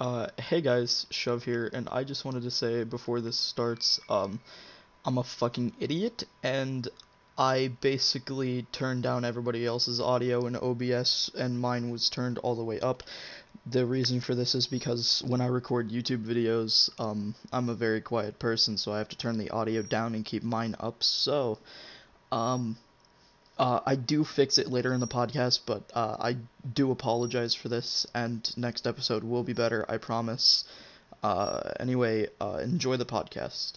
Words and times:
Uh, 0.00 0.28
hey 0.38 0.60
guys, 0.60 1.06
Shove 1.10 1.42
here, 1.42 1.68
and 1.72 1.88
I 1.90 2.04
just 2.04 2.24
wanted 2.24 2.44
to 2.44 2.52
say 2.52 2.84
before 2.84 3.20
this 3.20 3.36
starts, 3.36 3.98
um, 4.08 4.38
I'm 5.04 5.18
a 5.18 5.24
fucking 5.24 5.72
idiot, 5.80 6.22
and 6.40 6.86
I 7.36 7.72
basically 7.80 8.62
turned 8.70 9.02
down 9.02 9.24
everybody 9.24 9.66
else's 9.66 9.98
audio 9.98 10.46
in 10.46 10.54
OBS, 10.54 11.32
and 11.36 11.60
mine 11.60 11.90
was 11.90 12.10
turned 12.10 12.38
all 12.38 12.54
the 12.54 12.62
way 12.62 12.78
up. 12.78 13.02
The 13.66 13.84
reason 13.84 14.20
for 14.20 14.36
this 14.36 14.54
is 14.54 14.68
because 14.68 15.20
when 15.26 15.40
I 15.40 15.46
record 15.46 15.90
YouTube 15.90 16.24
videos, 16.24 16.90
um, 17.00 17.34
I'm 17.52 17.68
a 17.68 17.74
very 17.74 18.00
quiet 18.00 18.38
person, 18.38 18.78
so 18.78 18.92
I 18.92 18.98
have 18.98 19.08
to 19.08 19.18
turn 19.18 19.36
the 19.36 19.50
audio 19.50 19.82
down 19.82 20.14
and 20.14 20.24
keep 20.24 20.44
mine 20.44 20.76
up, 20.78 21.02
so, 21.02 21.58
um, 22.30 22.76
uh, 23.58 23.80
I 23.84 23.96
do 23.96 24.24
fix 24.24 24.58
it 24.58 24.68
later 24.68 24.92
in 24.92 25.00
the 25.00 25.06
podcast, 25.06 25.60
but 25.66 25.82
uh, 25.94 26.16
I 26.18 26.36
do 26.74 26.90
apologize 26.90 27.54
for 27.54 27.68
this, 27.68 28.06
and 28.14 28.50
next 28.56 28.86
episode 28.86 29.24
will 29.24 29.42
be 29.42 29.52
better, 29.52 29.84
I 29.88 29.98
promise. 29.98 30.64
Uh, 31.22 31.72
anyway, 31.80 32.28
uh, 32.40 32.60
enjoy 32.62 32.96
the 32.96 33.06
podcast. 33.06 33.72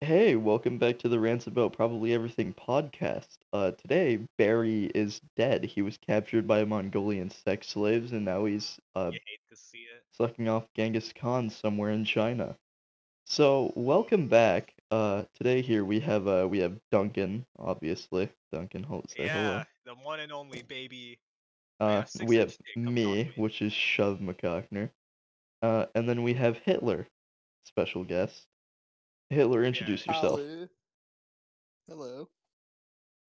Hey, 0.00 0.36
welcome 0.36 0.76
back 0.76 0.98
to 0.98 1.08
the 1.08 1.18
Rants 1.18 1.46
About 1.46 1.72
Probably 1.72 2.12
Everything 2.12 2.52
podcast. 2.52 3.38
Uh, 3.54 3.70
today, 3.70 4.18
Barry 4.36 4.90
is 4.94 5.20
dead. 5.34 5.64
He 5.64 5.80
was 5.80 5.96
captured 5.96 6.46
by 6.46 6.64
Mongolian 6.64 7.30
sex 7.30 7.68
slaves, 7.68 8.12
and 8.12 8.26
now 8.26 8.44
he's 8.44 8.78
uh, 8.94 9.12
hate 9.12 9.40
to 9.48 9.56
see 9.56 9.78
it. 9.78 10.02
sucking 10.12 10.46
off 10.46 10.66
Genghis 10.74 11.10
Khan 11.14 11.48
somewhere 11.48 11.90
in 11.90 12.04
China. 12.04 12.56
So, 13.24 13.72
welcome 13.74 14.28
back. 14.28 14.73
Uh, 14.94 15.24
today 15.34 15.60
here 15.60 15.84
we 15.84 15.98
have 15.98 16.28
uh 16.28 16.46
we 16.48 16.60
have 16.60 16.78
Duncan, 16.92 17.44
obviously. 17.58 18.30
Duncan, 18.52 18.84
hold 18.84 19.10
say 19.10 19.26
Yeah, 19.26 19.64
the 19.84 19.94
one 19.96 20.20
and 20.20 20.30
only 20.30 20.62
baby. 20.62 21.18
hello. 21.80 21.90
yeah, 21.90 22.04
Uh, 22.20 22.24
we 22.26 22.36
have 22.36 22.50
dick, 22.50 22.60
come 22.74 22.84
talk 22.84 22.90
to 22.90 22.92
me, 22.92 23.14
me. 23.24 23.32
which 23.34 23.60
is 23.60 23.72
Shove 23.72 24.20
McCockner. 24.20 24.90
Uh, 25.62 25.86
and 25.96 26.08
then 26.08 26.22
we 26.22 26.34
have 26.34 26.58
Hitler, 26.58 27.08
special 27.64 28.04
guest. 28.04 28.46
Hitler, 29.30 29.64
introduce 29.64 30.06
yourself. 30.06 30.38
Hello. 30.38 30.68
Hello. 31.88 32.28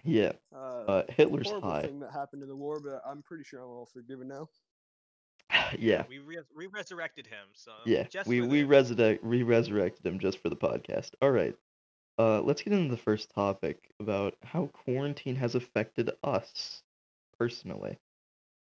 Yeah. 0.03 0.33
Uh, 0.53 0.57
Uh, 0.57 1.03
Hitler's 1.09 1.47
horrible 1.47 1.71
high. 1.71 1.81
thing 1.81 1.99
that 2.01 2.11
happened 2.11 2.43
in 2.43 2.49
the 2.49 2.55
war, 2.55 2.79
but 2.79 3.01
I'm 3.09 3.23
pretty 3.23 3.43
sure 3.43 3.59
I'm 3.61 3.69
all 3.69 3.87
forgiven 3.91 4.27
now. 4.27 4.49
yeah. 5.79 6.05
We 6.07 6.19
re- 6.19 6.37
we 6.55 6.67
resurrected 6.67 7.27
him, 7.27 7.47
so 7.53 7.71
Yeah, 7.85 8.03
just 8.03 8.27
we 8.27 8.41
for 8.41 8.47
we 8.47 8.61
this. 8.61 8.69
resurrect 8.69 9.23
we 9.23 9.43
resurrected 9.43 10.05
him 10.05 10.19
just 10.19 10.39
for 10.39 10.49
the 10.49 10.55
podcast. 10.55 11.11
All 11.21 11.31
right, 11.31 11.55
uh, 12.19 12.41
let's 12.41 12.61
get 12.61 12.73
into 12.73 12.91
the 12.91 13.01
first 13.01 13.29
topic 13.31 13.91
about 13.99 14.35
how 14.43 14.67
quarantine 14.67 15.35
has 15.35 15.55
affected 15.55 16.11
us 16.23 16.83
personally. 17.37 17.99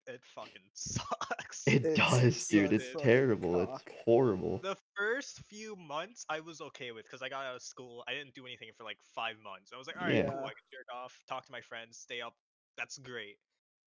it 0.08 0.22
fucking 0.36 0.62
sucks. 0.74 1.64
It 1.68 1.86
It's 1.86 1.98
does, 1.98 2.48
dude. 2.48 2.72
such 2.72 2.74
It's 2.82 2.96
a 2.96 2.98
terrible. 2.98 3.66
cock. 3.68 3.84
It's 3.88 4.02
horrible. 4.06 4.58
the 4.60 4.76
first 4.98 5.40
few 5.42 5.76
months 5.76 6.26
I 6.30 6.40
was 6.40 6.60
okay 6.62 6.92
with 6.92 7.06
because 7.06 7.22
I 7.22 7.30
got 7.30 7.46
out 7.46 7.56
of 7.56 7.62
school. 7.62 8.04
I 8.08 8.14
didn't 8.14 8.34
do 8.34 8.46
anything 8.46 8.70
for 8.76 8.84
like 8.84 8.98
five 9.16 9.36
months. 9.44 9.72
I 9.74 9.78
was 9.78 9.88
like, 9.88 9.98
all 9.98 10.08
right, 10.08 10.16
Yeah. 10.16 10.30
cool. 10.30 10.40
I 10.40 10.50
can 10.50 10.68
jerk 10.72 10.88
off, 10.94 11.18
talk 11.28 11.46
to 11.46 11.52
my 11.52 11.62
friends, 11.62 11.98
stay 11.98 12.22
up. 12.22 12.34
That's 12.78 12.98
great. 12.98 13.38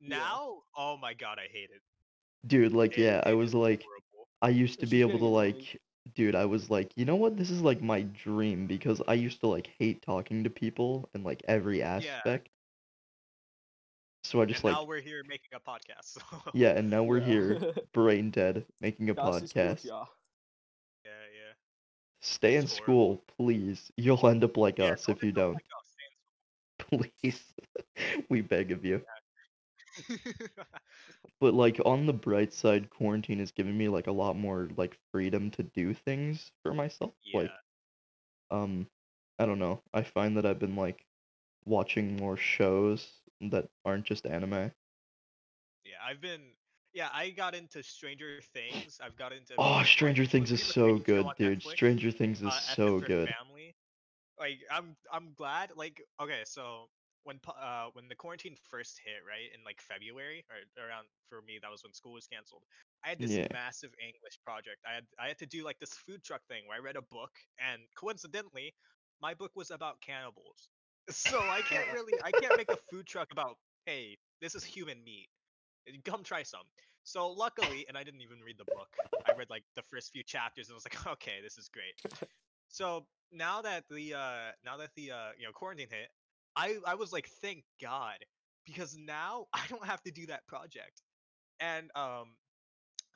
Yeah. 0.00 0.18
Now, 0.18 0.62
oh 0.76 0.96
my 0.96 1.14
god, 1.14 1.38
I 1.38 1.48
hate 1.52 1.70
it. 1.74 1.82
Dude, 2.46 2.72
like, 2.72 2.98
It- 2.98 3.02
yeah, 3.02 3.22
I 3.24 3.30
it 3.30 3.34
was 3.34 3.50
is 3.50 3.54
like, 3.54 3.82
horrible. 3.82 4.28
I 4.42 4.50
used 4.50 4.78
to 4.80 4.82
It's 4.84 4.90
be 4.90 5.00
able 5.00 5.18
to 5.18 5.24
like, 5.26 5.80
dude, 6.14 6.34
I 6.34 6.44
was 6.44 6.70
like, 6.70 6.92
you 6.96 7.04
know 7.04 7.16
what? 7.16 7.36
This 7.36 7.50
is 7.50 7.62
like 7.62 7.80
my 7.80 8.02
dream 8.02 8.66
because 8.66 9.00
I 9.08 9.14
used 9.14 9.40
to 9.40 9.46
like 9.48 9.66
hate 9.78 10.02
talking 10.02 10.44
to 10.44 10.50
people 10.50 11.08
in 11.14 11.22
like 11.24 11.42
every 11.48 11.82
aspect. 11.82 12.50
So 14.24 14.40
I 14.40 14.46
just 14.46 14.64
and 14.64 14.72
like, 14.72 14.74
now 14.74 14.84
we're 14.84 15.00
here 15.00 15.22
making 15.24 15.50
a 15.54 15.60
podcast. 15.60 16.18
So 16.44 16.50
yeah, 16.54 16.70
and 16.78 16.90
now 16.90 17.02
we're 17.02 17.18
Yeah. 17.18 17.26
here, 17.26 17.72
brain 17.92 18.30
dead, 18.30 18.66
making 18.80 19.10
a 19.10 19.14
Das 19.14 19.42
ist 19.42 19.54
gut, 19.54 19.64
podcast. 19.64 19.84
ja. 19.84 20.06
yeah, 21.04 21.10
yeah. 21.32 21.54
Stay 22.20 22.56
in 22.56 22.66
horrible. 22.66 22.84
school, 22.84 23.24
please. 23.36 23.92
You'll 23.96 24.26
end 24.26 24.44
up 24.44 24.56
like 24.56 24.78
Yeah, 24.78 24.92
us 24.92 25.08
if 25.08 25.22
you 25.22 25.32
don't. 25.32 25.54
like 25.54 25.64
us, 25.78 25.96
Please. 26.78 27.54
we 28.28 28.40
beg 28.40 28.72
of 28.72 28.84
you. 28.84 29.04
But 31.40 31.54
like 31.54 31.80
on 31.84 32.06
the 32.06 32.12
bright 32.12 32.52
side, 32.54 32.90
quarantine 32.90 33.38
has 33.40 33.50
given 33.50 33.76
me 33.76 33.88
like 33.88 34.06
a 34.06 34.12
lot 34.12 34.36
more 34.36 34.68
like 34.76 34.96
freedom 35.12 35.50
to 35.52 35.62
do 35.62 35.92
things 35.92 36.52
for 36.62 36.72
myself. 36.72 37.12
yeah. 37.24 37.40
Like 37.40 37.50
um 38.50 38.86
I 39.38 39.46
don't 39.46 39.58
know. 39.58 39.82
I 39.92 40.02
find 40.02 40.36
that 40.36 40.46
I've 40.46 40.58
been 40.58 40.76
like 40.76 41.04
watching 41.64 42.16
more 42.16 42.36
shows 42.36 43.06
that 43.40 43.68
aren't 43.84 44.04
just 44.04 44.26
anime. 44.26 44.70
Yeah, 45.84 45.96
I've 46.06 46.20
been. 46.20 46.40
Yeah, 46.92 47.08
I 47.12 47.30
got 47.30 47.56
into 47.56 47.82
Stranger 47.82 48.40
Things. 48.52 49.00
I've 49.04 49.16
got 49.16 49.32
into. 49.32 49.54
Oh, 49.58 49.82
Stranger 49.82 50.24
Things 50.24 50.52
is 50.52 50.62
so 50.62 50.98
good, 50.98 51.26
dude. 51.36 51.60
Netflix, 51.60 51.70
Stranger 51.70 52.10
Things 52.12 52.40
is 52.40 52.48
uh, 52.48 52.60
so 52.76 53.00
good. 53.00 53.28
Family. 53.28 53.74
Like 54.38 54.60
I'm, 54.70 54.96
I'm 55.12 55.32
glad. 55.34 55.72
Like 55.76 56.02
okay, 56.22 56.42
so 56.44 56.88
when 57.24 57.40
uh 57.48 57.88
when 57.94 58.08
the 58.08 58.16
quarantine 58.16 58.56
first 58.56 59.00
hit, 59.04 59.20
right 59.26 59.52
in 59.54 59.64
like 59.64 59.80
February 59.80 60.44
or 60.50 60.84
around 60.86 61.06
for 61.28 61.42
me, 61.42 61.58
that 61.62 61.70
was 61.70 61.82
when 61.84 61.92
school 61.92 62.12
was 62.14 62.26
canceled. 62.26 62.64
I 63.04 63.08
had 63.10 63.20
this 63.20 63.38
Yeah. 63.38 63.48
massive 63.52 63.94
English 64.00 64.40
project. 64.44 64.82
I 64.88 64.94
had 64.94 65.06
I 65.18 65.28
had 65.28 65.38
to 65.38 65.46
do 65.46 65.64
like 65.64 65.78
this 65.80 65.94
food 65.94 66.22
truck 66.24 66.42
thing 66.48 66.66
where 66.66 66.76
I 66.76 66.80
read 66.80 66.96
a 66.96 67.02
book, 67.02 67.32
and 67.58 67.82
coincidentally, 67.96 68.74
my 69.20 69.34
book 69.34 69.52
was 69.56 69.70
about 69.70 70.00
cannibals. 70.00 70.68
So 71.10 71.50
I 71.50 71.62
can't 71.62 71.88
really, 71.90 72.20
I 72.22 72.32
can't 72.32 72.56
make 72.56 72.70
a 72.70 72.76
food 72.90 73.06
truck 73.06 73.32
about 73.32 73.58
hey, 73.86 74.18
this 74.40 74.54
is 74.54 74.64
human 74.64 75.02
meat. 75.04 75.28
Uh, 75.88 75.92
Come 76.04 76.22
try 76.24 76.42
some. 76.42 76.66
So 77.04 77.28
luckily, 77.30 77.86
and 77.88 77.96
I 77.96 78.04
didn't 78.04 78.22
even 78.22 78.40
read 78.40 78.58
the 78.58 78.64
book. 78.64 78.88
I 79.26 79.32
read 79.32 79.50
like 79.50 79.64
the 79.76 79.82
first 79.82 80.12
few 80.12 80.22
chapters 80.22 80.68
and 80.68 80.74
I 80.74 80.76
was 80.76 80.84
like, 80.86 81.06
okay, 81.14 81.40
this 81.42 81.58
is 81.58 81.68
great. 81.68 81.94
So 82.68 83.06
now 83.32 83.62
that 83.62 83.84
the 83.88 84.14
uh 84.14 84.52
now 84.64 84.76
that 84.78 84.90
the 84.94 85.12
uh 85.12 85.32
you 85.38 85.44
know 85.46 85.52
quarantine 85.52 85.88
hit, 85.90 86.08
I 86.56 86.76
I 86.86 86.94
was 86.94 87.12
like, 87.12 87.28
thank 87.42 87.64
God, 87.80 88.18
because 88.66 88.96
now 88.96 89.46
I 89.54 89.62
don't 89.68 89.84
have 89.84 90.02
to 90.02 90.10
do 90.10 90.26
that 90.26 90.46
project. 90.46 91.02
And 91.60 91.90
um, 91.94 92.36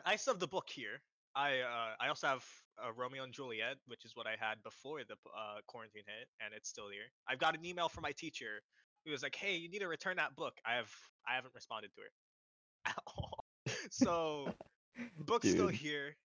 I 0.05 0.17
still 0.17 0.35
have 0.35 0.41
the 0.41 0.49
book 0.49 0.69
here. 0.69 1.01
I 1.35 1.61
uh 1.61 1.95
I 2.01 2.09
also 2.09 2.27
have 2.29 2.45
uh, 2.83 2.93
Romeo 2.93 3.25
and 3.25 3.33
Juliet, 3.33 3.77
which 3.87 4.05
is 4.05 4.13
what 4.17 4.27
I 4.27 4.37
had 4.41 4.63
before 4.63 5.01
the 5.05 5.15
uh 5.37 5.61
quarantine 5.67 6.05
hit, 6.07 6.29
and 6.41 6.55
it's 6.55 6.69
still 6.69 6.89
here. 6.89 7.11
I've 7.29 7.39
got 7.39 7.57
an 7.57 7.65
email 7.65 7.89
from 7.89 8.03
my 8.03 8.13
teacher 8.13 8.63
who 9.05 9.13
was 9.13 9.23
like, 9.23 9.37
hey, 9.37 9.57
you 9.57 9.69
need 9.69 9.81
to 9.81 9.89
return 9.89 10.17
that 10.17 10.35
book. 10.37 10.55
I 10.67 10.75
have 10.75 10.91
I 11.29 11.35
haven't 11.35 11.55
responded 11.55 11.91
to 11.95 12.01
her 12.03 12.11
at 12.87 12.99
all. 13.07 13.45
So 13.91 14.57
book's 15.19 15.51
still 15.51 15.69
here. 15.69 16.17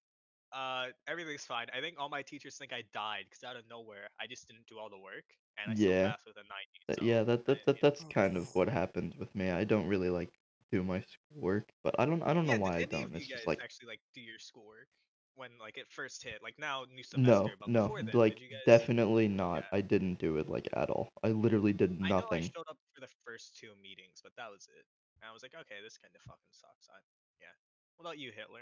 Uh, 0.53 0.87
everything's 1.07 1.45
fine. 1.45 1.67
I 1.75 1.81
think 1.81 1.97
all 1.99 2.09
my 2.09 2.21
teachers 2.21 2.57
think 2.57 2.73
I 2.73 2.83
died 2.93 3.25
because 3.29 3.43
out 3.43 3.55
of 3.57 3.63
nowhere, 3.69 4.09
I 4.21 4.27
just 4.27 4.47
didn't 4.47 4.67
do 4.67 4.77
all 4.79 4.89
the 4.89 4.99
work, 4.99 5.25
and 5.57 5.71
I 5.71 5.75
Yeah. 5.75 6.03
passed 6.03 6.25
with 6.25 6.37
a 6.37 6.45
90. 6.47 6.81
So 6.89 6.95
yeah, 7.01 7.23
that, 7.23 7.45
that, 7.45 7.65
that 7.65 7.79
yeah. 7.79 7.81
that's 7.81 8.03
kind 8.05 8.37
of 8.37 8.53
what 8.55 8.69
happens 8.69 9.15
with 9.17 9.33
me. 9.35 9.49
I 9.49 9.63
don't 9.63 9.87
really 9.87 10.09
like 10.09 10.31
do 10.71 10.83
my 10.83 11.01
schoolwork, 11.01 11.71
but 11.83 11.95
I 11.99 12.05
don't 12.05 12.21
I 12.23 12.33
don't 12.33 12.47
know 12.47 12.55
why 12.55 12.77
I 12.77 12.83
don't. 12.83 13.15
It's 13.15 13.27
you 13.27 13.35
just 13.35 13.47
like 13.47 13.59
actually 13.61 13.87
like 13.87 14.01
do 14.13 14.21
your 14.21 14.39
schoolwork 14.39 14.87
when 15.35 15.51
like 15.59 15.77
it 15.77 15.87
first 15.89 16.23
hit? 16.23 16.41
Like 16.43 16.55
now, 16.59 16.85
new 16.89 17.03
no, 17.15 17.39
semester, 17.39 17.55
but 17.59 17.69
no, 17.71 17.95
then, 17.95 18.07
like 18.13 18.39
guys? 18.49 18.61
definitely 18.65 19.27
not. 19.27 19.65
Yeah. 19.65 19.71
I 19.71 19.81
didn't 19.81 20.19
do 20.19 20.37
it 20.37 20.49
like 20.49 20.67
at 20.73 20.89
all. 20.89 21.09
I 21.23 21.29
literally 21.29 21.73
did 21.73 21.99
I 22.01 22.13
know 22.13 22.29
I 22.31 22.39
nothing. 22.39 22.41
showed 22.41 22.67
up 22.69 22.77
for 22.93 23.01
the 23.01 23.11
first 23.25 23.55
two 23.57 23.73
meetings, 23.81 24.21
but 24.23 24.33
that 24.37 24.51
was 24.51 24.67
it. 24.67 24.85
And 25.21 25.29
I 25.29 25.33
was 25.33 25.41
like, 25.43 25.53
okay, 25.55 25.79
this 25.83 25.97
kind 25.97 26.13
of 26.15 26.21
fucking 26.21 26.51
sucks. 26.51 26.89
I, 26.89 26.99
yeah. 27.41 27.53
What 27.95 28.05
about 28.07 28.19
you, 28.19 28.31
Hitler? 28.31 28.61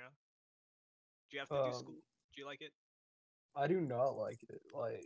Do 1.29 1.35
you 1.35 1.39
have 1.39 1.49
to 1.51 1.59
do 1.59 1.71
Um, 1.71 1.73
school? 1.73 2.01
Do 2.33 2.41
you 2.41 2.45
like 2.45 2.61
it? 2.61 2.73
I 3.55 3.67
do 3.67 3.79
not 3.81 4.17
like 4.17 4.43
it. 4.49 4.61
Like, 4.73 5.05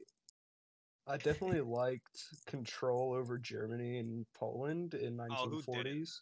I 1.07 1.17
definitely 1.17 1.61
liked 1.61 2.45
control 2.47 3.13
over 3.13 3.37
Germany 3.37 3.99
and 3.99 4.25
Poland 4.33 4.93
in 4.93 5.17
Oh, 5.29 5.47
who 5.49 5.63
1940s, 5.63 5.73
didn't? 5.83 6.21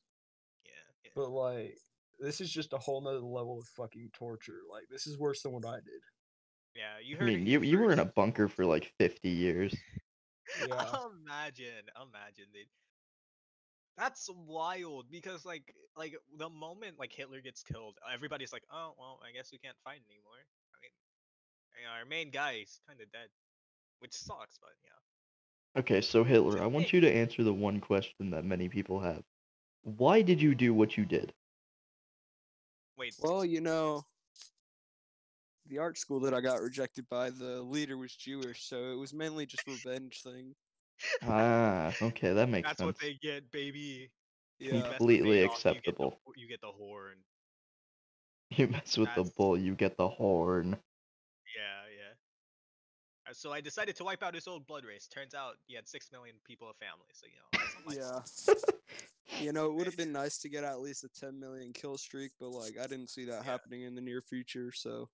Yeah. 0.65 0.71
yeah. 1.03 1.11
but 1.15 1.29
like, 1.29 1.79
this 2.19 2.41
is 2.41 2.51
just 2.51 2.73
a 2.73 2.77
whole 2.77 3.01
nother 3.01 3.19
level 3.21 3.59
of 3.59 3.67
fucking 3.67 4.11
torture. 4.13 4.61
Like, 4.69 4.87
this 4.89 5.07
is 5.07 5.17
worse 5.17 5.41
than 5.43 5.53
what 5.53 5.65
I 5.65 5.77
did. 5.81 6.01
Yeah, 6.75 6.99
you 6.99 7.17
I 7.19 7.23
heard 7.23 7.35
it 7.35 7.39
mean, 7.39 7.45
here 7.45 7.61
you 7.61 7.61
you 7.61 7.79
were 7.79 7.91
in 7.91 7.99
a 7.99 8.05
first. 8.05 8.13
bunker 8.13 8.47
for 8.47 8.65
like 8.65 8.85
50 8.85 9.29
years. 9.29 9.75
Yeah. 10.55 10.95
imagine, 11.05 11.89
imagine, 11.95 12.51
dude. 12.51 12.67
That's 13.97 14.27
wild 14.29 15.11
because 15.11 15.45
like 15.45 15.75
like 15.95 16.15
the 16.37 16.49
moment 16.49 16.97
like 16.97 17.13
Hitler 17.13 17.41
gets 17.41 17.61
killed, 17.63 17.99
everybody's 18.11 18.51
like, 18.51 18.65
oh 18.71 18.95
well, 18.97 19.19
I 19.23 19.31
guess 19.31 19.51
we 19.51 19.59
can't 19.59 19.77
fight 19.83 20.01
anymore. 20.09 20.41
I 20.73 20.77
mean, 20.81 20.91
you 21.79 21.85
know, 21.85 21.91
our 21.93 22.05
main 22.05 22.31
guy 22.31 22.53
is 22.63 22.81
kind 22.87 23.01
of 23.01 23.11
dead, 23.11 23.29
which 24.03 24.13
sucks, 24.13 24.59
but 24.59 24.71
yeah. 24.83 25.79
Okay, 25.79 26.01
so 26.01 26.25
Hitler, 26.25 26.61
I 26.61 26.67
want 26.67 26.91
you 26.91 26.99
to 26.99 27.11
answer 27.11 27.41
the 27.41 27.53
one 27.53 27.79
question 27.79 28.31
that 28.31 28.43
many 28.43 28.67
people 28.67 28.99
have. 28.99 29.23
Why 29.83 30.21
did 30.21 30.41
you 30.41 30.53
do 30.53 30.73
what 30.73 30.97
you 30.97 31.05
did? 31.05 31.33
Wait, 32.97 33.15
Well, 33.21 33.45
you 33.45 33.61
know, 33.61 34.03
the 35.67 35.79
art 35.79 35.97
school 35.97 36.19
that 36.19 36.33
I 36.33 36.41
got 36.41 36.61
rejected 36.61 37.07
by, 37.09 37.29
the 37.29 37.61
leader 37.61 37.97
was 37.97 38.13
Jewish, 38.13 38.65
so 38.65 38.91
it 38.91 38.97
was 38.97 39.13
mainly 39.13 39.45
just 39.45 39.65
revenge 39.65 40.21
thing. 40.21 40.53
Ah, 41.23 41.93
okay, 42.01 42.33
that 42.33 42.49
makes 42.49 42.67
sense. 42.67 42.77
that's 42.77 42.79
sense. 42.79 42.85
what 42.85 42.99
they 42.99 43.17
get, 43.21 43.49
baby. 43.51 44.11
Yeah. 44.59 44.67
You 44.67 44.73
mess 44.73 44.83
the 44.83 44.89
Completely 44.89 45.29
maid 45.29 45.49
off, 45.49 45.65
you 45.65 45.71
get 45.71 45.73
the 45.73 45.79
acceptable. 45.79 46.19
You 46.35 46.47
get 46.47 46.61
the 46.61 46.67
horn. 46.67 47.15
You 48.55 48.67
mess 48.67 48.97
with 48.97 49.09
the 49.15 49.23
bull, 49.35 49.57
you 49.57 49.73
get 49.75 49.97
the 49.97 50.07
horn. 50.07 50.77
Yeah, 51.55 51.61
yeah. 51.82 51.82
Uh, 53.33 53.35
so 53.35 53.51
I 53.51 53.61
decided 53.61 53.95
to 53.97 54.03
wipe 54.03 54.21
out 54.23 54.35
his 54.35 54.47
old 54.47 54.65
blood 54.67 54.85
race. 54.85 55.07
Turns 55.07 55.33
out 55.33 55.55
he 55.65 55.75
had 55.75 55.87
six 55.87 56.11
million 56.11 56.35
people 56.45 56.69
of 56.69 56.75
family. 56.77 57.09
So 57.13 57.25
you 57.27 57.33
know, 57.39 57.59
that's 57.59 57.75
not 57.75 57.85
my 57.85 58.53
fault. 58.55 58.75
Yeah. 59.29 59.41
You 59.41 59.51
know, 59.53 59.65
it 59.65 59.73
would 59.73 59.85
have 59.87 59.97
been 59.97 60.11
nice 60.11 60.37
to 60.39 60.49
get 60.49 60.63
at 60.63 60.79
least 60.81 61.03
a 61.05 61.09
10 61.09 61.39
million 61.39 61.73
kill 61.73 61.97
streak, 61.97 62.31
but 62.39 62.49
like 62.49 62.73
I 62.77 62.87
didn't 62.87 63.09
see 63.09 63.25
that 63.25 63.43
Yeah. 63.43 63.51
happening 63.51 63.81
in 63.83 63.95
the 63.95 64.01
near 64.01 64.21
future. 64.21 64.71
So 64.73 65.09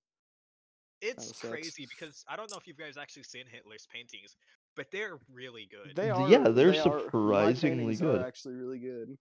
It's 1.01 1.27
sucks. 1.27 1.39
crazy 1.47 1.87
because 1.97 2.25
I 2.27 2.35
don't 2.35 2.51
know 2.51 2.57
if 2.57 2.67
you 2.67 2.73
guys 2.73 2.97
actually 2.97 3.23
seen 3.23 3.45
Hitler's 3.49 3.87
paintings, 3.93 4.35
but 4.75 4.87
they're 4.91 5.19
really 5.31 5.67
good. 5.71 5.95
they 5.95 6.09
are. 6.09 6.27
yeah, 6.29 6.49
they're 6.49 6.71
they 6.71 6.79
are- 6.79 6.95
my 6.95 7.01
surprisingly 7.03 7.93
are 7.95 7.97
good. 7.97 8.21
actually 8.23 8.55
really 8.55 8.79
good. 8.79 9.17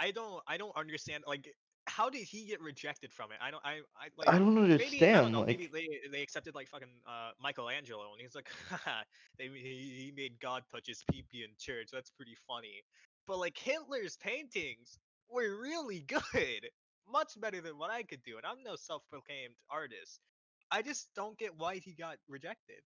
I 0.00 0.10
don't 0.12 0.42
I 0.46 0.56
don't 0.56 0.74
understand 0.76 1.24
like 1.26 1.52
how 1.96 2.08
did 2.10 2.22
he 2.22 2.44
get 2.46 2.60
rejected 2.60 3.12
from 3.12 3.32
it? 3.32 3.38
I 3.42 3.50
don't 3.50 3.64
I 3.64 3.80
I 3.96 4.08
like 4.16 4.30
I 4.30 4.38
don't 4.38 4.54
maybe 4.76 5.04
I 5.10 5.14
understand. 5.14 5.22
don't 5.22 5.32
know, 5.32 5.42
like, 5.42 5.48
maybe 5.48 5.66
they 5.66 5.88
they 6.10 6.22
accepted 6.22 6.54
like 6.54 6.68
fucking 6.68 6.88
uh 7.06 7.32
Michelangelo 7.42 8.12
and 8.12 8.20
he's 8.20 8.34
like 8.34 8.48
they 9.38 9.48
he, 9.48 10.12
made 10.16 10.40
God 10.40 10.64
touch 10.70 10.86
his 10.86 11.04
pee 11.10 11.24
in 11.44 11.50
church. 11.58 11.88
That's 11.92 12.10
pretty 12.10 12.36
funny. 12.46 12.82
But 13.26 13.38
like 13.38 13.56
Hitler's 13.58 14.16
paintings 14.16 14.98
were 15.28 15.60
really 15.60 16.00
good. 16.08 16.70
Much 17.10 17.38
better 17.40 17.60
than 17.60 17.78
what 17.78 17.90
I 17.90 18.02
could 18.02 18.22
do. 18.22 18.36
And 18.38 18.46
I'm 18.46 18.62
no 18.64 18.76
self-proclaimed 18.76 19.54
artist. 19.70 20.20
I 20.70 20.82
just 20.82 21.08
don't 21.14 21.36
get 21.38 21.56
why 21.58 21.76
he 21.76 21.92
got 21.92 22.16
rejected. 22.28 22.82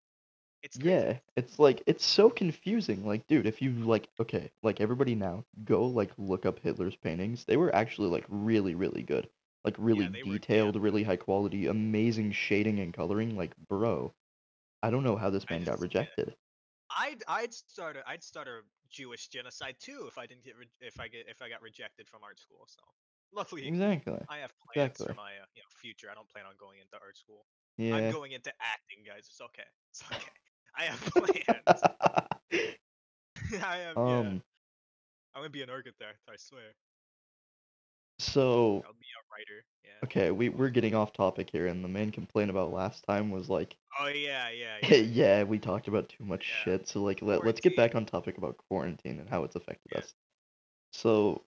It's 0.63 0.77
crazy. 0.77 0.91
yeah, 0.91 1.19
it's 1.37 1.59
like 1.59 1.83
it's 1.87 2.05
so 2.05 2.29
confusing. 2.31 3.07
Like, 3.07 3.27
dude, 3.27 3.47
if 3.47 3.63
you 3.63 3.71
like, 3.73 4.09
okay, 4.21 4.51
like 4.63 4.81
everybody 4.81 5.15
now, 5.15 5.45
go 5.65 5.87
like 5.87 6.11
look 6.19 6.45
up 6.47 6.59
Hitler's 6.61 6.97
paintings. 6.97 7.45
They 7.45 7.57
were 7.57 7.75
actually 7.75 8.09
like 8.09 8.25
really, 8.29 8.75
really 8.75 9.03
good. 9.03 9.29
Like 9.65 9.75
really 9.79 10.07
they 10.09 10.23
were- 10.23 10.29
yeah. 10.29 10.33
detailed, 10.39 10.77
really 10.77 11.03
high 11.03 11.17
quality, 11.17 11.67
amazing 11.67 12.33
shading 12.33 12.81
and 12.81 12.93
coloring. 12.95 13.37
Like, 13.37 13.57
bro, 13.69 14.13
I 14.83 14.91
don't 14.91 15.05
know 15.05 15.17
how 15.17 15.31
this 15.31 15.45
I 15.49 15.55
man 15.55 15.65
got 15.65 15.73
just- 15.81 15.83
yeah. 15.95 16.01
rejected. 16.01 16.35
I'd 16.99 17.23
I'd 17.29 17.55
start 17.55 17.97
a 17.97 18.03
I'd 18.09 18.23
start 18.25 18.49
a 18.49 18.61
Jewish 18.91 19.29
genocide 19.29 19.77
too 19.79 20.07
if 20.09 20.19
I 20.19 20.27
didn't 20.27 20.45
get 20.45 20.57
re- 20.57 20.67
if 20.81 20.99
I 20.99 21.07
get 21.09 21.27
if 21.29 21.41
I 21.41 21.49
got 21.49 21.63
rejected 21.63 22.09
from 22.09 22.25
art 22.25 22.41
school. 22.41 22.67
So 22.67 22.81
luckily 23.33 23.69
Exactly. 23.69 24.19
I 24.29 24.39
have 24.39 24.53
plans 24.75 24.91
exactly. 24.91 25.07
for 25.07 25.15
my 25.15 25.31
uh, 25.41 25.47
you 25.55 25.63
know 25.63 25.69
future. 25.81 26.09
I 26.11 26.15
don't 26.15 26.29
plan 26.29 26.47
on 26.47 26.55
going 26.59 26.81
into 26.81 26.97
art 27.01 27.17
school. 27.17 27.47
Yeah. 27.79 27.95
I'm 27.95 28.13
going 28.13 28.33
into 28.33 28.51
acting, 28.61 29.05
guys. 29.07 29.29
It's 29.31 29.41
okay. 29.41 29.63
It's 29.91 30.03
okay. 30.11 30.19
I 30.77 30.85
have 30.85 31.01
plans. 31.15 31.83
I 33.65 33.79
am. 33.79 33.97
yeah. 33.97 34.19
um. 34.19 34.43
I'm 35.35 35.43
gonna 35.43 35.51
be 35.51 35.63
an 35.63 35.71
architect. 35.71 36.19
I 36.29 36.37
swear. 36.37 36.73
So 38.19 38.83
I'll 38.85 38.93
be 38.93 39.07
a 39.07 39.23
writer. 39.33 39.65
Yeah. 39.85 39.91
okay, 40.05 40.31
we 40.31 40.49
we're 40.49 40.71
getting 40.71 40.95
off 40.95 41.13
topic 41.13 41.51
here, 41.51 41.67
and 41.67 41.85
the 41.85 41.89
main 41.89 42.11
complaint 42.11 42.51
about 42.51 42.73
last 42.73 43.05
time 43.05 43.31
was 43.31 43.49
like, 43.49 43.77
Oh 44.01 44.09
yeah, 44.09 44.51
yeah, 44.51 44.79
yeah. 44.83 44.97
yeah, 44.97 45.43
we 45.45 45.59
talked 45.59 45.89
about 45.89 46.09
too 46.09 46.25
much 46.25 46.45
Yeah. 46.49 46.55
shit. 46.65 46.89
So 46.89 47.03
like, 47.03 47.23
let 47.23 47.45
let's 47.45 47.61
get 47.61 47.77
back 47.77 47.95
on 47.95 48.07
topic 48.07 48.39
about 48.39 48.59
quarantine 48.69 49.21
and 49.21 49.29
how 49.29 49.45
it's 49.45 49.57
affected 49.57 49.93
Yeah. 49.93 49.99
us. 49.99 50.15
So 50.93 51.45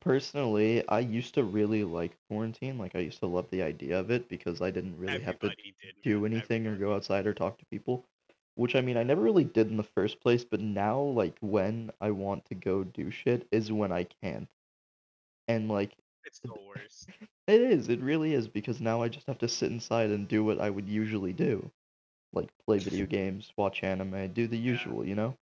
personally, 0.00 0.86
I 0.88 1.00
used 1.00 1.34
to 1.34 1.44
really 1.44 1.84
like 1.84 2.16
quarantine. 2.28 2.78
Like 2.78 2.94
I 2.94 3.00
used 3.00 3.20
to 3.20 3.26
love 3.26 3.50
the 3.50 3.62
idea 3.62 3.98
of 3.98 4.10
it 4.10 4.28
because 4.28 4.60
I 4.62 4.70
didn't 4.70 4.98
really 4.98 5.20
have 5.20 5.38
to 5.40 5.50
did. 5.50 5.94
do 6.02 6.24
anything 6.26 6.66
or 6.66 6.76
go 6.76 6.94
outside 6.94 7.26
or 7.26 7.34
talk 7.34 7.58
to 7.58 7.66
people. 7.66 8.06
Which 8.54 8.74
I 8.74 8.80
mean, 8.80 8.96
I 8.96 9.02
never 9.02 9.20
really 9.20 9.44
did 9.44 9.68
in 9.68 9.76
the 9.76 9.82
first 9.82 10.20
place, 10.20 10.44
but 10.44 10.60
now, 10.60 11.00
like, 11.00 11.38
when 11.40 11.90
I 12.00 12.12
want 12.12 12.46
to 12.46 12.54
go 12.54 12.82
do 12.82 13.10
shit 13.10 13.46
is 13.52 13.70
when 13.72 13.92
I 13.92 14.04
can't. 14.04 14.48
And, 15.48 15.68
like, 15.68 15.96
It's 16.24 16.40
the 16.40 16.52
worst. 16.60 17.08
it 17.46 17.60
is, 17.60 17.88
it 17.88 18.00
really 18.00 18.34
is, 18.34 18.48
because 18.48 18.80
now 18.80 19.02
I 19.02 19.08
just 19.08 19.26
have 19.26 19.38
to 19.38 19.48
sit 19.48 19.70
inside 19.72 20.10
and 20.10 20.28
do 20.28 20.44
what 20.44 20.60
I 20.60 20.70
would 20.70 20.88
usually 20.88 21.32
do. 21.32 21.70
Like, 22.32 22.56
play 22.66 22.78
video 22.80 23.06
games, 23.06 23.52
watch 23.56 23.84
anime, 23.84 24.32
do 24.32 24.46
the 24.48 24.58
Yeah. 24.66 24.94
usual, 24.96 25.06
you 25.06 25.14
know? 25.16 25.38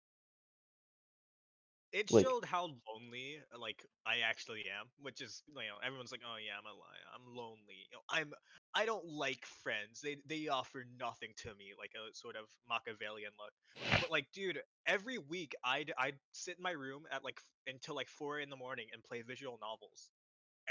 It 1.92 2.12
Like- 2.12 2.24
showed 2.26 2.46
how 2.46 2.70
lonely 2.88 3.40
uh, 3.54 3.58
like 3.58 3.84
I 4.06 4.20
actually 4.20 4.66
am, 4.80 4.88
which 5.02 5.22
is 5.22 5.42
you 5.48 5.56
know 5.56 5.78
everyone's 5.84 6.12
like, 6.12 6.22
oh 6.24 6.38
yeah, 6.38 6.54
I'm 6.60 6.66
a 6.66 6.74
liar, 6.78 7.08
I'm 7.16 7.36
lonely. 7.36 7.88
You 7.90 7.98
know, 7.98 8.02
I'm 8.10 8.32
I 8.76 8.86
don't 8.86 9.06
like 9.06 9.44
friends. 9.46 10.00
They 10.02 10.18
they 10.26 10.48
offer 10.50 10.86
nothing 11.00 11.34
to 11.38 11.56
me, 11.56 11.74
like 11.78 11.94
a 11.96 12.14
sort 12.16 12.36
of 12.36 12.46
Machiavellian 12.70 13.32
look. 13.40 13.54
But 14.02 14.12
like, 14.12 14.28
dude, 14.34 14.62
every 14.86 15.18
week 15.18 15.56
I'd 15.64 15.92
I'd 15.98 16.20
sit 16.32 16.58
in 16.58 16.64
my 16.64 16.72
room 16.72 17.04
at 17.12 17.24
like 17.24 17.40
until 17.66 17.96
like 17.96 18.08
four 18.10 18.40
in 18.40 18.50
the 18.52 18.56
morning 18.56 18.88
and 18.94 19.04
play 19.04 19.24
visual 19.24 19.58
novels, 19.60 20.12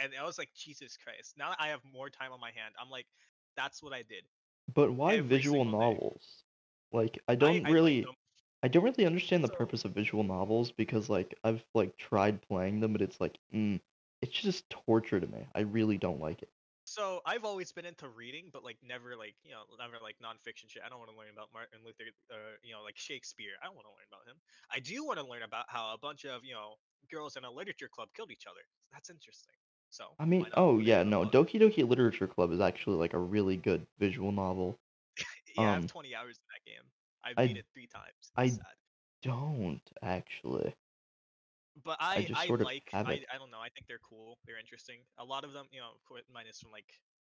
and 0.01 0.13
I 0.21 0.25
was 0.25 0.39
like, 0.39 0.51
Jesus 0.55 0.97
Christ! 0.97 1.35
Now 1.37 1.53
I 1.59 1.69
have 1.69 1.81
more 1.93 2.11
time 2.11 2.31
on 2.33 2.39
my 2.41 2.53
hand. 2.55 2.75
I'm 2.81 2.91
like, 2.91 3.07
that's 3.57 3.83
what 3.83 3.93
I 3.93 4.03
did. 4.03 4.23
But 4.73 4.93
why 4.93 5.15
Every 5.17 5.29
visual 5.37 5.65
single 5.65 5.81
day. 5.81 5.85
novels? 5.95 6.45
Like, 6.93 7.19
I 7.27 7.33
I- 7.33 7.35
don't 7.35 7.67
I 7.67 7.71
really. 7.71 8.03
them. 8.03 8.15
I 8.63 8.69
don't 8.69 8.83
really 8.83 9.07
understand 9.07 9.45
the 9.45 9.49
purpose 9.49 9.85
of 9.85 9.93
visual 9.93 10.25
novels 10.25 10.73
because 10.73 11.09
like 11.09 11.35
I've 11.45 11.65
like 11.75 11.97
tried 11.97 12.43
playing 12.43 12.81
them, 12.81 12.93
but 12.93 13.03
it's 13.03 13.21
like, 13.21 13.39
mm, 13.55 13.81
it's 14.21 14.33
just 14.33 14.69
torture 14.69 15.21
to 15.21 15.27
me. 15.27 15.47
I 15.55 15.61
really 15.61 15.97
don't 15.97 16.21
like 16.21 16.43
it. 16.43 16.51
So 16.85 17.21
I've 17.27 17.45
always 17.45 17.71
been 17.71 17.85
into 17.85 18.09
reading, 18.09 18.49
but 18.51 18.65
like 18.65 18.79
never 18.83 19.15
like 19.15 19.35
you 19.45 19.53
know 19.53 19.63
never 19.79 20.03
like 20.03 20.17
nonfiction 20.25 20.69
shit. 20.69 20.83
I 20.85 20.89
don't 20.89 20.99
want 20.99 21.11
to 21.11 21.17
learn 21.17 21.29
about 21.31 21.51
Martin 21.53 21.81
Luther, 21.85 22.05
uh, 22.33 22.57
you 22.63 22.73
know, 22.73 22.83
like 22.83 22.97
Shakespeare. 22.97 23.53
I 23.63 23.67
don't 23.67 23.77
want 23.77 23.87
to 23.87 23.93
learn 23.93 24.09
about 24.11 24.27
him. 24.27 24.41
I 24.73 24.81
do 24.81 25.05
want 25.05 25.19
to 25.19 25.27
learn 25.27 25.43
about 25.43 25.67
how 25.69 25.93
a 25.95 25.99
bunch 25.99 26.25
of 26.25 26.45
you 26.45 26.55
know 26.55 26.81
girls 27.13 27.37
in 27.37 27.45
a 27.45 27.51
literature 27.51 27.89
club 27.93 28.09
killed 28.17 28.33
each 28.33 28.47
other. 28.49 28.65
That's 28.93 29.11
interesting. 29.11 29.55
So 29.91 30.05
I 30.19 30.25
mean, 30.25 30.47
oh 30.55 30.79
yeah, 30.79 31.03
no, 31.03 31.25
book? 31.25 31.49
Doki 31.49 31.61
Doki 31.61 31.89
Literature 31.89 32.27
Club 32.27 32.53
is 32.53 32.61
actually 32.61 32.97
like 32.97 33.13
a 33.13 33.19
really 33.19 33.57
good 33.57 33.87
visual 33.99 34.33
novel. 34.33 34.79
yeah, 35.57 35.63
I 35.63 35.75
um, 35.75 35.83
have 35.83 35.91
20 35.93 36.15
hours 36.15 36.39
in 36.41 36.47
that 36.53 36.65
game. 36.65 36.85
I 37.25 37.35
I- 37.37 37.45
it 37.45 37.67
three 37.75 37.87
times. 37.87 38.33
I 38.37 38.49
sad. 38.49 38.61
Don't 39.23 39.81
actually. 40.03 40.75
But 41.85 41.97
I 42.01 42.29
I, 42.35 42.45
of 42.45 42.61
like 42.61 42.85
I. 42.93 42.99
I 43.01 43.39
don't 43.39 43.51
know. 43.51 43.61
I 43.61 43.69
think 43.69 43.87
they're 43.87 44.03
cool. 44.03 44.39
They're 44.47 44.59
interesting. 44.59 44.99
A 45.19 45.25
lot 45.25 45.45
of 45.45 45.53
them, 45.53 45.67
you 45.71 45.81
know, 45.81 45.93
minus 46.33 46.59
from 46.61 46.73
like 46.73 46.89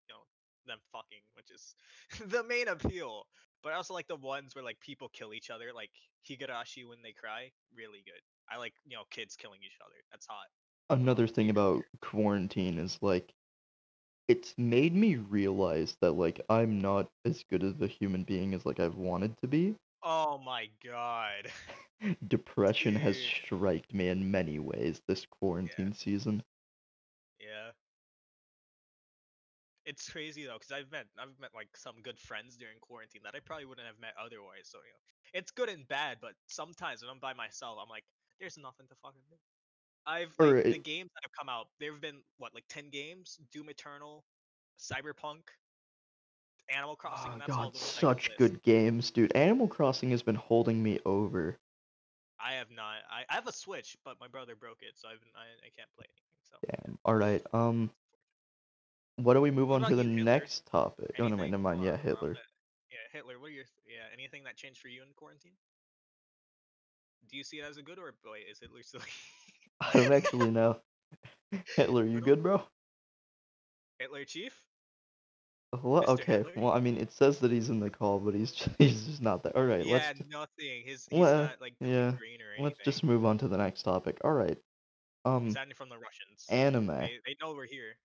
you 0.08 0.14
know 0.14 0.20
them 0.66 0.78
fucking, 0.92 1.22
which 1.34 1.50
is 1.50 1.74
the 2.30 2.42
main 2.44 2.68
appeal. 2.68 3.24
But 3.62 3.72
I 3.72 3.76
also 3.76 3.94
like 3.94 4.08
the 4.08 4.16
ones 4.16 4.54
where 4.54 4.64
like 4.64 4.80
people 4.80 5.08
kill 5.12 5.32
each 5.32 5.50
other, 5.50 5.66
like 5.74 5.90
Higurashi 6.28 6.88
when 6.88 6.98
they 7.02 7.12
cry. 7.12 7.50
Really 7.76 8.02
good. 8.04 8.20
I 8.50 8.58
like 8.58 8.74
you 8.84 8.96
know 8.96 9.04
kids 9.10 9.36
killing 9.36 9.60
each 9.64 9.78
other. 9.84 9.96
That's 10.10 10.26
hot. 10.26 10.46
Another 10.90 11.26
thing 11.26 11.50
about 11.50 11.82
quarantine 12.00 12.78
is 12.78 12.98
like 13.00 13.32
it's 14.28 14.54
made 14.56 14.94
me 14.94 15.16
realize 15.16 15.96
that 16.00 16.12
like 16.12 16.40
I'm 16.48 16.80
not 16.80 17.08
as 17.24 17.44
good 17.50 17.62
as 17.62 17.80
a 17.80 17.86
human 17.86 18.22
being 18.24 18.54
as 18.54 18.64
like 18.64 18.80
I've 18.80 18.96
wanted 18.96 19.36
to 19.42 19.48
be. 19.48 19.74
Oh 20.02 20.38
my 20.44 20.68
god. 20.84 21.50
Depression 22.28 22.94
has 22.96 23.16
Dude. 23.16 23.24
striked 23.24 23.94
me 23.94 24.08
in 24.08 24.30
many 24.30 24.58
ways 24.58 25.00
this 25.06 25.26
quarantine 25.26 25.92
season. 25.92 26.42
Yeah. 27.40 27.70
It's 29.84 30.08
crazy 30.08 30.44
though, 30.44 30.54
because 30.54 30.72
I've 30.72 30.90
met 30.90 31.06
I've 31.18 31.38
met 31.40 31.50
like 31.54 31.68
some 31.76 31.96
good 32.02 32.18
friends 32.18 32.56
during 32.56 32.78
quarantine 32.80 33.22
that 33.24 33.34
I 33.34 33.40
probably 33.40 33.66
wouldn't 33.66 33.86
have 33.86 34.00
met 34.00 34.14
otherwise. 34.18 34.64
So 34.64 34.78
you 34.78 34.92
know, 34.92 35.38
it's 35.38 35.50
good 35.50 35.68
and 35.68 35.86
bad. 35.88 36.18
But 36.20 36.32
sometimes 36.46 37.02
when 37.02 37.10
I'm 37.10 37.18
by 37.18 37.34
myself, 37.34 37.78
I'm 37.82 37.88
like, 37.88 38.04
there's 38.40 38.58
nothing 38.58 38.86
to 38.88 38.94
fucking 39.02 39.22
do. 39.28 39.36
I've 40.06 40.34
like, 40.38 40.64
the 40.64 40.78
games 40.78 41.10
that 41.14 41.22
have 41.22 41.32
come 41.38 41.48
out. 41.48 41.68
There 41.78 41.92
have 41.92 42.00
been 42.00 42.22
what 42.38 42.54
like 42.54 42.64
ten 42.68 42.90
games: 42.90 43.38
Doom 43.52 43.68
Eternal, 43.68 44.24
Cyberpunk, 44.78 45.42
Animal 46.74 46.96
Crossing. 46.96 47.30
Oh 47.30 47.32
and 47.32 47.40
that's 47.40 47.52
all 47.52 47.64
god, 47.64 47.74
the 47.74 47.78
ones 47.78 47.94
I 47.96 48.00
such 48.00 48.28
list. 48.28 48.38
good 48.38 48.62
games, 48.62 49.10
dude. 49.10 49.34
Animal 49.34 49.68
Crossing 49.68 50.10
has 50.10 50.22
been 50.22 50.34
holding 50.34 50.82
me 50.82 50.98
over. 51.04 51.58
I 52.44 52.54
have 52.54 52.70
not. 52.70 52.96
I, 53.08 53.22
I 53.30 53.34
have 53.34 53.46
a 53.46 53.52
Switch, 53.52 53.96
but 54.04 54.18
my 54.20 54.26
brother 54.26 54.56
broke 54.56 54.82
it, 54.82 54.94
so 54.96 55.08
I've 55.08 55.24
I, 55.36 55.66
I 55.66 55.70
can't 55.76 55.88
play 55.96 56.06
anything. 56.08 56.38
So 56.42 56.56
Damn. 56.68 56.98
Alright, 57.06 57.42
um 57.54 57.90
why 59.16 59.34
don't 59.34 59.42
we 59.42 59.50
move 59.50 59.68
What 59.68 59.82
on 59.82 59.90
to 59.90 59.96
the 59.96 60.02
Hitler? 60.02 60.24
next 60.24 60.66
topic? 60.66 61.14
Oh 61.18 61.28
no, 61.28 61.36
wait, 61.36 61.42
Anything? 61.44 61.50
never 61.52 61.62
mind. 61.62 61.84
Yeah, 61.84 61.92
on, 61.92 61.98
hold 61.98 62.08
on, 62.08 62.14
Hitler. 62.14 62.38
Yeah, 62.90 62.98
Hitler. 63.12 63.38
What 63.38 63.48
are 63.48 63.50
your 63.50 63.64
yeah? 63.86 64.08
Anything 64.12 64.44
that 64.44 64.56
changed 64.56 64.80
for 64.80 64.88
you 64.88 65.02
in 65.02 65.08
quarantine? 65.14 65.52
Do 67.30 67.36
you 67.36 67.44
see 67.44 67.58
it 67.58 67.64
as 67.64 67.76
a 67.76 67.82
good 67.82 67.98
or 67.98 68.08
a 68.08 68.12
boy? 68.12 68.40
Is 68.50 68.58
Hitler 68.58 68.82
still 68.82 69.00
I 69.94 69.96
don't 69.98 70.12
actually 70.12 70.50
know. 70.50 70.78
Hitler, 71.76 72.04
you 72.04 72.14
What 72.14 72.24
good, 72.24 72.42
bro? 72.42 72.62
Hitler 73.98 74.24
chief? 74.24 74.62
Mr. 75.74 76.08
okay. 76.08 76.38
Hitler? 76.38 76.52
Well, 76.56 76.72
I 76.72 76.80
mean, 76.80 76.96
it 76.98 77.12
says 77.12 77.38
that 77.38 77.50
he's 77.50 77.70
in 77.70 77.80
the 77.80 77.90
call, 77.90 78.18
but 78.18 78.34
he's 78.34 78.52
just, 78.52 78.70
he's 78.78 79.06
just 79.06 79.22
not 79.22 79.42
there. 79.42 79.56
All 79.56 79.64
right, 79.64 79.84
yeah, 79.84 79.92
let's 79.92 80.22
nothing. 80.30 80.82
His 80.84 81.06
he's 81.10 81.18
well, 81.18 81.42
not 81.44 81.60
like 81.60 81.74
yeah, 81.80 82.12
green 82.18 82.40
or 82.42 82.52
anything. 82.52 82.64
let's 82.64 82.78
just 82.84 83.04
move 83.04 83.24
on 83.24 83.38
to 83.38 83.48
the 83.48 83.56
next 83.56 83.82
topic. 83.82 84.18
All 84.24 84.32
right. 84.32 84.58
Um, 85.24 85.46
He's 85.46 85.56
hiding 85.56 85.74
from 85.74 85.88
the 85.88 85.98
Russians. 85.98 86.46
anime. 86.48 86.86
They, 86.88 87.18
they 87.24 87.36
know 87.40 87.54
we're 87.54 87.66
here. 87.66 87.96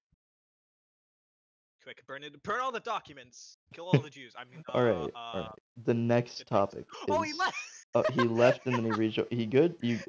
Quick, 1.84 2.06
burn 2.06 2.24
it. 2.24 2.42
Burn 2.44 2.60
all 2.62 2.72
the 2.72 2.80
documents. 2.80 3.58
Kill 3.74 3.86
all 3.86 4.00
the 4.00 4.10
Jews. 4.10 4.34
I 4.38 4.44
mean, 4.44 4.64
uh, 4.70 4.72
All 4.78 4.84
right, 4.84 5.12
uh, 5.16 5.18
all 5.18 5.40
right. 5.42 5.52
The 5.86 5.94
next 5.94 6.38
things. 6.38 6.50
topic 6.50 6.86
Oh, 7.10 7.22
he 7.22 7.34
left. 7.34 7.58
uh, 7.96 8.04
he 8.14 8.22
left 8.22 8.66
and 8.68 8.76
then 8.76 8.86
he 8.86 8.92
rejo- 8.92 9.32
He 9.32 9.46
good? 9.46 9.76
You. 9.82 10.00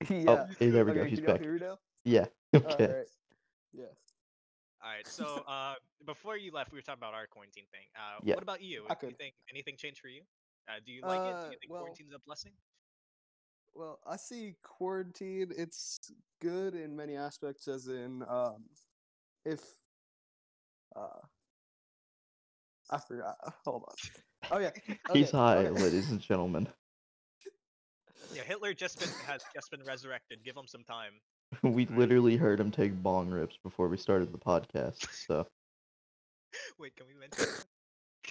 yeah. 0.10 0.24
Oh, 0.28 0.46
hey, 0.58 0.70
there 0.70 0.84
we 0.84 0.92
go. 0.92 1.00
okay, 1.00 1.10
He's 1.10 1.18
can 1.20 1.26
back. 1.26 1.40
hear 1.40 1.52
me 1.54 1.60
now? 1.60 1.78
Yeah. 2.04 2.26
Okay. 2.54 2.86
Alright. 2.86 3.06
Yeah. 3.72 3.84
All 4.82 4.90
right. 4.90 5.06
So 5.06 5.44
uh, 5.48 5.74
before 6.06 6.36
you 6.36 6.50
left, 6.52 6.72
we 6.72 6.78
were 6.78 6.82
talking 6.82 6.98
about 7.00 7.14
our 7.14 7.26
quarantine 7.28 7.64
thing. 7.70 7.86
Uh, 7.94 8.18
Yeah. 8.24 8.34
What 8.34 8.42
about 8.42 8.60
you? 8.62 8.84
I 8.90 8.94
Do 8.94 9.06
you 9.06 9.10
could- 9.12 9.18
think 9.18 9.34
anything 9.50 9.76
changed 9.76 10.00
for 10.00 10.08
you? 10.08 10.22
Uh, 10.68 10.80
do 10.84 10.90
you 10.92 11.02
like 11.02 11.20
it? 11.20 11.22
Do 11.24 11.28
Uh, 11.30 11.44
you 11.44 11.58
think 11.60 11.70
well- 11.72 11.80
quarantine's 11.82 12.12
a 12.14 12.18
blessing? 12.26 12.52
Well, 13.72 14.00
I 14.04 14.16
see 14.16 14.56
quarantine. 14.62 15.52
It's 15.56 16.10
good 16.40 16.74
in 16.74 16.96
many 16.96 17.14
aspects, 17.16 17.68
as 17.68 17.86
in, 17.86 18.24
um, 18.28 18.64
if, 19.44 19.60
uh, 20.96 21.20
I 22.90 22.98
forgot. 22.98 23.36
Hold 23.64 23.84
on. 23.86 23.94
Oh 24.50 24.58
yeah, 24.58 24.70
He's 25.12 25.28
okay, 25.28 25.36
high, 25.36 25.56
okay. 25.66 25.80
ladies 25.82 26.10
and 26.10 26.20
gentlemen. 26.20 26.66
Yeah, 28.34 28.42
Hitler 28.42 28.72
just 28.74 28.98
been 29.00 29.08
has 29.26 29.42
just 29.54 29.70
been 29.70 29.82
resurrected. 29.84 30.44
Give 30.44 30.56
him 30.56 30.66
some 30.66 30.84
time. 30.84 31.12
we 31.62 31.86
literally 31.86 32.36
heard 32.36 32.60
him 32.60 32.70
take 32.70 33.02
bong 33.02 33.28
rips 33.30 33.56
before 33.62 33.88
we 33.88 33.96
started 33.96 34.32
the 34.32 34.38
podcast. 34.38 35.06
So 35.26 35.46
Wait, 36.78 36.94
can 36.96 37.06
we 37.06 37.14
mention? 37.14 37.44
that? 37.44 37.64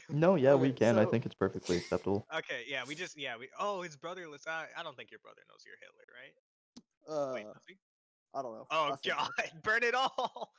no, 0.09 0.35
yeah, 0.35 0.53
we 0.55 0.69
Okay, 0.69 0.77
can. 0.85 0.97
I 0.99 1.03
so- 1.05 1.11
think 1.11 1.25
it's 1.25 1.35
perfectly 1.35 1.77
acceptable. 1.77 2.25
okay, 2.35 2.61
yeah, 2.67 2.83
we 2.87 2.95
just 2.95 3.17
yeah 3.17 3.35
we. 3.37 3.49
Oh, 3.59 3.81
his 3.81 3.95
brother. 3.97 4.29
was- 4.29 4.45
I, 4.47 4.65
I 4.77 4.83
don't 4.83 4.95
think 4.95 5.11
your 5.11 5.19
brother 5.19 5.41
knows 5.49 5.63
you're 5.65 5.75
Hitler, 5.81 6.05
right? 6.15 7.33
Wait, 7.35 7.45
Uh, 7.45 7.53
does 7.53 7.61
he? 7.67 7.75
I 8.35 8.41
don't 8.41 8.53
know. 8.53 8.67
Oh 8.71 8.91
I 8.93 8.95
think. 8.95 9.15
God, 9.15 9.63
burn 9.63 9.83
it 9.83 9.95
all. 9.95 10.53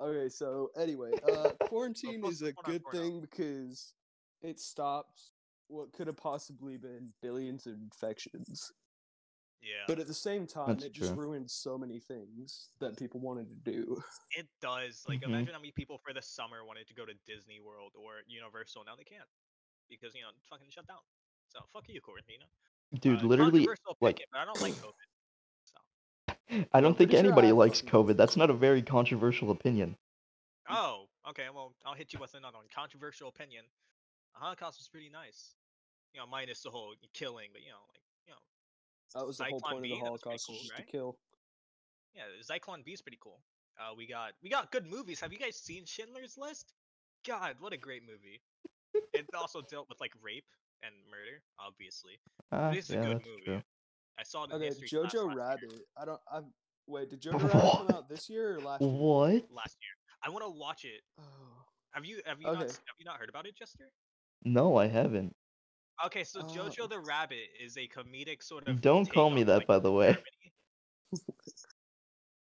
Okay, 0.00 0.30
so 0.30 0.70
anyway, 0.78 1.10
uh, 1.30 1.50
quarantine 1.66 2.22
post 2.22 2.32
is 2.36 2.42
a 2.42 2.44
this 2.46 2.54
on 2.64 2.72
good 2.72 2.82
Pornhub. 2.84 2.92
thing 2.92 3.20
because 3.20 3.92
it 4.40 4.58
stops 4.58 5.32
what 5.70 5.92
could 5.92 6.06
have 6.06 6.16
possibly 6.16 6.76
been 6.76 7.12
billions 7.22 7.66
of 7.66 7.74
infections. 7.74 8.72
Yeah, 9.62 9.84
But 9.86 9.98
at 9.98 10.06
the 10.06 10.14
same 10.14 10.46
time, 10.46 10.68
That's 10.68 10.84
it 10.84 10.92
just 10.92 11.12
true. 11.14 11.22
ruined 11.24 11.50
so 11.50 11.76
many 11.76 12.00
things 12.00 12.70
that 12.80 12.96
people 12.96 13.20
wanted 13.20 13.48
to 13.50 13.54
do. 13.56 14.02
it 14.36 14.48
does. 14.62 15.04
Like, 15.06 15.20
Mhm. 15.20 15.24
imagine 15.24 15.52
how 15.52 15.60
many 15.60 15.72
people 15.72 15.98
for 15.98 16.14
the 16.14 16.22
summer 16.22 16.64
wanted 16.64 16.86
to 16.88 16.94
go 16.94 17.04
to 17.04 17.12
Disney 17.26 17.60
World 17.60 17.92
or 17.94 18.22
Universal. 18.26 18.84
Now 18.84 18.96
they 18.96 19.04
can't 19.04 19.28
because 19.90 20.14
you 20.14 20.22
know 20.22 20.30
fucking 20.48 20.70
shut 20.70 20.86
down. 20.86 21.02
So 21.48 21.60
fuck 21.72 21.88
you, 21.88 22.00
Quarantina. 22.00 22.48
Dude, 23.00 23.20
Uh, 23.22 23.26
literally, 23.26 23.66
like, 24.00 24.16
opinion, 24.16 24.28
but 24.32 24.38
I 24.40 24.44
don't 24.46 24.60
like 24.62 24.74
COVID. 24.74 25.06
So. 25.64 25.76
I 26.72 26.80
don't 26.80 26.96
think 26.96 27.10
pretty 27.10 27.16
sure 27.16 27.18
anybody 27.26 27.48
I 27.48 27.52
likes 27.52 27.80
fucking 27.80 27.92
COVID. 27.92 28.16
That's 28.16 28.36
not 28.36 28.48
a 28.50 28.54
very 28.54 28.82
controversial 28.82 29.50
opinion. 29.50 29.98
Oh, 30.70 31.08
okay. 31.28 31.50
Well, 31.50 31.74
I'll 31.84 31.94
hit 31.94 32.12
you 32.14 32.18
with 32.18 32.32
another 32.34 32.56
one. 32.56 32.68
Controversial 32.68 33.28
opinion. 33.28 33.66
The 34.32 34.38
Holocaust 34.40 34.78
was 34.78 34.88
pretty 34.88 35.10
nice. 35.10 35.54
You 36.14 36.20
know, 36.20 36.26
minus 36.26 36.62
the 36.62 36.70
whole 36.70 36.94
killing, 37.14 37.48
but 37.52 37.62
you 37.62 37.68
know, 37.70 37.84
like 37.92 38.02
you 38.26 38.32
know, 38.32 38.38
That 39.20 39.26
was 39.26 39.36
the 39.38 39.44
whole 39.44 39.60
Zyklon 39.60 39.70
point 39.70 39.76
of 39.76 39.82
the 39.82 39.88
that 39.90 39.94
was 40.10 40.20
pretty 40.20 40.34
Holocaust, 40.34 40.46
cool, 40.46 40.54
was 40.56 40.62
just 40.62 40.72
right? 40.78 40.86
to 40.86 40.92
kill. 40.92 41.18
yeah, 42.14 42.22
Zyklon 42.42 42.84
B 42.84 42.92
is 42.92 43.00
pretty 43.02 43.18
cool. 43.22 43.40
Uh, 43.78 43.94
we 43.96 44.06
got 44.06 44.32
we 44.42 44.50
got 44.50 44.70
good 44.72 44.86
movies. 44.86 45.20
Have 45.20 45.32
you 45.32 45.38
guys 45.38 45.56
seen 45.56 45.84
Schindler's 45.86 46.36
List? 46.36 46.72
God, 47.26 47.56
what 47.60 47.72
a 47.72 47.76
great 47.76 48.02
movie. 48.02 48.40
it 49.14 49.26
also 49.34 49.60
dealt 49.62 49.88
with 49.88 50.00
like 50.00 50.12
rape 50.22 50.44
and 50.82 50.94
murder, 51.10 51.42
obviously. 51.58 52.18
Ah, 52.50 52.70
But 52.70 52.78
it's 52.78 52.90
a 52.90 52.94
yeah, 52.94 53.02
good 53.02 53.16
that's 53.18 53.26
movie. 53.28 53.42
true. 53.44 53.62
I 54.18 54.22
saw 54.24 54.44
it 54.44 54.50
in 54.50 54.56
Okay, 54.56 54.70
Jojo 54.90 55.34
Rabbit. 55.34 55.70
Year, 55.70 55.80
I 55.96 56.04
don't. 56.04 56.20
I 56.30 56.40
wait. 56.86 57.08
Did 57.10 57.22
Jojo 57.22 57.34
Rabbit 57.34 57.50
come 57.52 57.86
What? 57.86 57.94
out 57.94 58.08
this 58.08 58.28
year 58.28 58.56
or 58.56 58.60
last 58.60 58.80
year? 58.82 58.90
What? 58.90 59.44
last 59.50 59.76
year. 59.80 59.94
I 60.22 60.28
want 60.30 60.44
to 60.44 60.50
watch 60.50 60.84
it. 60.84 61.02
Oh. 61.18 61.22
Have 61.92 62.04
you 62.04 62.20
have 62.26 62.40
you 62.40 62.46
not 62.46 62.56
Okay. 62.56 62.64
s- 62.66 62.76
have 62.86 62.96
you 62.98 63.04
not 63.04 63.16
heard 63.16 63.28
about 63.28 63.46
it, 63.46 63.56
Jester? 63.56 63.90
No, 64.44 64.76
I 64.76 64.86
haven't. 64.88 65.34
Okay, 66.06 66.24
so 66.24 66.40
Uh, 66.40 66.44
Jojo 66.44 66.88
the 66.88 66.98
Rabbit 67.00 67.50
is 67.60 67.76
a 67.76 67.86
comedic 67.86 68.42
sort 68.42 68.68
of. 68.68 68.80
Don't 68.80 69.10
call 69.10 69.30
me 69.30 69.42
that, 69.44 69.66
by 69.66 69.78
the 69.78 69.92
way. 69.92 70.16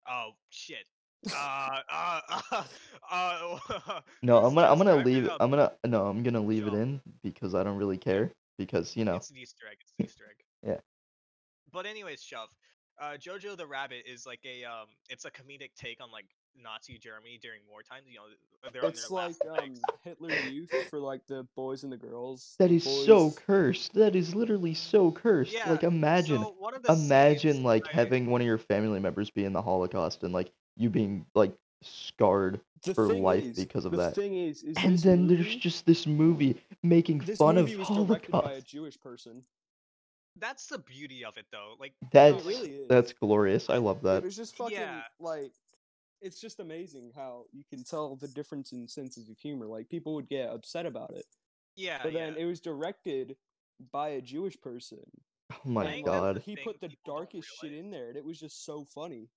Oh 0.08 0.32
shit. 0.50 0.88
Uh, 1.32 1.80
uh, 1.90 2.22
uh, 3.12 3.58
uh, 3.70 4.02
No, 4.24 4.38
I'm 4.46 4.54
gonna 4.56 4.68
I'm 4.68 4.78
gonna 4.78 4.98
it 4.98 5.06
leave. 5.06 5.30
up. 5.30 5.38
I'm 5.40 5.50
gonna 5.50 5.72
no, 5.86 6.08
I'm 6.08 6.24
gonna 6.24 6.42
leave 6.42 6.68
it 6.68 6.74
in 6.74 7.00
because 7.24 7.56
I 7.56 7.64
don't 7.64 7.78
really 7.78 7.98
care. 7.98 8.32
Because 8.58 8.96
you 8.96 9.06
know, 9.06 9.16
It's 9.16 9.32
an 9.32 9.38
Easter 9.38 9.66
egg. 9.70 9.78
It's 9.82 9.94
an 9.98 10.06
Easter 10.06 10.26
egg. 10.30 10.46
Yeah. 10.68 10.80
But 11.72 11.86
anyways, 11.86 12.22
shove. 12.22 12.50
Uh, 13.02 13.18
Jojo 13.18 13.58
the 13.58 13.66
Rabbit 13.66 14.04
is 14.08 14.26
like 14.26 14.42
a 14.46 14.64
um, 14.64 14.88
it's 15.10 15.26
a 15.26 15.32
comedic 15.32 15.72
take 15.76 16.02
on 16.02 16.12
like 16.12 16.26
Nazi 16.62 16.98
Germany 16.98 17.40
during 17.42 17.62
war 17.70 17.82
times. 17.82 18.04
You 18.08 18.16
know, 18.16 18.72
they're 18.72 18.84
on 18.84 18.90
It's 18.90 19.10
their 19.10 19.18
like 19.18 19.36
um. 19.50 19.74
Hitler 20.04 20.30
Youth 20.52 20.70
for 20.90 21.00
like 21.00 21.26
the 21.28 21.48
boys 21.56 21.84
and 21.84 21.92
the 21.92 21.98
girls. 21.98 22.56
That 22.60 22.72
is 22.72 22.84
The 22.84 22.90
is 22.92 23.06
so 23.06 23.32
cursed. 23.32 23.94
That 23.94 24.16
is 24.16 24.36
literally 24.36 24.74
so 24.74 25.12
cursed. 25.12 25.54
Yeah, 25.54 25.72
Like 25.72 25.84
imagine, 25.84 26.42
So 26.44 26.56
one 26.60 26.76
of 26.76 26.84
the 26.84 26.92
imagine 26.92 27.54
scenes, 27.54 27.66
like 27.66 27.84
right, 27.86 27.94
having 27.96 28.28
one 28.28 28.42
of 28.42 28.48
your 28.48 28.58
family 28.58 29.00
members 29.00 29.30
be 29.30 29.46
in 29.46 29.54
the 29.54 29.62
Holocaust 29.62 30.24
and 30.24 30.34
like 30.34 30.52
you 30.78 30.90
being 30.90 31.26
like 31.36 31.54
scarred 31.82 32.60
The 32.84 32.94
for 32.94 33.08
life 33.08 33.44
is- 33.44 33.56
because 33.56 33.86
of 33.86 33.92
the 33.92 33.98
that. 33.98 34.16
thing 34.16 34.36
is, 34.36 34.64
is 34.64 34.78
And 34.78 34.94
this 34.94 35.02
then 35.04 35.28
there's 35.28 35.56
just 35.56 35.86
this 35.86 36.06
movie 36.06 36.62
making 36.84 37.20
this 37.20 37.38
fun 37.38 37.56
movie 37.56 37.74
of 37.74 37.80
was 37.80 37.88
directed 37.90 38.32
by 38.32 38.40
a 38.40 38.42
Holocaust. 38.44 38.68
Jewish 38.68 39.00
person. 39.00 39.44
That's 40.38 40.68
the 40.68 40.80
beauty 40.80 41.24
of 41.24 41.38
it, 41.38 41.46
though. 41.52 41.76
Like 41.80 41.94
That's 42.12 42.44
It 42.44 42.48
really 42.48 42.70
is. 42.72 42.88
that's 42.88 43.14
glorious. 43.14 43.70
I 43.70 43.78
love 43.78 43.98
It 43.98 44.04
that. 44.04 44.24
was 44.24 44.36
just 44.36 44.56
fucking 44.56 44.78
Yeah. 44.78 45.04
like 45.20 45.54
it's 46.22 46.40
just 46.40 46.60
amazing 46.62 47.12
how 47.16 47.46
you 47.52 47.64
can 47.70 47.84
tell 47.84 48.16
the 48.16 48.30
difference 48.30 48.72
in 48.72 48.88
senses 48.88 49.30
of 49.30 49.38
humor. 49.38 49.68
Like 49.68 49.90
people 49.90 50.16
would 50.16 50.30
get 50.30 50.50
upset 50.50 50.86
about 50.86 51.12
it, 51.16 51.26
yeah, 51.76 52.00
but 52.02 52.14
then 52.14 52.34
yeah. 52.36 52.44
it 52.44 52.46
was 52.46 52.62
directed 52.62 53.36
by 53.92 54.10
a 54.10 54.22
Jewish 54.22 54.60
person. 54.62 55.00
Oh 55.52 55.58
my 55.66 55.84
think 55.86 56.08
and, 56.08 56.16
like, 56.16 56.36
god. 56.36 56.42
he 56.46 56.56
put 56.56 56.80
the 56.80 56.90
darkest 57.06 57.50
shit 57.62 57.74
in 57.74 57.92
there, 57.92 58.08
and 58.08 58.18
it 58.18 58.24
was 58.26 58.40
just 58.40 58.64
so 58.66 58.86
funny. 58.86 59.30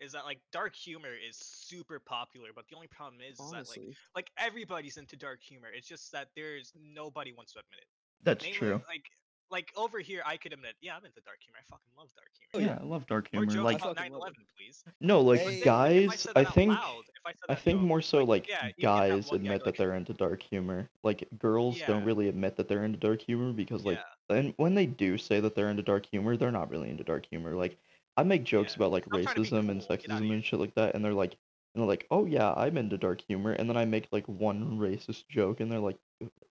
is 0.00 0.12
that 0.12 0.24
like 0.24 0.40
dark 0.50 0.74
humor 0.74 1.12
is 1.14 1.36
super 1.38 2.00
popular, 2.00 2.48
but 2.54 2.64
the 2.68 2.74
only 2.74 2.88
problem 2.88 3.20
is, 3.20 3.38
is 3.38 3.50
that 3.52 3.68
like 3.68 3.96
like 4.16 4.30
everybody's 4.38 4.96
into 4.96 5.16
dark 5.16 5.40
humor. 5.42 5.68
It's 5.72 5.86
just 5.86 6.10
that 6.12 6.28
there's 6.34 6.72
nobody 6.74 7.32
wants 7.32 7.52
to 7.52 7.60
admit 7.60 7.80
it. 7.82 7.88
That's 8.24 8.42
Mainly, 8.44 8.58
true. 8.58 8.82
Like 8.88 9.04
like 9.52 9.72
over 9.76 10.00
here, 10.00 10.22
I 10.26 10.36
could 10.36 10.52
admit, 10.52 10.74
yeah, 10.80 10.96
I'm 10.96 11.04
into 11.04 11.20
dark 11.20 11.38
humor. 11.44 11.58
I 11.60 11.64
fucking 11.70 11.92
love 11.96 12.08
dark 12.16 12.30
Oh, 12.54 12.58
humor. 12.58 12.72
yeah, 12.72 12.78
I 12.80 12.84
love 12.84 13.06
dark 13.06 13.28
Or 13.34 13.44
humor. 13.44 13.62
Like 13.62 13.78
about 13.78 13.96
fucking 13.96 14.12
love 14.12 14.28
it. 14.28 14.34
9/11, 14.34 14.46
please. 14.56 14.84
no, 15.00 15.20
like 15.20 15.40
Hey, 15.40 15.60
If 15.60 15.62
I 15.62 15.64
guys, 15.64 16.16
said 16.16 16.34
I 16.34 16.44
that 16.44 16.46
out 16.46 16.54
think 16.54 16.70
loud, 16.70 17.04
if 17.08 17.26
I, 17.26 17.32
said 17.32 17.50
I 17.50 17.54
think 17.54 17.78
joke, 17.78 17.86
more 17.88 18.02
so 18.02 18.24
like 18.24 18.48
yeah, 18.48 18.66
you 18.76 18.88
that 18.88 18.88
guys 18.88 19.26
one 19.28 19.38
guy 19.38 19.38
admit 19.42 19.64
that 19.64 19.66
like, 19.66 19.76
they're 19.78 19.94
into 19.94 20.14
dark 20.14 20.42
humor. 20.42 20.88
Like 21.02 21.28
girls 21.38 21.82
don't 21.82 22.04
really 22.04 22.28
admit 22.28 22.56
that 22.56 22.68
they're 22.68 22.84
into 22.84 22.98
dark 22.98 23.20
humor 23.20 23.52
because 23.52 23.84
like 23.84 23.98
yeah, 23.98 24.36
and 24.36 24.54
when 24.56 24.74
they 24.74 24.86
do 24.86 25.18
say 25.18 25.40
that 25.40 25.54
they're 25.54 25.70
into 25.70 25.82
dark 25.82 26.06
humor, 26.06 26.36
they're 26.36 26.50
not 26.50 26.70
really 26.70 26.90
into 26.90 27.04
dark 27.04 27.26
humor. 27.26 27.54
Like 27.54 27.78
I 28.16 28.22
make 28.22 28.44
jokes 28.44 28.72
Yeah, 28.72 28.76
about 28.76 28.92
like 28.92 29.06
I'm 29.12 29.20
trying 29.20 29.36
to 29.36 29.40
be 29.40 29.48
racism 29.48 29.70
and 29.70 29.80
cool, 29.80 29.88
get 30.00 30.10
outta 30.10 30.24
sexism 30.24 30.32
and 30.32 30.44
shit 30.44 30.60
like 30.60 30.74
that, 30.74 30.94
and 30.94 31.04
they're 31.04 31.14
like, 31.14 31.32
and 31.74 31.82
they're 31.82 31.88
like, 31.88 32.06
oh 32.10 32.26
yeah, 32.26 32.52
I'm 32.54 32.76
into 32.76 32.98
dark 32.98 33.20
humor, 33.22 33.52
and 33.52 33.68
then 33.68 33.76
I 33.76 33.84
make 33.84 34.08
like 34.12 34.28
one 34.28 34.78
racist 34.78 35.28
joke, 35.28 35.60
and 35.60 35.70
they're 35.70 35.80
like, 35.80 35.98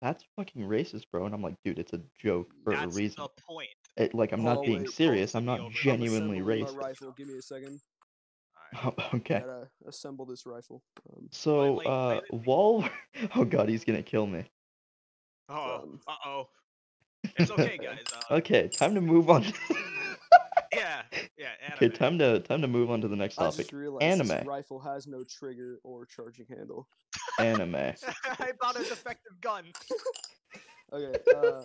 that's 0.03 0.25
fucking 0.37 0.63
racist, 0.63 1.05
bro, 1.11 1.25
and 1.27 1.35
I'm 1.35 1.43
like, 1.43 1.55
dude, 1.65 1.79
it's 1.79 1.93
a 1.95 2.01
joke 2.21 2.51
for 2.65 2.75
that's 2.75 2.95
a 2.95 2.99
reason. 2.99 3.17
the 3.23 3.29
point. 3.43 3.69
It, 3.97 4.15
like 4.15 4.33
I'm 4.33 4.43
not 4.43 4.59
Oh, 4.59 4.63
being 4.65 4.81
wait, 4.81 4.91
serious. 4.91 5.35
I'm 5.35 5.45
not 5.45 5.61
you 5.61 5.67
over- 5.67 5.69
I'm 5.69 5.83
genuinely 5.83 6.39
assembling 6.39 6.61
racist. 6.67 6.77
My 6.77 6.87
rifle. 6.89 7.13
Give 7.13 7.29
me 7.29 7.39
a 7.39 7.43
second. 7.43 7.81
Alright. 8.85 9.15
okay. 9.15 9.39
Gotta 9.41 9.69
assemble 9.87 10.25
this 10.27 10.45
rifle. 10.47 10.83
Um, 11.15 11.29
So, 11.31 11.75
like, 11.75 11.87
uh, 11.87 12.09
I- 12.09 12.21
while 12.31 12.89
oh 13.37 13.45
god, 13.45 13.69
he's 13.69 13.85
gonna 13.85 14.03
kill 14.03 14.27
me. 14.27 14.45
Oh, 15.49 15.81
Um, 15.83 16.01
uh 16.09 16.15
oh. 16.27 16.49
It's 17.37 17.51
okay, 17.53 17.79
guys. 17.81 17.99
Uh, 18.31 18.35
Okay, 18.37 18.69
time 18.69 18.95
to 18.95 19.01
move 19.01 19.31
on. 19.31 19.45
Yeah, 20.75 21.03
yeah. 21.37 21.49
okay, 21.75 21.85
anime. 21.87 21.93
time 21.97 22.19
to 22.19 22.41
time 22.41 22.63
to 22.63 22.67
move 22.67 22.91
on 22.91 23.03
to 23.03 23.09
the 23.09 23.15
next 23.17 23.39
I 23.39 23.45
topic. 23.45 23.59
just 23.67 23.73
realized 23.75 24.03
Anime. 24.05 24.29
this 24.29 24.47
rifle 24.47 24.81
has 24.81 25.07
no 25.07 25.23
trigger 25.23 25.79
or 25.85 26.07
charging 26.07 26.47
handle. 26.47 26.89
Anime. 27.39 27.75
I 28.39 28.53
bought 28.61 28.77
a 28.77 28.81
defective 28.81 29.41
gun. 29.41 29.65
Okay, 30.95 31.19
uh, 31.35 31.63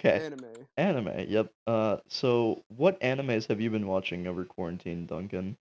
Okay, 0.00 0.26
anime. 0.26 0.66
anime. 0.76 1.26
Yep. 1.28 1.52
Uh, 1.66 1.98
so 2.08 2.64
what 2.68 3.00
animes 3.00 3.46
have 3.46 3.60
you 3.60 3.70
been 3.70 3.86
watching 3.86 4.26
over 4.26 4.44
quarantine, 4.44 5.06
Duncan? 5.06 5.56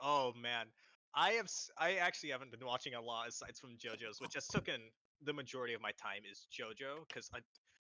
Oh 0.00 0.32
man, 0.40 0.66
I 1.14 1.32
have. 1.32 1.48
I 1.76 1.94
actually 1.96 2.30
haven't 2.30 2.50
been 2.52 2.64
watching 2.64 2.94
a 2.94 3.00
lot 3.00 3.28
aside 3.28 3.56
from 3.60 3.76
JoJo's, 3.76 4.20
which 4.20 4.34
has 4.34 4.46
taken 4.46 4.80
the 5.22 5.32
majority 5.32 5.74
of 5.74 5.82
my 5.82 5.90
time 5.92 6.22
is 6.30 6.46
JoJo 6.52 7.06
because 7.08 7.28
I. 7.34 7.40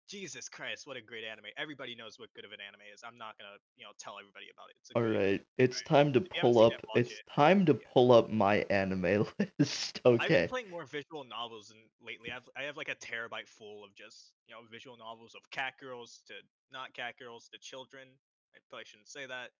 Jesus 0.08 0.48
Christ, 0.48 0.86
what 0.86 0.96
a 0.96 1.00
great 1.00 1.24
anime! 1.24 1.46
Everybody 1.56 1.94
knows 1.94 2.18
what 2.18 2.28
good 2.34 2.44
of 2.44 2.52
an 2.52 2.58
anime 2.66 2.82
is. 2.92 3.00
I'm 3.04 3.16
not 3.16 3.38
gonna, 3.38 3.56
you 3.76 3.84
know, 3.84 3.90
tell 3.98 4.14
everybody 4.20 4.46
about 4.52 4.68
it. 4.70 4.76
It's 4.80 4.90
a 4.90 4.94
All 4.96 5.02
great- 5.02 5.16
right, 5.16 5.46
it's 5.58 5.78
right. 5.78 5.86
time 5.86 6.12
to 6.12 6.20
If 6.20 6.24
you 6.24 6.30
haven't 6.34 6.52
pull 6.54 6.62
up. 6.62 6.72
it, 6.72 6.84
It's 6.94 7.12
it. 7.12 7.22
time 7.34 7.64
to 7.66 7.74
pull 7.74 8.12
up 8.12 8.28
my 8.30 8.56
anime 8.70 9.24
list. 9.58 10.00
okay. 10.04 10.22
I've 10.24 10.28
been 10.28 10.48
playing 10.48 10.70
more 10.70 10.84
visual 10.84 11.24
novels 11.24 11.70
and 11.70 11.80
lately. 12.04 12.30
I've 12.30 12.48
I 12.56 12.64
have 12.64 12.76
like 12.76 12.88
a 12.90 12.96
terabyte 12.96 13.48
full 13.48 13.82
of 13.84 13.94
just 13.94 14.32
you 14.46 14.54
know 14.54 14.60
visual 14.70 14.96
novels 14.98 15.34
of 15.34 15.48
cat 15.50 15.74
girls 15.80 16.20
to 16.28 16.34
not 16.70 16.92
cat 16.94 17.14
girls 17.18 17.48
to 17.52 17.58
children. 17.58 18.08
I 18.54 18.58
probably 18.70 18.84
shouldn't 18.84 19.08
say 19.08 19.26
that. 19.26 19.50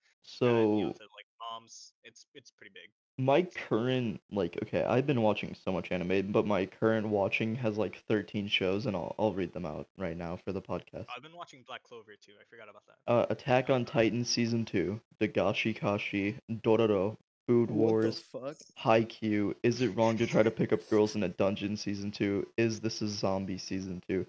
uh, 0.43 0.47
you 0.47 0.53
know, 0.87 0.93
So 0.93 0.99
to 0.99 1.05
like 1.15 1.27
moms. 1.41 1.93
It's 2.05 2.27
it's 2.35 2.51
pretty 2.51 2.73
big. 2.75 2.91
my 3.19 3.43
current 3.43 4.21
like 4.31 4.57
okay, 4.63 4.83
I've 4.85 5.07
been 5.07 5.23
watching 5.23 5.55
so 5.65 5.73
much 5.73 5.93
anime, 5.93 6.33
but 6.33 6.47
my 6.47 6.67
current 6.67 7.09
watching 7.09 7.55
has 7.57 7.77
like 7.77 8.03
13 8.09 8.49
shows, 8.49 8.87
and 8.87 8.97
I'll 8.97 9.15
I'll 9.19 9.33
read 9.35 9.53
them 9.53 9.67
out 9.67 9.87
right 9.99 10.17
now 10.17 10.37
for 10.45 10.53
the 10.53 10.63
podcast. 10.63 11.07
I've 11.15 11.23
been 11.23 11.37
watching 11.37 11.65
Black 11.67 11.83
Clover 11.83 12.13
too. 12.21 12.33
I 12.41 12.45
forgot 12.49 12.69
about 12.69 12.83
that. 12.87 13.13
Uh, 13.13 13.27
Attack 13.31 13.71
on 13.71 13.85
Titan 13.85 14.25
season 14.25 14.65
two, 14.65 15.01
Dagashi 15.21 15.77
Kashi, 15.77 16.39
Dororo, 16.51 17.17
Food 17.47 17.71
Wars, 17.71 18.21
fuck? 18.33 18.57
Haikyuu, 18.83 19.55
Is 19.63 19.83
It 19.83 19.97
Wrong 19.97 20.17
to 20.19 20.27
Try 20.27 20.43
to 20.43 20.51
Pick 20.51 20.73
Up 20.73 20.81
Girls 20.91 21.15
in 21.15 21.23
a 21.23 21.29
Dungeon 21.29 21.77
Season 21.77 22.11
2, 22.11 22.47
Is 22.57 22.81
This 22.81 23.03
a 23.03 23.09
Zombie 23.09 23.59
Season 23.59 24.03
2, 24.09 24.27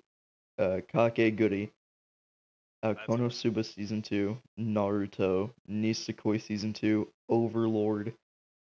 uh, 0.59 0.79
Kakegurui, 0.93 1.69
uh, 2.85 2.93
That's- 2.93 3.07
Konosuba 3.07 3.65
Season 3.65 4.01
2, 4.01 4.37
Naruto, 4.59 5.51
Nisekoi 5.69 6.39
Season 6.41 6.71
2, 6.71 7.11
Overlord, 7.29 8.13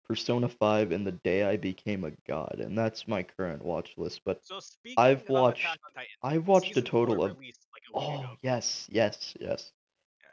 Persona 0.06 0.48
5, 0.48 0.92
and 0.92 1.06
The 1.06 1.12
Day 1.12 1.42
I 1.44 1.56
Became 1.56 2.04
a 2.04 2.12
God. 2.28 2.60
And 2.60 2.76
that's 2.78 3.08
my 3.08 3.22
current 3.24 3.64
watch 3.64 3.94
list. 3.96 4.20
But 4.24 4.44
So 4.44 4.60
I've 4.96 5.28
watched- 5.28 5.62
Titan, 5.64 6.06
I've 6.22 6.46
watched 6.46 6.76
a 6.76 6.82
total 6.82 7.24
of. 7.24 7.36
released, 7.36 7.66
like, 7.72 7.82
a 7.92 7.98
Oh, 7.98 8.20
ago. 8.20 8.36
yes, 8.42 8.88
yes, 8.90 9.34
yes. 9.40 9.72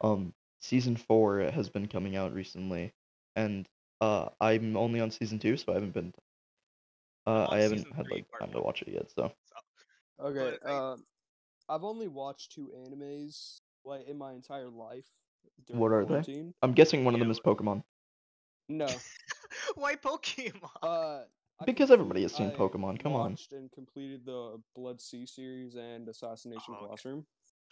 Um, 0.02 0.34
season 0.60 0.96
4 0.96 1.40
has 1.52 1.70
been 1.70 1.88
coming 1.88 2.16
out 2.16 2.34
recently. 2.34 2.94
And 3.36 3.68
uh, 4.02 4.30
I'm 4.40 4.78
only 4.78 5.00
on 5.00 5.10
season 5.12 5.40
2, 5.40 5.58
so 5.58 5.72
I 5.72 5.76
haven't 5.76 5.94
been. 5.94 6.14
Uh, 7.26 7.48
I 7.50 7.60
haven't 7.60 7.92
had 7.94 8.06
three, 8.06 8.16
like 8.18 8.30
part 8.30 8.42
time 8.42 8.52
to 8.54 8.62
watch 8.62 8.82
it 8.82 8.90
yet, 8.90 9.12
so. 9.12 9.32
Okay, 10.20 10.58
But 10.62 10.70
uh, 10.70 10.98
I've 11.70 11.84
only 11.84 12.08
watched 12.08 12.52
two 12.52 12.72
animes 12.76 13.62
like 13.86 14.08
in 14.08 14.18
my 14.18 14.34
entire 14.34 14.70
life. 14.70 15.06
during 15.68 15.80
What 15.80 15.92
are 15.92 16.02
they? 16.04 16.08
quarantine. 16.08 16.54
I'm 16.62 16.74
guessing 16.74 17.06
one 17.06 17.14
of 17.14 17.20
them 17.20 17.32
is 17.32 17.40
Pokemon. 17.40 17.84
No. 18.68 18.88
Why 19.76 19.96
Pokemon? 19.96 20.70
Uh, 20.84 21.22
I 21.62 21.66
Because 21.66 21.92
everybody 21.92 22.22
has 22.22 22.34
seen 22.34 22.48
I 22.52 22.56
Pokemon, 22.56 23.02
come 23.02 23.14
on. 23.14 23.32
Watched 23.32 23.52
and 23.54 23.72
completed 23.72 24.26
the 24.26 24.62
Blood 24.76 25.02
Sea 25.02 25.26
series 25.26 25.76
and 25.76 26.08
Assassination 26.08 26.62
Oh, 26.70 26.76
okay. 26.76 26.88
Classroom. 26.88 27.26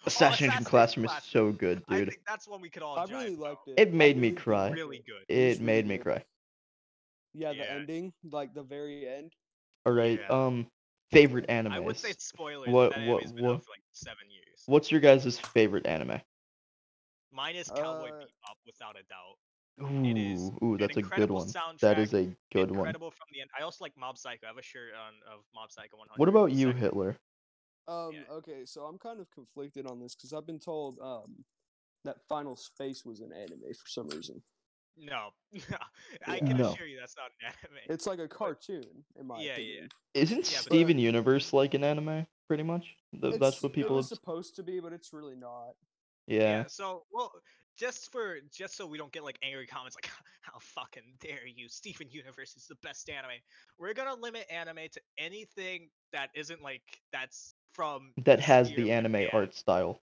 Assassination 0.06 0.48
Assassination 0.50 0.66
Classroom 0.66 1.06
is 1.06 1.12
Classroom. 1.12 1.52
so 1.54 1.58
good, 1.58 1.84
I 1.88 1.98
dude. 2.00 2.10
think 2.10 2.22
that's 2.28 2.48
one 2.48 2.62
we 2.62 2.70
could 2.70 2.84
all. 2.84 2.98
I 3.00 3.06
really 3.06 3.34
about. 3.34 3.40
liked 3.40 3.68
it. 3.68 3.80
It 3.80 3.94
made 3.94 4.16
me 4.18 4.28
really 4.28 4.36
did 4.36 4.44
cry. 4.44 4.70
Really 4.70 4.98
it. 4.98 5.06
good. 5.06 5.24
It 5.36 5.48
was 5.50 5.60
made 5.60 5.76
really 5.86 5.90
me 5.90 5.98
good. 5.98 6.04
cry. 6.04 6.24
Yeah, 7.34 7.50
the 7.54 7.58
Yeah. 7.60 7.64
ending, 7.66 8.14
like 8.32 8.54
the 8.54 8.64
very 8.64 9.08
end. 9.08 9.34
All 9.86 9.94
right. 9.94 10.20
Yeah. 10.20 10.46
Um, 10.46 10.68
favorite 11.12 11.48
animes. 11.48 11.72
I 11.74 11.80
would 11.80 11.98
say 11.98 12.10
it's 12.10 12.26
spoilers. 12.28 12.68
What- 12.70 12.92
That 12.96 13.08
what- 13.08 13.24
anime's 13.24 13.32
been 13.34 13.46
what- 13.46 13.54
out 13.56 13.66
for 13.66 13.72
like 13.72 13.82
seven 13.92 14.30
years. 14.30 14.44
What's 14.68 14.92
your 14.92 15.00
guys' 15.00 15.40
favorite 15.40 15.88
anime? 15.88 16.20
Mine 17.32 17.56
is 17.56 17.70
Cowboy 17.70 18.10
Uh, 18.10 18.12
Bebop, 18.12 18.58
without 18.66 18.96
a 19.00 19.04
doubt. 19.04 19.38
Ooh, 19.82 20.06
It 20.06 20.18
is 20.18 20.52
ooh, 20.62 20.78
that's 20.78 20.98
a 20.98 21.02
good 21.02 21.30
one. 21.30 21.48
That 21.82 22.00
is 22.00 22.14
a 22.14 22.36
good 22.52 22.70
one. 22.72 22.80
incredible 22.80 23.12
from 23.12 23.28
the 23.32 23.42
end. 23.42 23.50
I 23.58 23.64
also 23.64 23.84
like 23.84 23.94
Mob 23.98 24.18
Psycho. 24.18 24.46
I 24.46 24.50
have 24.50 24.58
a 24.58 24.62
shirt 24.62 24.94
on 24.94 25.14
of 25.32 25.44
Mob 25.56 25.72
Psycho 25.72 25.98
100. 25.98 26.20
What 26.20 26.30
about 26.30 26.52
you, 26.52 26.72
Hitler? 26.72 27.18
Um, 27.88 28.12
Yeah. 28.14 28.34
okay, 28.38 28.66
so 28.66 28.82
I'm 28.86 28.98
kind 28.98 29.22
of 29.22 29.32
conflicted 29.32 29.86
on 29.86 30.00
this 30.02 30.16
because 30.16 30.34
I've 30.34 30.46
been 30.48 30.60
told 30.60 31.00
um 31.00 31.46
that 32.04 32.18
Final 32.28 32.56
Space 32.58 33.06
was 33.06 33.22
an 33.22 33.32
anime 33.32 33.74
for 33.74 33.88
some 33.88 34.10
reason. 34.10 34.42
No, 35.00 35.30
I 36.27 36.39
can 36.39 36.58
No. 36.58 36.70
assure 36.72 36.88
you 36.88 36.98
that's 37.00 37.16
not 37.16 37.27
an 37.42 37.54
anime. 37.63 37.77
It's 37.89 38.08
like 38.08 38.20
a 38.20 38.27
cartoon, 38.39 38.84
in 39.20 39.27
my 39.27 39.38
Yeah, 39.39 39.44
yeah. 39.46 39.51
opinion. 39.54 39.89
Isn't 40.13 40.51
Yeah, 40.51 40.58
but- 40.58 40.63
Steven 40.74 41.00
Universe 41.00 41.54
like 41.54 41.74
an 41.74 41.84
anime? 41.84 42.25
Pretty 42.48 42.63
much. 42.63 42.96
Th- 43.12 43.34
that's 43.34 43.36
It's- 43.58 43.63
what 43.63 43.74
people 43.74 43.94
It 43.94 43.98
was 43.98 44.10
have. 44.10 44.18
supposed 44.18 44.56
to 44.56 44.63
be, 44.63 44.80
but 44.80 44.94
it's 44.94 45.13
really 45.13 45.36
not. 45.36 45.74
Yeah. 46.27 46.66
So, 46.68 47.04
well, 47.12 47.32
just 47.77 48.12
for 48.12 48.38
just 48.51 48.75
so 48.75 48.88
we 48.88 48.98
don't 48.98 49.12
get 49.12 49.24
like 49.24 49.38
angry 49.44 49.68
comments 49.68 49.96
like 49.96 50.10
how 50.42 50.58
fucking 50.60 51.04
dare 51.20 51.46
you, 51.46 51.70
Steven 51.70 52.10
Universe 52.10 52.56
is 52.58 52.66
the 52.68 52.75
best 52.82 53.10
anime. 53.10 53.32
We're 53.77 53.94
gonna 53.94 54.16
limit 54.16 54.46
anime 54.50 54.88
to 54.94 55.01
anything 55.18 55.89
that 56.12 56.30
isn't 56.34 56.62
like 56.63 56.82
that's 57.13 57.54
from 57.74 58.13
That 58.25 58.39
has 58.39 58.70
the 58.70 58.84
of 58.84 58.89
anime 58.89 59.12
Japan. 59.13 59.30
art 59.34 59.56
style. 59.56 60.01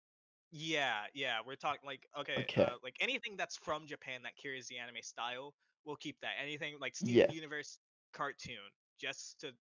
Yeah, 0.52 1.04
yeah, 1.14 1.38
we're 1.46 1.56
talking 1.56 1.80
like 1.86 2.06
okay, 2.20 2.42
Okay. 2.42 2.62
Uh, 2.62 2.76
like 2.84 2.96
anything 3.00 3.36
that's 3.36 3.56
from 3.56 3.86
Japan 3.86 4.20
that 4.24 4.36
carries 4.36 4.68
the 4.68 4.78
anime 4.78 5.02
style, 5.02 5.54
we'll 5.86 5.96
keep 5.96 6.20
that. 6.20 6.32
Anything 6.40 6.74
like 6.78 6.94
Steven 6.94 7.16
Yeah. 7.30 7.32
Universe 7.32 7.78
cartoon, 8.12 8.56
just 9.00 9.40
to 9.40 9.52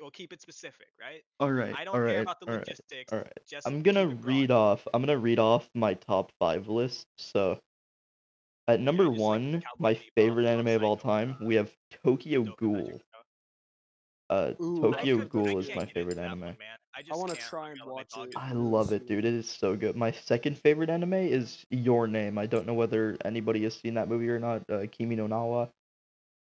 we'll 0.00 0.10
keep 0.10 0.32
it 0.32 0.42
specific, 0.42 0.88
right? 1.00 1.22
All 1.38 1.52
right. 1.52 1.74
I 1.76 1.84
don't 1.84 1.94
all 1.94 2.00
care 2.00 2.16
right. 2.16 2.22
about 2.22 2.40
the 2.40 2.46
all 2.50 2.58
logistics. 2.58 3.12
All 3.12 3.18
right. 3.20 3.38
Just 3.48 3.66
I'm 3.66 3.82
gonna 3.82 4.08
read 4.08 4.50
off. 4.50 4.86
I'm 4.92 5.02
gonna 5.02 5.18
read 5.18 5.38
off 5.38 5.68
my 5.74 5.94
top 5.94 6.32
five 6.40 6.68
list. 6.68 7.06
So, 7.18 7.60
at 8.66 8.80
number 8.80 9.08
like 9.08 9.18
one, 9.18 9.52
Cowboy 9.52 9.62
my 9.78 9.94
favorite 10.16 10.46
anime 10.46 10.68
of 10.68 10.82
all 10.82 10.96
time, 10.96 11.36
we 11.40 11.54
have 11.54 11.70
Tokyo 12.04 12.44
Ghoul. 12.58 13.00
Magica. 14.30 14.60
Uh, 14.60 14.62
Ooh, 14.62 14.80
Tokyo 14.80 15.18
could- 15.18 15.28
Ghoul 15.30 15.58
is 15.58 15.70
my 15.74 15.86
favorite 15.86 16.18
anime. 16.18 16.40
one, 16.40 16.56
man. 16.58 16.78
I 16.94 17.02
just 17.02 17.18
wanna 17.20 17.34
try 17.34 17.70
and 17.70 17.78
gonna 17.78 17.92
let 17.94 18.08
my 18.14 18.20
watch 18.22 18.28
it. 18.28 18.36
I 18.36 18.52
love 18.52 18.92
it, 18.92 19.06
dude. 19.06 19.24
It 19.24 19.34
is 19.34 19.48
so 19.48 19.76
good. 19.76 19.96
My 19.96 20.10
second 20.10 20.58
favorite 20.58 20.90
anime 20.90 21.14
is 21.14 21.64
Your 21.70 22.06
Name. 22.06 22.38
I 22.38 22.46
don't 22.46 22.66
know 22.66 22.74
whether 22.74 23.16
anybody 23.24 23.62
has 23.64 23.74
seen 23.74 23.94
that 23.94 24.08
movie 24.08 24.28
or 24.28 24.38
not. 24.38 24.68
Uh, 24.68 24.86
Kimi 24.90 25.16
no 25.16 25.26
Na 25.26 25.44
wa. 25.44 25.68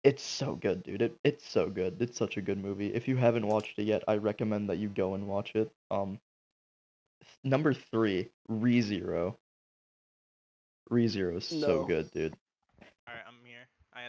It's 0.05 0.23
so 0.23 0.55
good, 0.55 0.85
dude. 0.85 1.03
It 1.03 1.19
it's 1.25 1.47
so 1.49 1.69
good. 1.69 2.01
It's 2.01 2.17
such 2.17 2.37
a 2.37 2.43
good 2.43 2.59
movie. 2.59 2.95
If 2.95 3.09
you 3.09 3.17
haven't 3.17 3.47
watched 3.47 3.79
it 3.79 3.85
yet, 3.85 4.05
I 4.07 4.17
recommend 4.17 4.71
that 4.71 4.77
you 4.79 4.89
go 4.89 5.15
and 5.15 5.27
watch 5.27 5.55
it. 5.55 5.71
Um, 5.91 6.21
number 7.43 7.75
three, 7.75 8.31
ReZero. 8.49 9.37
ReZero 10.91 11.37
is 11.37 11.45
so 11.45 11.85
good, 11.85 12.11
dude. 12.13 12.35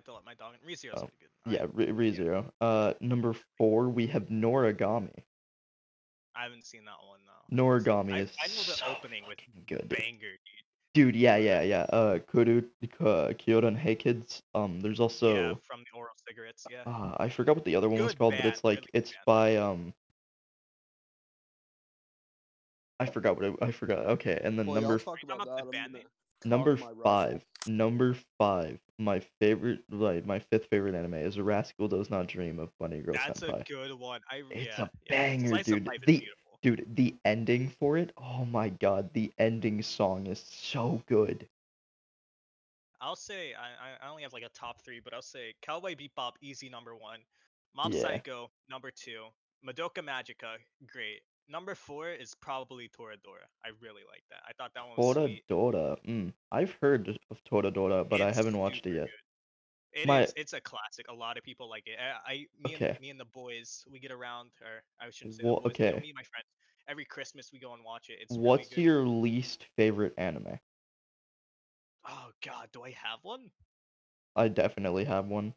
All 0.08 0.16
right, 0.16 0.22
I'm 0.22 0.26
here. 0.26 0.26
I 0.26 0.26
had 0.26 0.26
to 0.26 0.26
let 0.26 0.26
my 0.26 0.34
dog 0.36 0.54
in. 0.62 0.68
ReZero's 0.70 1.04
Oh, 1.04 1.08
pretty 1.08 1.18
good. 1.20 1.30
All 1.46 1.54
Yeah, 1.54 1.60
right. 1.62 1.90
Re- 1.96 2.12
ReZero. 2.12 2.52
Uh, 2.62 2.94
number 3.02 3.34
four, 3.58 3.90
we 3.90 4.08
have 4.08 4.24
Noragami. 4.30 5.24
I 6.36 6.44
haven't 6.44 6.66
seen 6.66 6.86
that 6.86 6.96
one 7.08 7.20
though. 7.26 7.56
Noragami 7.56 8.14
I- 8.14 8.20
is 8.20 8.36
I 8.42 8.48
know 8.48 8.54
the 8.54 8.78
so 8.78 8.86
opening 8.88 9.24
with 9.28 9.40
good. 9.68 9.90
dude. 9.90 9.90
Banger, 9.90 10.20
dude. 10.20 10.40
Dude, 10.96 11.16
yeah, 11.16 11.36
yeah, 11.38 11.62
yeah. 11.62 11.82
Uh, 11.84 12.18
Kuru, 12.20 12.64
uh, 13.00 13.30
Kyouran 13.38 13.78
Hey 13.78 13.96
Kids. 13.96 14.42
Um, 14.56 14.80
there's 14.82 15.00
also, 15.00 15.34
yeah, 15.50 15.54
from 15.64 15.82
the 15.92 15.98
oral 15.98 16.14
cigarettes. 16.28 16.66
Yeah. 16.70 16.82
uh, 16.86 17.16
I 17.20 17.30
forgot 17.30 17.56
what 17.56 17.66
the 17.66 17.76
other 17.76 17.88
one 17.90 18.02
was 18.02 18.14
Good 18.14 18.18
called, 18.18 18.34
but 18.38 18.46
it's 18.46 18.64
like 18.64 18.80
really 18.80 18.90
it's 18.94 19.12
band. 19.12 19.24
by 19.26 19.56
um. 19.58 19.94
I 23.00 23.06
forgot 23.06 23.36
what 23.38 23.46
it, 23.46 23.56
I 23.62 23.72
forgot. 23.72 24.00
Okay, 24.08 24.40
and 24.44 24.58
then 24.58 24.66
Well, 24.66 24.76
y'all 24.76 24.90
number 24.90 24.98
talk 24.98 25.20
talking 25.22 25.30
about 25.32 25.48
about 25.48 25.72
that. 25.72 26.04
The 26.42 26.48
I'm 26.56 26.64
band 26.64 26.66
gonna 26.66 26.76
name? 26.76 26.80
number 26.80 27.04
five, 27.04 27.46
number 27.68 28.16
five, 28.38 28.80
my 28.98 29.20
favorite, 29.40 29.80
like 29.90 30.26
my 30.26 30.40
fifth 30.40 30.66
favorite 30.68 30.96
anime 30.96 31.16
is 31.16 31.38
A 31.38 31.44
Rascal 31.44 31.88
Does 31.88 32.10
Not 32.10 32.28
Dream 32.28 32.60
of 32.60 32.70
Bunny 32.80 33.02
Girl 33.02 33.14
That's 33.14 33.40
Senpai. 33.42 33.62
a 33.62 33.64
good 33.64 33.94
one. 34.00 34.22
I 34.30 34.44
It's 34.52 34.78
yeah, 34.78 34.86
a 34.86 34.90
banger, 35.10 35.56
of 35.56 35.64
dude. 35.64 35.86
The- 36.06 36.20
beautiful. 36.20 36.36
Dude, 36.62 36.86
the 36.94 37.16
ending 37.24 37.70
for 37.70 37.98
it, 37.98 38.12
oh 38.18 38.44
my 38.44 38.68
god, 38.68 39.14
the 39.14 39.32
ending 39.38 39.82
song 39.82 40.28
is 40.28 40.40
so 40.42 41.02
good. 41.08 41.48
I'll 43.02 43.16
say 43.16 43.54
I, 43.54 43.68
I- 44.04 44.06
I 44.06 44.10
only 44.10 44.24
have 44.24 44.34
like 44.34 44.44
a 44.44 44.50
top 44.50 44.82
three, 44.84 45.00
but 45.02 45.14
I'll 45.14 45.22
say 45.22 45.54
Cowboy 45.62 45.96
Bebop, 45.96 46.34
easy 46.42 46.68
number 46.70 46.96
one. 46.96 47.20
Mob 47.76 47.94
Yeah. 47.94 48.02
Psycho, 48.02 48.52
number 48.70 48.92
two. 48.92 49.28
Madoka 49.66 50.04
Magica, 50.04 50.58
great. 50.88 51.22
Number 51.50 51.74
four 51.74 52.10
is 52.10 52.36
probably 52.36 52.88
Toradora. 52.90 53.48
I 53.66 53.70
really 53.82 54.04
like 54.08 54.24
that. 54.30 54.42
I 54.48 54.54
thought 54.54 54.72
that 54.76 54.88
one 54.88 54.96
was. 54.98 55.40
Toradora. 55.50 55.98
Mm, 56.06 56.32
I've 56.52 56.78
heard 56.82 57.10
of 57.32 57.44
Toradora, 57.44 58.08
but 58.08 58.22
I 58.22 58.32
haven't 58.32 58.58
watched 58.58 58.86
it 58.86 58.94
yet. 58.96 59.06
good. 59.08 59.10
It 59.94 60.00
is. 60.02 60.06
My- 60.06 60.28
It's 60.36 60.54
a 60.54 60.62
classic. 60.62 61.08
A 61.10 61.14
lot 61.14 61.38
of 61.38 61.44
people 61.44 61.68
like 61.68 61.88
it. 61.88 61.98
I, 62.00 62.32
I 62.34 62.36
me 62.64 62.76
Okay. 62.76 62.90
and 62.90 63.00
me 63.00 63.10
and 63.10 63.20
the 63.20 63.26
boys, 63.26 63.84
we 63.90 64.00
get 64.00 64.12
around, 64.12 64.52
or 64.62 64.84
I 65.02 65.10
shouldn't 65.10 65.36
say 65.36 65.44
the 65.44 65.50
boys. 65.50 65.74
you 65.80 65.86
know, 65.86 65.90
okay. 65.90 66.00
me 66.00 66.10
and 66.10 66.16
my 66.16 66.24
friends. 66.24 66.46
Every 66.88 67.06
Christmas 67.06 67.50
we 67.52 67.60
go 67.60 67.74
and 67.74 67.84
watch 67.84 68.10
it. 68.10 68.20
It's 68.22 68.32
really 68.32 68.44
What's 68.48 68.70
good. 68.70 68.84
your 68.84 69.08
least 69.08 69.66
favorite 69.76 70.14
anime? 70.18 70.60
Oh 72.08 72.30
God, 72.46 72.70
do 72.72 72.84
I 72.84 72.92
have 72.92 73.20
one? 73.24 73.50
I 74.36 74.48
definitely 74.48 75.04
have 75.06 75.28
one. 75.28 75.54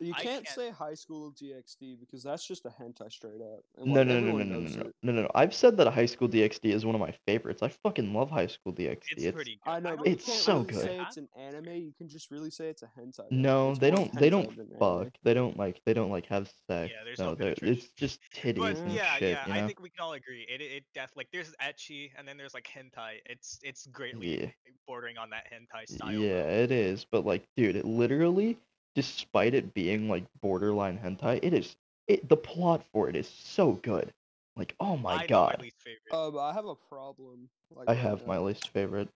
You 0.00 0.12
can't 0.14 0.24
can't- 0.44 0.48
say 0.48 0.70
High 0.70 0.94
School 0.94 1.32
DxD 1.32 1.98
because 2.00 2.22
that's 2.24 2.46
just 2.46 2.66
a 2.66 2.68
hentai 2.68 3.10
straight 3.12 3.40
up. 3.40 3.60
and, 3.78 3.86
No, 3.86 4.00
like, 4.00 4.08
no, 4.08 4.14
no, 4.14 4.20
no, 4.20 4.38
everyone 4.38 4.48
no, 4.50 4.58
no, 4.58 4.68
no, 4.68 4.92
no, 5.02 5.12
no, 5.12 5.22
no. 5.22 5.30
I've 5.34 5.54
said 5.54 5.76
that 5.76 5.86
a 5.86 5.90
High 5.90 6.06
School 6.06 6.28
DxD 6.28 6.72
is 6.72 6.84
one 6.84 6.94
of 6.96 7.00
my 7.00 7.12
favorites. 7.26 7.62
I 7.62 7.68
fucking 7.68 8.12
love 8.12 8.28
High 8.30 8.48
School 8.48 8.72
DxD. 8.72 8.98
It's, 9.12 9.22
It's, 9.24 9.34
pretty 9.34 9.60
good. 9.64 9.70
I 9.70 9.78
know, 9.80 9.96
don't 9.96 10.06
you 10.06 10.12
It's 10.12 10.26
can't 10.26 10.38
so 10.38 10.52
really 10.58 10.66
good. 10.72 10.82
say 10.82 11.00
it's 11.00 11.16
an 11.16 11.28
anime. 11.38 11.72
You 11.74 11.92
can 11.96 12.08
just 12.08 12.30
really 12.32 12.50
say 12.50 12.68
it's 12.68 12.82
a 12.82 12.90
hentai. 12.98 13.30
no, 13.30 13.70
It's 13.70 13.78
they 13.78 13.90
don't. 13.92 14.12
They 14.18 14.30
don't 14.30 14.46
hentai 14.50 14.56
than 14.56 14.66
anime. 14.70 14.78
fuck. 15.04 15.12
They 15.22 15.34
don't 15.34 15.56
like. 15.56 15.80
They 15.86 15.94
don't 15.94 16.10
like 16.10 16.26
have 16.26 16.50
sex. 16.68 16.92
Yeah, 16.92 17.04
there's 17.04 17.18
no 17.20 17.34
no, 17.34 17.54
it's 17.62 17.86
just 17.96 18.20
titties 18.34 18.58
But 18.58 18.76
and 18.78 18.92
yeah, 18.92 19.14
shit. 19.16 19.30
yeah, 19.32 19.46
you 19.46 19.52
I 19.62 19.66
think 19.66 19.80
we 19.80 19.90
can 19.90 20.00
all 20.02 20.14
agree. 20.14 20.44
It 20.52 20.60
it, 20.60 20.72
it 20.72 20.84
def 20.94 21.10
like 21.16 21.28
there's 21.32 21.54
etchy 21.62 22.10
and 22.18 22.26
then 22.26 22.36
there's 22.36 22.52
like 22.54 22.66
hentai. 22.68 23.20
It's 23.26 23.60
it's 23.62 23.86
greatly 23.86 24.40
Yeah. 24.42 24.50
bordering 24.88 25.18
on 25.18 25.30
that 25.30 25.44
hentai 25.52 25.88
style. 25.88 26.12
Yeah, 26.12 26.42
though. 26.42 26.48
it 26.48 26.72
is. 26.72 27.06
But 27.10 27.24
like, 27.24 27.46
dude, 27.56 27.76
it 27.76 27.84
literally, 27.84 28.58
despite 28.94 29.54
it 29.54 29.74
being 29.74 30.08
like 30.08 30.24
borderline 30.40 30.98
hentai, 30.98 31.40
it 31.42 31.52
is. 31.54 31.76
It 32.06 32.28
the 32.28 32.36
plot 32.36 32.84
for 32.92 33.08
it 33.08 33.16
is 33.16 33.28
so 33.28 33.72
good. 33.72 34.12
Like, 34.56 34.74
oh 34.78 34.96
my 34.96 35.14
I 35.14 35.20
know 35.22 35.26
god. 35.26 35.56
my 35.58 35.64
least 35.64 35.76
favorite. 35.82 36.12
Um, 36.12 36.38
I 36.38 36.52
have 36.52 36.66
a 36.66 36.74
problem. 36.76 37.48
Like, 37.70 37.88
I 37.88 37.92
right 37.92 37.98
have 38.00 38.26
my 38.26 38.38
least 38.38 38.68
favorite. 38.68 39.08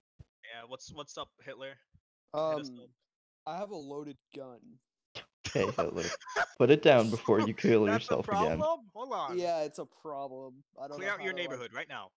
yeah, 0.45 0.63
what's 0.67 0.93
what's 0.93 1.17
up, 1.19 1.29
Hitler? 1.45 1.69
Hit 2.35 2.41
Um, 2.41 2.61
up. 2.61 2.89
I 3.47 3.57
have 3.59 3.71
a 3.71 3.77
loaded 3.77 4.17
gun. 4.35 4.59
Okay, 5.47 5.71
Hitler. 5.77 6.05
Put 6.59 6.71
it 6.71 6.83
down 6.83 7.09
before 7.11 7.41
you 7.41 7.55
kill 7.55 7.85
That's 7.85 8.05
yourself 8.05 8.27
a 8.27 8.29
problem? 8.29 8.53
again. 8.61 8.79
Hold 8.95 9.13
on. 9.13 9.39
Yeah, 9.39 9.61
it's 9.63 9.79
a 9.79 9.87
problem. 9.87 10.55
I 10.79 10.89
don't 10.89 10.97
Clear 10.99 11.09
know 11.09 11.15
out 11.15 11.23
your 11.23 11.33
to, 11.33 11.39
like- 11.39 11.51
neighborhood 11.51 11.73
right 11.75 11.89
now. 11.89 12.11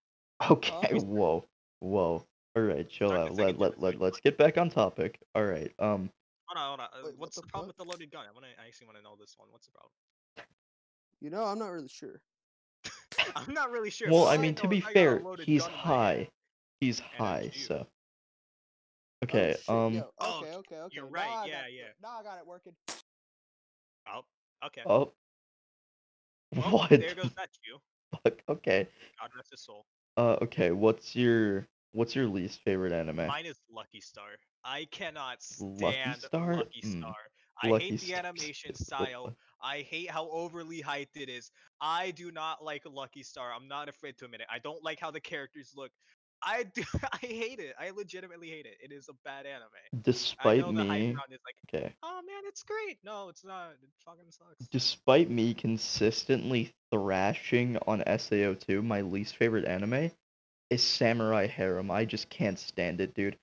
Okay, 0.50 0.72
Huh? 0.92 1.00
whoa, 1.06 1.46
whoa. 1.80 2.26
All 2.56 2.64
right, 2.64 2.90
chill 2.90 3.12
out. 3.12 3.36
Let, 3.36 3.60
let, 3.60 3.80
let, 3.80 4.02
let's 4.02 4.20
get 4.20 4.38
back 4.38 4.58
on 4.58 4.70
topic. 4.70 5.20
All 5.36 5.46
right. 5.46 5.72
Um, 5.80 6.10
Hold 6.54 6.58
on, 6.62 6.68
hold 6.68 6.80
on. 6.82 6.86
uh, 6.88 6.90
Wait, 7.06 7.12
what 7.14 7.20
What's 7.20 7.36
the 7.36 7.42
the 7.44 7.48
problem 7.48 7.70
fuck? 7.70 7.78
with 7.80 7.86
the 7.88 7.92
loaded 7.92 8.12
gun? 8.12 8.26
I 8.28 8.32
want 8.34 8.44
to. 8.46 8.62
I 8.62 8.68
actually 8.68 8.88
want 8.88 8.98
to 8.98 9.04
know 9.04 9.16
this 9.20 9.36
one. 9.38 9.48
What's 9.52 9.68
the 9.68 9.72
problem? 9.72 9.92
You 11.22 11.30
know, 11.30 11.46
I'm 11.46 11.60
not 11.60 11.70
really 11.72 11.88
sure. 11.88 12.20
I'm 13.36 13.54
not 13.54 13.72
really 13.72 13.90
sure. 13.90 14.10
Well, 14.12 14.28
I 14.28 14.36
mean, 14.38 14.56
know 14.56 14.62
to 14.64 14.68
be 14.68 14.80
is 14.80 14.84
I 14.84 14.88
got 14.88 14.92
a 14.92 14.94
fair, 14.94 15.22
he's 15.46 15.62
gun 15.62 15.72
in 15.72 15.78
my 15.78 15.82
hand. 15.84 15.96
high. 15.96 16.30
He's 16.82 17.00
a 17.00 17.04
high, 17.04 17.50
Jew. 17.54 17.60
so. 17.66 17.76
Oh, 17.88 17.88
Okay, 19.24 19.52
shit, 19.56 19.70
um, 19.70 19.94
yo, 19.94 20.10
Oh, 20.18 20.40
okay, 20.42 20.56
okay, 20.56 20.76
okay. 20.78 20.96
you're 20.96 21.06
now 21.06 21.12
right, 21.12 21.28
I 21.30 21.46
yeah, 21.46 21.62
got 21.62 21.68
it- 21.70 21.74
yeah. 21.74 21.84
Now 22.02 22.20
I 22.20 22.24
got 22.24 22.38
it 22.40 22.48
working. 22.48 22.74
Oh, 24.12 24.22
okay. 24.66 24.82
oh. 24.86 25.12
Well, 26.56 26.72
what? 26.72 26.90
There 26.90 27.16
goes 27.16 27.32
that 27.38 27.50
Jew. 27.64 27.78
Fuck, 28.24 28.42
okay. 28.50 28.88
God 29.22 29.30
rest 29.38 29.52
his 29.52 29.62
soul. 29.62 29.86
Uh, 30.18 30.38
okay, 30.42 30.72
what's 30.72 31.16
your, 31.16 31.66
what's 31.94 32.14
your 32.16 32.26
least 32.28 32.60
favorite 32.66 32.92
anime? 32.92 33.28
Mine 33.28 33.46
is 33.46 33.58
Lucky 33.74 34.02
Star. 34.02 34.26
I 34.64 34.86
cannot 34.86 35.38
Lucky 35.60 35.96
stand 35.96 36.22
Star? 36.22 36.56
Lucky 36.56 36.82
Mm, 36.84 37.00
Star. 37.00 37.16
I 37.64 37.70
Lucky 37.70 37.90
hate 37.90 38.02
the 38.02 38.14
animation 38.16 38.76
style. 38.76 39.36
I 39.64 39.80
hate 39.82 40.10
how 40.10 40.30
overly 40.30 40.82
hyped 40.82 41.16
it 41.16 41.30
is. 41.30 41.52
I 41.80 42.12
do 42.12 42.32
not 42.32 42.64
like 42.64 42.84
Lucky 42.86 43.24
Star. 43.24 43.54
I'm 43.54 43.68
not 43.68 43.90
afraid 43.90 44.18
to 44.18 44.26
admit 44.26 44.42
it. 44.42 44.48
I 44.52 44.60
don't 44.60 44.84
like 44.84 45.00
how 45.00 45.12
the 45.12 45.20
characters 45.20 45.74
look. 45.76 45.92
I 46.44 46.64
do. 46.64 46.84
I 47.14 47.18
hate 47.18 47.60
it. 47.60 47.76
I 47.80 47.92
legitimately 47.92 48.50
hate 48.50 48.66
it. 48.66 48.78
It 48.84 48.92
is 48.92 49.10
a 49.10 49.14
bad 49.24 49.46
anime. 49.46 49.70
Despite 50.02 50.62
know 50.62 50.72
the 50.72 50.84
hype 50.84 51.02
me, 51.02 51.14
like, 51.14 51.56
okay, 51.68 51.94
oh 52.02 52.22
man, 52.26 52.44
it's 52.48 52.64
great. 52.64 52.98
No, 53.04 53.30
it's 53.30 53.44
not. 53.44 53.72
It 53.72 53.90
fucking 54.04 54.32
sucks. 54.32 54.68
despite 54.72 55.30
me 55.30 55.54
consistently 55.54 56.74
thrashing 56.92 57.78
on 57.86 58.02
SAO2, 58.02 58.84
my 58.84 59.02
least 59.02 59.36
favorite 59.36 59.66
anime 59.66 60.12
is 60.70 60.82
Samurai 60.82 61.48
Harem. 61.48 61.92
I 61.92 62.06
just 62.06 62.30
can't 62.30 62.58
stand 62.58 63.02
it, 63.02 63.14
dude. 63.14 63.38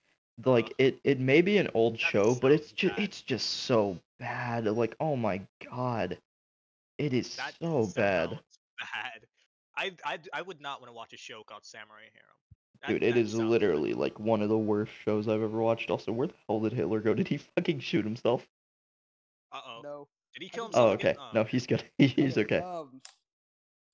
Like 0.44 0.72
it, 0.78 0.98
it 1.04 1.18
may 1.20 1.40
be 1.42 1.58
an 1.58 1.68
old 1.74 1.94
That 1.94 2.00
show, 2.00 2.34
but 2.34 2.52
it's 2.52 2.70
just 2.72 2.98
it's 2.98 3.22
just 3.22 3.46
so 3.64 3.98
bad. 4.20 4.66
Like, 4.66 4.94
oh 5.00 5.16
my 5.16 5.40
god. 5.64 6.18
It 6.98 7.12
is 7.14 7.36
That 7.36 7.54
so 7.60 7.86
bad. 7.94 8.30
bad. 8.80 9.26
I, 9.76 9.92
I, 10.04 10.18
I 10.32 10.42
would 10.42 10.60
not 10.60 10.80
want 10.80 10.90
to 10.90 10.94
watch 10.94 11.12
a 11.12 11.16
show 11.16 11.42
called 11.44 11.64
Samurai 11.64 12.02
Harem. 12.12 12.26
That- 12.82 12.88
Dude, 12.88 13.02
it 13.04 13.08
is 13.08 13.14
that 13.14 13.20
is 13.20 13.30
sounds 13.32 13.42
bad. 13.42 13.48
literally 13.50 13.94
like 13.94 14.18
one 14.18 14.42
of 14.42 14.48
the 14.48 14.58
worst 14.58 14.92
shows 15.04 15.28
I've 15.28 15.42
ever 15.42 15.58
watched. 15.60 15.90
Also, 15.90 16.10
where 16.12 16.26
the 16.28 16.34
hell 16.48 16.60
did 16.60 16.72
Hitler 16.72 17.00
go? 17.00 17.14
Did 17.14 17.28
he 17.28 17.36
fucking 17.36 17.80
shoot 17.80 18.04
himself? 18.04 18.46
Uh-oh. 19.52 19.80
No. 19.82 20.08
Did 20.34 20.42
he 20.42 20.48
kill 20.48 20.64
think- 20.66 20.76
Oh, 20.76 20.90
himself 20.90 21.00
again? 21.00 21.16
okay. 21.16 21.30
No, 21.34 21.44
he's 21.44 21.66
good. 21.66 21.82
He's 21.98 22.36
okay. 22.38 22.58
Um, 22.58 23.00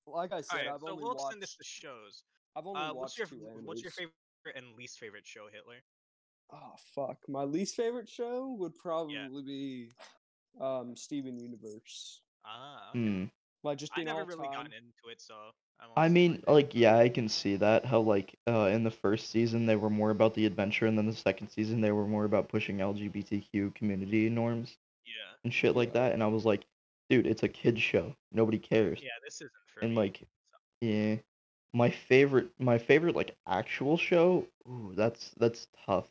like 0.06 0.32
I 0.32 0.40
said, 0.40 0.58
Alright, 0.58 0.74
I've 0.74 0.80
so 0.80 0.90
only 0.90 1.02
we'll 1.02 1.12
watched. 1.14 1.24
extend 1.26 1.42
this 1.42 1.56
to 1.56 1.64
shows. 1.64 2.22
I've 2.56 2.66
only 2.66 2.80
Uh, 2.80 2.94
watched 2.94 3.18
what's 3.18 3.18
your 3.18 3.26
two 3.26 3.60
what's 3.64 3.82
your 3.82 3.90
favorite 3.92 4.12
and 4.56 4.74
least 4.76 4.98
favorite 4.98 5.26
show, 5.26 5.46
Hitler? 5.52 5.76
Oh 6.54 6.74
fuck! 6.94 7.18
My 7.28 7.42
least 7.44 7.74
favorite 7.74 8.08
show 8.08 8.56
would 8.60 8.74
probably 8.76 9.42
be 9.44 9.90
um 10.60 10.94
Steven 10.96 11.38
Universe. 11.38 12.20
Ah, 12.46 12.90
okay. 12.90 12.98
Hmm. 12.98 13.24
Like 13.64 13.78
just 13.78 13.92
I 13.96 14.04
never 14.04 14.24
really 14.24 14.44
time. 14.44 14.52
gotten 14.52 14.72
into 14.72 15.10
it, 15.10 15.20
so 15.20 15.34
I, 15.80 15.86
won't 15.86 15.98
I 15.98 16.06
say 16.08 16.12
mean, 16.12 16.32
much. 16.32 16.44
like, 16.46 16.74
yeah, 16.74 16.98
I 16.98 17.08
can 17.08 17.28
see 17.28 17.56
that. 17.56 17.84
How, 17.86 18.00
like, 18.00 18.36
uh, 18.46 18.68
in 18.72 18.84
the 18.84 18.90
first 18.90 19.30
season, 19.30 19.66
they 19.66 19.76
were 19.76 19.90
more 19.90 20.10
about 20.10 20.34
the 20.34 20.46
adventure, 20.46 20.86
and 20.86 20.96
then 20.96 21.06
the 21.06 21.14
second 21.14 21.48
season, 21.48 21.80
they 21.80 21.92
were 21.92 22.06
more 22.06 22.24
about 22.24 22.48
pushing 22.48 22.78
LGBTQ 22.78 23.74
community 23.74 24.28
norms 24.28 24.76
yeah, 25.06 25.12
and 25.44 25.52
shit 25.52 25.74
like 25.76 25.94
that. 25.94 26.12
And 26.12 26.22
I 26.22 26.26
was 26.26 26.44
like, 26.44 26.64
dude, 27.10 27.26
it's 27.26 27.42
a 27.42 27.48
kid's 27.48 27.82
show. 27.82 28.14
Nobody 28.32 28.58
cares. 28.58 29.00
yeah, 29.02 29.10
this 29.24 29.36
isn't 29.36 29.50
for 29.72 29.80
and 29.80 29.90
me. 29.90 29.96
like, 29.96 30.22
yeah, 30.80 31.16
my 31.72 31.90
favorite, 31.90 32.50
my 32.58 32.78
favorite, 32.78 33.16
like, 33.16 33.36
actual 33.48 33.96
show. 33.96 34.46
Ooh, 34.68 34.92
that's 34.94 35.30
that's 35.38 35.68
tough. 35.86 36.08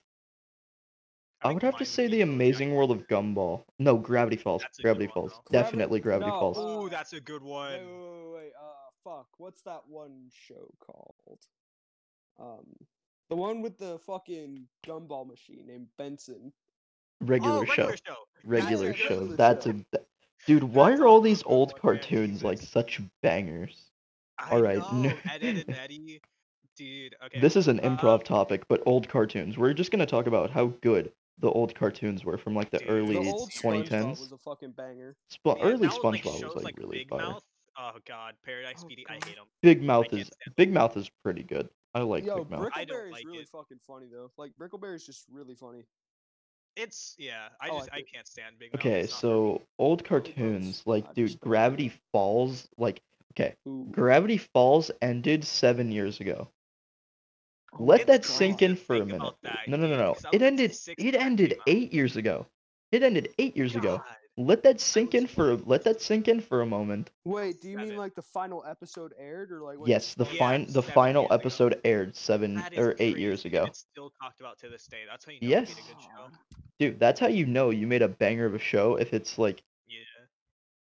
I, 1.43 1.51
would 1.53 1.63
have 1.63 1.77
to 1.77 1.85
say 1.85 2.07
the 2.07 2.21
BoJack 2.21 2.23
Amazing 2.23 2.73
World 2.73 2.91
of 2.91 3.07
Gumball. 3.07 3.63
No, 3.79 3.97
Gravity 3.97 4.37
Falls. 4.37 4.61
That's 4.61 4.79
a 4.79 4.81
good 4.81 4.87
Gravity 4.87 5.07
one, 5.07 5.13
Falls. 5.13 5.31
though. 5.33 5.51
Definitely 5.51 5.99
Gravity- 5.99 6.29
Gravity 6.29 6.31
no, 6.31 6.53
Falls. 6.53 6.85
Ooh, 6.85 6.89
that's 6.89 7.13
a 7.13 7.19
good 7.21 7.43
one. 7.43 7.71
Wait, 7.73 7.85
wait, 7.85 8.25
wait, 8.25 8.33
wait. 8.35 8.51
Uh, 8.59 8.89
fuck. 9.03 9.27
What's 9.37 9.61
that 9.63 9.81
one 9.87 10.29
show 10.31 10.69
called? 10.79 11.15
Um, 12.39 12.65
the 13.29 13.35
one 13.35 13.61
with 13.61 13.77
the 13.77 13.99
fucking 13.99 14.67
gumball 14.85 15.27
machine 15.27 15.65
named 15.67 15.87
Benson. 15.97 16.51
regular, 17.21 17.59
oh, 17.59 17.65
show. 17.65 17.87
regular 17.87 17.97
show. 18.05 18.15
Regular 18.43 18.87
yeah, 18.87 18.93
show. 18.95 19.09
regular 19.19 19.35
That's 19.35 19.65
show. 19.65 19.71
a 19.71 19.73
th- 19.73 20.07
dude. 20.47 20.63
Why 20.63 20.89
That's 20.89 21.01
are 21.01 21.07
all 21.07 21.21
these 21.21 21.43
good 21.43 21.51
old 21.51 21.73
one, 21.73 21.93
man, 21.93 22.01
cartoons 22.01 22.43
like 22.43 22.57
Jesus. 22.59 22.71
such 22.71 23.01
bangers? 23.21 23.91
I 24.39 24.51
Alright, 24.51 24.93
know. 24.93 25.13
Ed, 25.31 25.43
Edd 25.43 25.65
n 25.67 25.75
Eddy. 25.75 26.21
Dude, 26.75 27.15
okay. 27.23 27.39
This 27.39 27.55
is 27.55 27.67
an 27.67 27.79
improv 27.81 28.23
topic, 28.23 28.67
but 28.67 28.81
old 28.87 29.07
cartoons. 29.07 29.57
We're 29.57 29.73
just 29.73 29.91
gonna 29.91 30.07
talk 30.07 30.25
about 30.25 30.49
how 30.49 30.73
good 30.81 31.11
the 31.39 31.49
old 31.49 31.73
cartoons 31.75 32.23
were 32.23 32.37
from 32.37 32.55
like 32.55 32.69
the 32.69 32.79
Dude, 32.79 32.89
early 32.89 33.13
The 33.15 33.31
old 33.31 33.51
Twenty 33.53 33.83
SpongeBob 33.83 33.89
2010s. 33.89 34.19
was 34.19 34.31
a 34.31 34.37
fucking 34.37 34.71
banger. 34.71 35.15
Sp- 35.29 35.57
yeah, 35.57 35.63
early 35.63 35.87
now 35.87 35.93
with, 35.95 36.03
like, 36.03 36.23
SpongeBob 36.23 36.39
shows 36.41 36.55
was 36.55 36.63
like, 36.63 36.77
really 36.77 36.99
Big 36.99 37.09
fire. 37.09 37.21
Mouth. 37.21 37.43
Oh 37.77 37.91
god, 38.07 38.35
Paradise 38.45 38.83
Oh, 38.83 38.87
PD. 38.87 39.03
I 39.09 39.13
hate 39.13 39.35
him. 39.35 39.45
Big 39.61 39.81
Mouth 39.81 40.05
is 40.13 40.27
stand 40.27 40.55
Big 40.55 40.71
Mouth 40.71 40.95
is 40.95 41.09
pretty 41.23 41.43
good. 41.43 41.69
I 41.95 42.01
like 42.01 42.25
Yo, 42.25 42.37
Big 42.39 42.49
Mouth. 42.51 42.69
I 42.75 42.85
don't 42.85 42.97
Brickleberry 42.97 43.05
is 43.07 43.11
like 43.13 43.25
really 43.25 43.39
it. 43.39 43.49
fucking 43.51 43.79
funny 43.87 44.07
though. 44.11 44.31
Like 44.37 44.51
Brickleberry 44.59 44.95
is 44.95 45.05
just 45.05 45.25
really 45.31 45.55
funny. 45.55 45.85
It's 46.75 47.15
yeah. 47.19 47.49
I 47.61 47.65
I 47.65 47.69
just 47.69 47.79
like 47.91 47.93
I 47.93 48.03
can't 48.13 48.27
stand 48.27 48.55
Big 48.59 48.73
Mouth. 48.73 48.79
Okay, 48.81 48.99
it's 49.01 49.11
not 49.13 49.21
for 49.21 49.27
me. 49.27 49.59
so 49.59 49.61
old 49.79 50.03
cartoons, 50.03 50.83
like 50.85 51.05
I 51.09 51.13
dude, 51.13 51.27
just 51.29 51.39
don't 51.41 51.49
like 51.49 51.51
Gravity. 51.51 51.93
Falls, 52.11 52.67
like 52.77 53.01
okay, 53.35 53.55
Ooh. 53.67 53.87
Gravity 53.91 54.37
Falls 54.37 54.91
ended 55.01 55.43
seven 55.43 55.91
years 55.91 56.19
ago. 56.19 56.49
Let 57.79 58.07
that 58.07 58.25
sink 58.25 58.61
in 58.61 58.75
for 58.75 58.95
a 58.95 59.05
minute. 59.05 59.33
No, 59.43 59.51
No, 59.67 59.77
no, 59.77 59.77
no, 59.77 59.87
dude, 59.87 59.97
no. 59.97 60.13
'cause 60.13 60.25
I 60.25 60.29
It 60.33 60.41
ended. 60.41 60.77
It 60.97 61.15
ended 61.15 61.59
eight 61.67 61.93
years 61.93 62.15
ago. 62.17 62.47
It 62.91 63.01
ended 63.03 63.33
eight 63.39 63.55
years 63.57 63.75
ago. 63.75 64.03
Let 64.35 64.63
that 64.63 64.79
sink 64.81 65.13
in 65.13 65.27
for 65.27 65.51
a, 65.51 65.55
let 65.55 65.83
that 65.83 66.01
sink 66.01 66.27
in 66.27 66.41
for 66.41 66.61
a 66.61 66.65
moment. 66.65 67.11
Wait, 67.23 67.61
do 67.61 67.69
you 67.69 67.77
mean 67.77 67.97
like 67.97 68.15
the 68.15 68.21
final 68.23 68.63
episode 68.65 69.13
aired 69.17 69.51
or 69.51 69.61
like 69.61 69.77
when 69.79 69.89
Yes, 69.89 70.15
the 70.15 70.25
Yeah, 70.25 70.39
fine 70.39 70.65
the 70.67 70.81
final 70.81 71.23
years 71.23 71.29
ago. 71.31 71.35
episode 71.35 71.81
aired 71.83 72.15
seven 72.15 72.57
or 72.75 72.91
eight 72.93 72.97
crazy, 72.97 73.21
years 73.21 73.45
ago. 73.45 73.65
It's 73.65 73.79
still 73.79 74.09
talked 74.09 74.39
about 74.39 74.57
to 74.59 74.69
this 74.69 74.87
day. 74.87 75.03
That's 75.07 75.23
how 75.25 75.31
you 75.31 75.39
know 75.41 75.57
it 75.57 75.61
made 75.61 75.69
a 75.69 75.75
good 75.75 76.01
show. 76.01 76.07
God. 76.17 76.31
Dude, 76.79 76.99
that's 76.99 77.19
how 77.19 77.27
you 77.27 77.45
know 77.45 77.69
you 77.69 77.85
made 77.85 78.01
a 78.01 78.07
banger 78.07 78.45
of 78.45 78.55
a 78.55 78.59
show 78.59 78.95
if 78.95 79.13
it's 79.13 79.37
like 79.37 79.63
Yeah. 79.87 79.99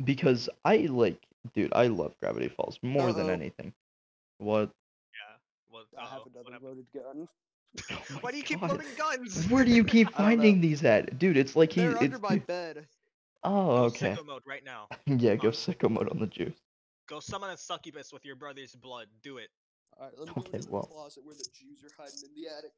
because 0.03 0.49
I 0.63 0.77
like 0.77 1.21
dude, 1.53 1.73
I 1.73 1.87
love 1.87 2.15
Gravity 2.21 2.47
Falls 2.49 2.79
more 2.81 3.11
than 3.11 3.27
Uh-oh. 3.27 3.33
anything. 3.33 3.73
What? 4.37 4.71
Yeah. 5.93 5.99
Well, 5.99 6.07
I 6.07 6.09
have 6.13 6.21
uh-oh, 6.21 6.29
what 6.33 6.47
another 6.47 6.65
loaded 6.67 6.85
gun. 6.93 7.27
Oh 7.91 8.17
Why 8.21 8.31
do 8.31 8.37
you 8.37 8.43
keep 8.43 8.59
God. 8.61 8.71
loading 8.71 8.87
guns? 8.97 9.45
Where 9.49 9.63
do 9.65 9.71
you 9.71 9.83
keep 9.83 10.07
I 10.07 10.11
don't 10.11 10.19
know. 10.19 10.25
finding 10.25 10.61
these 10.61 10.83
at? 10.83 11.17
Dude, 11.19 11.37
it's 11.37 11.55
like 11.55 11.71
he 11.73 11.81
They're 11.81 11.91
it's 11.91 12.01
under 12.01 12.19
my 12.19 12.37
bed. 12.39 12.87
Oh, 13.43 13.75
Go 13.77 13.83
okay. 13.85 14.13
sicko 14.15 14.25
mode 14.25 14.43
right 14.45 14.63
now. 14.63 14.87
Yeah, 15.05 15.35
go 15.35 15.47
on. 15.47 15.53
sicko 15.53 15.89
mode 15.89 16.09
on 16.09 16.19
the 16.19 16.27
juice. 16.27 16.59
Go 17.07 17.19
summon 17.19 17.49
a 17.49 17.57
succubus 17.57 18.11
with 18.13 18.23
your 18.25 18.35
brother's 18.35 18.75
blood. 18.75 19.07
Do 19.23 19.37
it. 19.37 19.49
Alright, 19.99 20.13
let 20.17 20.27
me 20.27 20.33
go 20.35 20.41
Okay, 20.41 20.57
into 20.57 20.71
well. 20.71 20.81
the 20.83 20.87
closet 20.87 21.25
where 21.25 21.35
the 21.35 21.45
Jews 21.53 21.83
are 21.83 21.91
hiding 22.01 22.19
in 22.23 22.41
the 22.41 22.49
attic. 22.49 22.71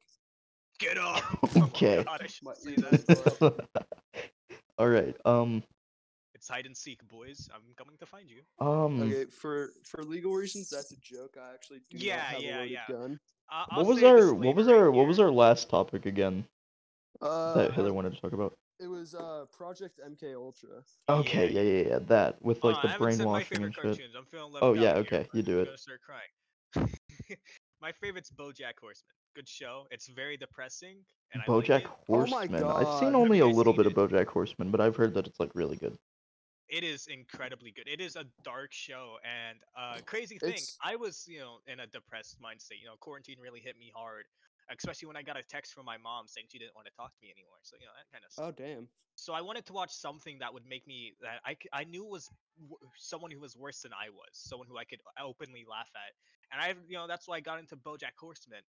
Get 0.78 0.98
up. 0.98 1.44
Okay. 1.68 1.94
Oh 1.94 1.98
my 1.98 2.04
god, 2.04 2.20
I 2.22 2.26
should 2.26 2.44
My 2.44 2.54
say 2.54 2.70
ears 2.70 3.04
that. 3.04 3.66
All 4.78 4.88
right. 4.88 5.16
Um. 5.24 5.62
It's 6.44 6.50
hide 6.50 6.66
and 6.66 6.76
seek, 6.76 7.00
boys. 7.08 7.48
I'm 7.54 7.62
coming 7.74 7.96
to 8.00 8.04
find 8.04 8.28
you. 8.28 8.42
Um. 8.60 9.00
Okay, 9.00 9.24
for 9.24 9.70
for 9.82 10.04
legal 10.04 10.34
reasons, 10.34 10.68
that's 10.68 10.92
a 10.92 10.96
joke. 11.00 11.38
I 11.42 11.54
actually 11.54 11.80
do 11.88 11.96
Yeah, 11.96 12.16
not 12.16 12.24
have 12.26 12.42
yeah, 12.42 12.50
a 12.50 12.58
loaded 12.58 12.70
yeah. 12.70 12.80
gun. 12.86 13.20
Uh, 13.50 13.64
I'll 13.70 13.78
What 13.78 13.86
was 13.86 13.98
say 14.00 14.04
a 14.04 14.08
our 14.10 14.34
what 14.34 14.54
was 14.54 14.66
disclaimer 14.66 14.78
our 14.84 14.90
right 14.90 14.96
what 14.98 15.06
was 15.06 15.16
here. 15.16 15.24
our 15.24 15.32
last 15.32 15.70
topic 15.70 16.04
again 16.04 16.44
Uh, 17.22 17.54
that 17.54 17.72
Hitler 17.72 17.94
wanted 17.94 18.12
to 18.14 18.20
talk 18.20 18.34
about? 18.34 18.52
it 18.78 18.88
was 18.88 19.14
uh 19.14 19.46
Project 19.56 19.98
MK 20.06 20.34
Ultra. 20.34 20.84
Okay, 21.08 21.50
yeah, 21.50 21.62
yeah, 21.62 21.88
yeah, 21.92 21.98
that 22.08 22.42
with 22.44 22.60
Hold 22.60 22.74
like 22.74 22.76
on, 22.76 22.82
the 22.82 22.88
I 22.88 22.92
haven't 22.92 23.12
said 23.12 23.18
my 23.24 23.24
brainwashing 23.24 23.48
favorite 23.48 23.64
and 23.64 23.74
shit. 23.74 23.82
cartoons. 23.84 24.14
I'm 24.14 24.26
feeling 24.26 24.52
left 24.52 24.64
Oh, 24.64 24.70
out 24.72 24.76
yeah, 24.76 24.92
here, 24.92 24.96
okay, 24.96 25.26
but 25.32 25.34
you 25.34 25.42
do 25.42 25.52
I'm 25.52 25.62
it. 25.62 25.64
gonna 25.64 25.78
start 25.78 26.00
crying. 26.02 26.90
my 27.80 27.90
favorite's 27.92 28.30
BoJack 28.30 28.76
Horseman. 28.78 29.14
Good 29.34 29.48
show. 29.48 29.86
It's 29.90 30.08
very 30.08 30.36
depressing, 30.36 30.98
and 31.32 31.42
I 31.48 31.50
like 31.50 31.64
BoJack 31.64 31.84
it. 31.84 31.90
Oh 32.10 32.26
my 32.26 32.46
Horseman. 32.48 32.64
I've 32.64 32.98
seen 32.98 33.12
Have 33.12 33.14
only 33.14 33.38
you 33.38 33.44
a 33.44 33.48
guys 33.48 33.56
little 33.56 33.72
seen 33.72 33.82
bit 33.82 33.86
of 33.86 33.96
it? 33.96 34.12
BoJack 34.12 34.26
Horseman, 34.26 34.70
but 34.70 34.82
I've 34.82 34.94
heard 34.94 35.14
that 35.14 35.26
it's 35.26 35.40
like 35.40 35.50
really 35.54 35.76
good. 35.78 35.96
It 36.68 36.82
is 36.82 37.06
incredibly 37.06 37.70
good. 37.72 37.86
It 37.88 38.00
is 38.00 38.16
a 38.16 38.24
dark 38.42 38.72
show, 38.72 39.18
and 39.22 39.58
uh, 39.76 39.98
crazy 40.06 40.38
thing, 40.38 40.50
It's- 40.54 40.78
I 40.82 40.96
was 40.96 41.24
you 41.28 41.38
know 41.40 41.58
in 41.66 41.80
a 41.80 41.86
depressed 41.86 42.40
mindset. 42.40 42.80
You 42.80 42.86
know, 42.86 42.96
quarantine 43.00 43.38
really 43.40 43.60
hit 43.60 43.76
me 43.78 43.92
hard, 43.94 44.24
especially 44.70 45.06
when 45.08 45.16
I 45.16 45.22
got 45.22 45.36
a 45.36 45.42
text 45.42 45.74
from 45.74 45.84
my 45.84 45.98
mom 45.98 46.26
saying 46.26 46.46
she 46.50 46.58
didn't 46.58 46.74
want 46.74 46.86
to 46.86 46.92
talk 46.94 47.12
to 47.12 47.20
me 47.22 47.30
anymore. 47.30 47.58
So 47.62 47.76
you 47.78 47.86
know 47.86 47.92
that 47.96 48.10
kind 48.10 48.24
of 48.24 48.32
Oh 48.38 48.50
damn. 48.50 48.88
so 49.14 49.34
I 49.34 49.42
wanted 49.42 49.66
to 49.66 49.72
watch 49.74 49.92
something 49.92 50.38
that 50.40 50.52
would 50.54 50.66
make 50.66 50.86
me 50.86 51.12
that 51.20 51.40
I 51.44 51.56
I 51.72 51.84
knew 51.84 52.04
was 52.04 52.28
w- 52.58 52.78
someone 52.96 53.30
who 53.30 53.40
was 53.40 53.56
worse 53.56 53.82
than 53.82 53.92
I 53.92 54.08
was, 54.10 54.30
someone 54.32 54.66
who 54.66 54.78
I 54.78 54.84
could 54.84 55.00
openly 55.20 55.64
laugh 55.68 55.90
at, 55.94 56.12
and 56.50 56.60
I 56.62 56.74
you 56.88 56.96
know 56.96 57.06
that's 57.06 57.28
why 57.28 57.36
I 57.36 57.40
got 57.40 57.58
into 57.60 57.76
BoJack 57.76 58.16
Horseman. 58.18 58.62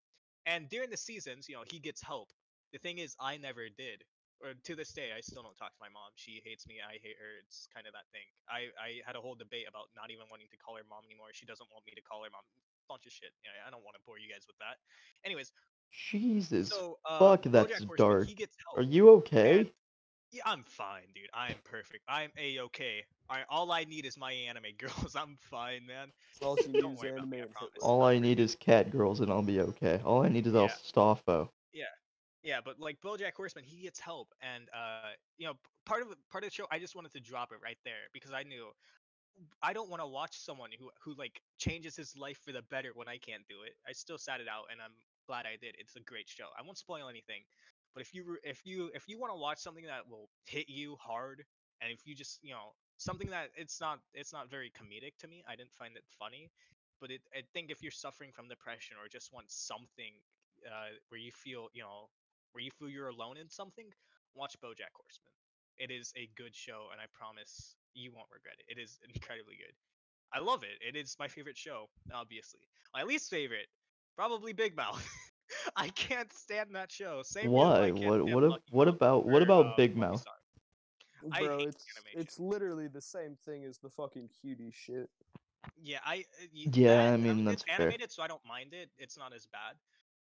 And 0.45 0.69
during 0.69 0.89
the 0.91 0.97
seasons, 0.97 1.47
you 1.49 1.55
know, 1.55 1.63
he 1.71 1.79
gets 1.79 2.03
help. 2.03 2.29
The 2.71 2.77
thing 2.79 2.99
is, 2.99 3.15
I 3.19 3.37
never 3.37 3.67
did, 3.69 4.03
or 4.43 4.53
to 4.53 4.73
this 4.75 4.91
day, 4.91 5.11
I 5.15 5.21
still 5.21 5.43
don't 5.43 5.55
talk 5.57 5.71
to 5.71 5.81
my 5.81 5.89
mom. 5.89 6.11
She 6.15 6.41
hates 6.43 6.67
me, 6.67 6.83
I 6.83 6.99
hate 6.99 7.15
her. 7.19 7.31
It's 7.45 7.67
kind 7.73 7.87
of 7.87 7.93
that 7.93 8.07
thing. 8.11 8.27
I 8.49 8.71
I 8.75 8.99
had 9.05 9.15
a 9.15 9.21
whole 9.21 9.35
debate 9.35 9.65
about 9.67 9.91
not 9.95 10.11
even 10.11 10.27
wanting 10.31 10.47
to 10.51 10.57
call 10.57 10.75
her 10.75 10.85
mom 10.89 11.03
anymore. 11.07 11.31
She 11.31 11.45
doesn't 11.45 11.67
want 11.71 11.85
me 11.87 11.93
to 11.95 12.03
call 12.03 12.23
her 12.23 12.31
mom. 12.31 12.43
Bunch 12.87 13.05
of 13.05 13.13
shit. 13.13 13.31
Yeah, 13.43 13.55
I 13.65 13.71
don't 13.71 13.83
want 13.83 13.95
to 13.95 14.03
bore 14.05 14.19
you 14.19 14.29
guys 14.29 14.45
with 14.45 14.57
that. 14.59 14.77
Anyways, 15.25 15.51
Jesus, 15.91 16.69
so 16.69 16.97
uh, 17.05 17.19
fuck, 17.19 17.43
that's 17.43 17.71
Horseman, 17.71 17.97
dark. 17.97 18.27
He 18.27 18.35
gets 18.35 18.55
help. 18.61 18.77
are 18.77 18.87
you 18.87 19.09
okay? 19.23 19.59
and 19.61 19.69
Yeah, 20.31 20.43
I'm 20.45 20.63
fine, 20.63 21.07
dude. 21.15 21.29
I'm 21.33 21.55
perfect. 21.63 22.03
I'm 22.07 22.29
a 22.37 22.59
okay. 22.69 23.03
I 23.29 23.41
all 23.49 23.71
I 23.71 23.85
need 23.85 24.05
is 24.05 24.17
my 24.17 24.31
anime 24.31 24.63
girls. 24.77 25.15
I'm 25.15 25.37
fine, 25.49 25.85
man. 25.87 26.11
All 26.41 26.57
you 26.57 26.73
Don't 26.81 26.91
need 26.91 26.93
is 26.93 26.99
worry 27.01 27.09
about 27.09 27.19
anime 27.19 27.29
me, 27.31 27.37
I 27.37 27.41
and 27.41 27.51
promise. 27.51 27.73
Hitler. 27.75 27.89
All 27.89 28.03
I 28.03 28.19
need 28.19 28.39
is 28.39 28.55
cat 28.55 28.91
girls 28.91 29.19
and 29.21 29.31
I'll 29.31 29.41
be 29.41 29.61
okay. 29.61 30.01
All 30.03 30.23
I 30.23 30.29
need 30.29 30.45
is 30.47 30.53
Yeah. 30.53 30.61
El 30.61 30.69
Staffo. 30.69 31.49
Yeah, 32.45 32.59
but 32.63 32.79
like 32.79 33.01
BoJack 33.01 33.33
Horseman, 33.35 33.65
he 33.65 33.81
gets 33.81 33.99
help, 33.99 34.29
and 34.39 34.69
uh, 34.71 35.17
you 35.39 35.47
know, 35.47 35.55
part 35.87 36.03
of 36.03 36.09
part 36.29 36.43
of 36.43 36.51
the 36.51 36.53
show, 36.53 36.67
I 36.71 36.77
just 36.77 36.95
wanted 36.95 37.11
to 37.13 37.19
drop 37.19 37.51
it 37.51 37.57
right 37.63 37.79
there 37.83 38.05
because 38.13 38.33
I 38.33 38.43
knew 38.43 38.69
I 39.63 39.73
don't 39.73 39.89
want 39.89 40.01
to 40.03 40.07
watch 40.07 40.37
someone 40.37 40.69
who 40.77 40.91
who 41.03 41.15
like 41.17 41.41
changes 41.57 41.95
his 41.95 42.15
life 42.15 42.37
for 42.45 42.51
the 42.51 42.61
better 42.69 42.91
when 42.93 43.07
I 43.09 43.17
can't 43.17 43.41
do 43.49 43.63
it. 43.65 43.73
I 43.89 43.93
still 43.93 44.19
sat 44.19 44.41
it 44.41 44.47
out, 44.47 44.65
and 44.71 44.79
I'm 44.79 44.93
glad 45.27 45.47
I 45.47 45.57
did. 45.59 45.75
It's 45.79 45.95
a 45.95 46.01
great 46.01 46.29
show. 46.29 46.45
I 46.57 46.61
won't 46.63 46.77
spoil 46.77 47.09
anything, 47.09 47.41
but 47.95 48.01
if 48.01 48.13
you 48.13 48.37
if 48.43 48.61
you 48.63 48.91
if 48.93 49.09
you 49.09 49.19
want 49.19 49.33
to 49.33 49.39
watch 49.39 49.57
something 49.57 49.85
that 49.85 50.07
will 50.07 50.29
hit 50.45 50.69
you 50.69 50.97
hard, 51.01 51.43
and 51.81 51.91
if 51.91 52.05
you 52.05 52.13
just 52.13 52.43
you 52.43 52.51
know 52.53 52.77
something 52.97 53.29
that 53.31 53.49
it's 53.57 53.81
not 53.81 53.99
it's 54.13 54.33
not 54.33 54.51
very 54.51 54.69
comedic 54.69 55.17
to 55.21 55.27
me, 55.27 55.43
I 55.49 55.55
didn't 55.55 55.73
find 55.73 55.97
it 55.97 56.03
funny, 56.19 56.51
but 57.01 57.09
it 57.09 57.21
I 57.35 57.41
think 57.55 57.71
if 57.71 57.81
you're 57.81 57.91
suffering 57.91 58.31
from 58.31 58.47
depression 58.49 58.97
or 59.01 59.09
just 59.09 59.33
want 59.33 59.49
something 59.49 60.13
uh, 60.67 60.93
where 61.09 61.19
you 61.19 61.31
feel 61.31 61.69
you 61.73 61.81
know 61.81 62.09
where 62.55 62.63
you 62.63 62.71
feel 62.71 62.87
you're 62.89 63.09
alone 63.09 63.35
in 63.35 63.49
something, 63.49 63.85
watch 64.33 64.55
BoJack 64.63 64.95
Horseman. 64.95 65.33
It 65.77 65.91
is 65.91 66.13
a 66.15 66.29
good 66.37 66.55
show, 66.55 66.87
and 66.93 67.01
I 67.01 67.05
promise 67.13 67.75
you 67.93 68.13
won't 68.13 68.29
regret 68.33 68.55
it. 68.59 68.77
It 68.77 68.81
is 68.81 68.97
incredibly 69.13 69.55
good. 69.57 69.75
I 70.33 70.39
love 70.39 70.63
it. 70.63 70.79
It 70.85 70.97
is 70.97 71.15
my 71.19 71.27
favorite 71.27 71.57
show, 71.57 71.89
obviously. 72.13 72.61
My 72.93 73.03
least 73.03 73.29
favorite, 73.29 73.67
probably 74.15 74.53
Big 74.53 74.75
Mouth. 74.75 75.05
I 75.75 75.89
can't 75.89 76.31
stand 76.31 76.69
that 76.73 76.91
show. 76.91 77.21
Same 77.23 77.51
Why? 77.51 77.83
I 77.87 77.91
can't 77.91 77.99
What? 78.05 78.25
What? 78.25 78.43
ab- 78.45 78.61
What 78.71 78.87
about? 78.87 79.25
What 79.25 79.41
about 79.41 79.65
uh, 79.67 79.73
Big 79.75 79.91
Lucky 79.97 79.99
Mouth? 79.99 80.21
Star. 80.21 80.33
I 81.33 81.39
Bro, 81.43 81.57
hate 81.57 81.67
it's 81.67 81.85
animation. 81.97 82.21
it's 82.21 82.39
literally 82.39 82.87
the 82.87 83.01
same 83.01 83.35
thing 83.45 83.65
as 83.65 83.77
the 83.79 83.89
fucking 83.89 84.29
cutie 84.41 84.71
shit. 84.73 85.09
Yeah, 85.83 85.99
I. 86.05 86.19
uh, 86.19 86.21
y- 86.53 86.71
Yeah, 86.73 86.97
that- 86.97 87.13
I 87.13 87.17
mean, 87.17 87.43
that's 87.45 87.63
it's 87.63 87.63
fair. 87.63 87.81
animated, 87.81 88.11
so 88.11 88.23
I 88.23 88.27
don't 88.27 88.45
mind 88.47 88.73
it. 88.73 88.89
It's 88.97 89.17
not 89.17 89.33
as 89.33 89.45
bad. 89.45 89.75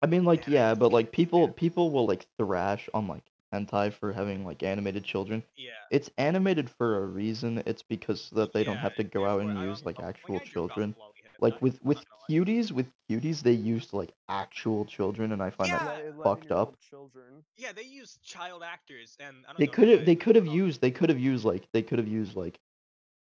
I 0.01 0.05
mean, 0.07 0.25
like, 0.25 0.47
yeah, 0.47 0.75
but 0.75 0.91
like 0.91 1.11
people, 1.11 1.47
man. 1.47 1.53
people 1.53 1.91
will 1.91 2.05
like 2.07 2.25
thrash 2.37 2.87
on 2.93 3.07
like 3.07 3.23
hentai 3.53 3.93
for 3.93 4.11
having 4.13 4.45
like 4.45 4.61
animated 4.63 5.03
children. 5.03 5.43
Yeah. 5.55 5.71
It's 5.91 6.09
animated 6.17 6.69
for 6.69 7.03
a 7.03 7.05
reason. 7.05 7.63
It's 7.65 7.81
because 7.83 8.29
that 8.31 8.53
they 8.53 8.63
don't 8.63 8.75
yeah, 8.75 8.81
have 8.81 8.95
to 8.95 9.03
go 9.03 9.25
out 9.25 9.37
therefore, 9.37 9.49
and 9.51 9.59
I 9.59 9.65
use 9.65 9.81
don't- 9.81 9.85
like 9.87 9.99
oh, 9.99 10.03
my 10.03 10.09
actual 10.09 10.39
guy 10.39 10.45
jerked 10.45 10.69
off 10.71 10.73
children. 10.75 10.95
while 10.97 11.13
we 11.15 11.21
Like 11.39 11.61
with 11.61 11.79
I'm 11.81 11.87
with 11.87 11.97
not 11.97 12.05
gonna 12.09 12.21
lie. 12.21 12.45
cuties, 12.45 12.71
with 12.71 12.87
cuties, 13.09 13.41
they 13.41 13.51
used 13.53 13.93
like 13.93 14.11
actual 14.27 14.85
children, 14.85 15.31
and 15.31 15.41
I 15.41 15.49
find 15.49 15.69
Yeah. 15.69 15.79
that 15.79 16.05
Ele- 16.05 16.23
fucked 16.23 16.51
up. 16.51 16.75
11-year-old 16.75 16.79
children. 16.79 17.43
Yeah, 17.57 17.71
they 17.71 17.83
use 17.83 18.17
child 18.23 18.63
actors, 18.63 19.15
and 19.19 19.45
I 19.45 19.53
don't 19.53 19.59
They 19.59 19.65
know. 19.67 19.71
could 19.71 19.87
you 19.87 19.97
have 19.97 20.05
they 20.05 20.15
could 20.15 20.35
have 20.35 20.47
used 20.47 20.81
they 20.81 20.91
could 20.91 21.09
have 21.09 21.19
used 21.19 21.43
like 21.45 21.67
they 21.71 21.81
could 21.83 21.97
have 21.99 22.07
used 22.07 22.35
like 22.35 22.59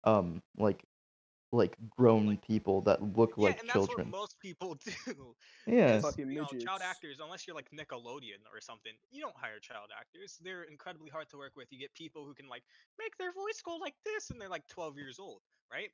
um 0.05 0.43
like 0.59 0.83
like 1.53 1.77
grown 1.91 2.37
people 2.39 2.83
that 2.83 3.03
look 3.17 3.35
Yeah, 3.37 3.49
like 3.49 3.61
and 3.61 3.69
that's 3.69 3.73
children. 3.73 4.09
what 4.11 4.21
most 4.21 4.41
people 4.41 4.75
do. 5.07 5.37
Yeah. 5.67 6.01
you 6.17 6.41
know, 6.41 6.47
child 6.59 6.81
actors, 6.83 7.19
unless 7.21 7.47
you're 7.47 7.57
like 7.57 7.71
Nickelodeon 7.71 8.43
or 8.53 8.61
something, 8.61 8.93
you 9.11 9.21
don't 9.21 9.37
hire 9.37 9.59
child 9.61 9.91
actors. 9.99 10.39
They're 10.43 10.65
incredibly 10.65 11.11
hard 11.11 11.29
to 11.31 11.37
work 11.39 11.53
with. 11.57 11.73
You 11.73 11.79
get 11.79 11.95
people 11.95 12.25
who 12.25 12.35
can 12.35 12.49
like 12.49 12.65
make 12.99 13.17
their 13.19 13.33
voice 13.33 13.61
go 13.65 13.77
like 13.77 13.95
this, 14.05 14.31
and 14.31 14.41
they're 14.41 14.49
like 14.49 14.67
12 14.69 14.97
years 14.97 15.19
old, 15.19 15.43
right? 15.73 15.91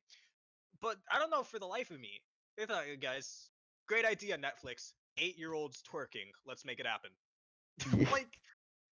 But 0.81 0.99
I 1.11 1.19
don't 1.19 1.31
know 1.31 1.43
for 1.43 1.59
the 1.59 1.67
life 1.67 1.91
of 1.91 2.01
me. 2.01 2.23
They 2.57 2.67
thought, 2.67 2.85
"Hey, 2.85 2.97
guys, 2.97 3.51
great 3.87 4.05
idea, 4.05 4.37
Netflix. 4.39 4.93
Eight-year-olds 5.19 5.83
twerking. 5.83 6.31
Let's 6.47 6.65
make 6.65 6.81
it 6.81 6.87
happen. 6.87 7.11
Like, 8.11 8.39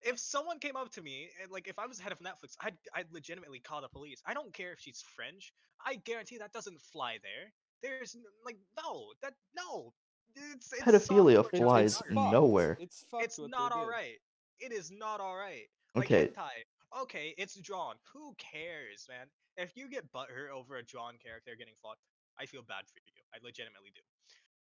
if 0.02 0.18
someone 0.18 0.58
came 0.58 0.76
up 0.76 0.90
to 0.92 1.02
me, 1.02 1.28
and 1.42 1.50
like 1.50 1.68
if 1.68 1.78
I 1.78 1.86
was 1.86 1.98
head 1.98 2.12
of 2.12 2.18
Netflix, 2.20 2.54
I'd 2.60 2.76
I'd 2.94 3.12
legitimately 3.12 3.60
call 3.60 3.80
the 3.80 3.88
police. 3.88 4.22
I 4.26 4.34
don't 4.34 4.52
care 4.52 4.72
if 4.72 4.80
she's 4.80 5.02
French. 5.14 5.52
I 5.84 5.96
guarantee 5.96 6.38
that 6.38 6.52
doesn't 6.52 6.80
fly 6.80 7.18
there. 7.22 7.52
There's 7.82 8.16
like 8.44 8.58
no 8.76 9.12
that 9.22 9.34
no. 9.56 9.92
It's, 10.36 10.72
it's 10.72 10.82
Pedophilia 10.84 11.36
soft 11.36 11.50
core 11.50 11.58
flies 11.58 12.00
it's 12.00 12.10
nowhere. 12.10 12.76
It's 12.80 13.04
fucked 13.10 13.24
It's 13.24 13.38
not 13.38 13.72
they 13.72 13.78
all 13.78 13.84
did. 13.86 13.90
right. 13.90 14.18
It 14.60 14.72
is 14.72 14.90
not 14.90 15.20
all 15.20 15.36
right. 15.36 15.66
Like 15.94 16.06
Okay. 16.06 16.28
hentai, 16.28 17.00
okay, 17.02 17.34
it's 17.36 17.56
drawn. 17.60 17.96
Who 18.12 18.34
cares, 18.38 19.06
man? 19.08 19.26
If 19.56 19.76
you 19.76 19.88
get 19.88 20.10
butthurt 20.12 20.50
over 20.54 20.76
a 20.76 20.84
drawn 20.84 21.14
character 21.18 21.52
getting 21.58 21.74
fucked, 21.82 22.04
I 22.38 22.46
feel 22.46 22.62
bad 22.62 22.84
for 22.86 23.00
you. 23.00 23.22
I 23.34 23.38
legitimately 23.44 23.90
do. 23.94 24.02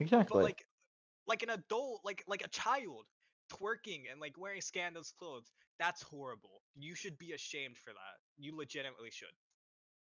Exactly. 0.01 0.39
But 0.41 0.45
like, 0.45 0.67
like 1.27 1.43
an 1.43 1.51
adult, 1.51 2.01
like 2.05 2.25
like 2.27 2.43
a 2.45 2.49
child, 2.49 3.07
twerking 3.59 4.11
and 4.11 4.21
like 4.21 4.39
wearing 4.39 4.61
scandalous 4.61 5.13
clothes, 5.19 5.51
that's 5.79 6.03
horrible. 6.03 6.63
You 6.75 6.95
should 6.95 7.19
be 7.19 7.33
ashamed 7.33 7.77
for 7.79 7.91
that. 7.91 8.17
You 8.39 8.57
legitimately 8.57 9.11
should. 9.11 9.35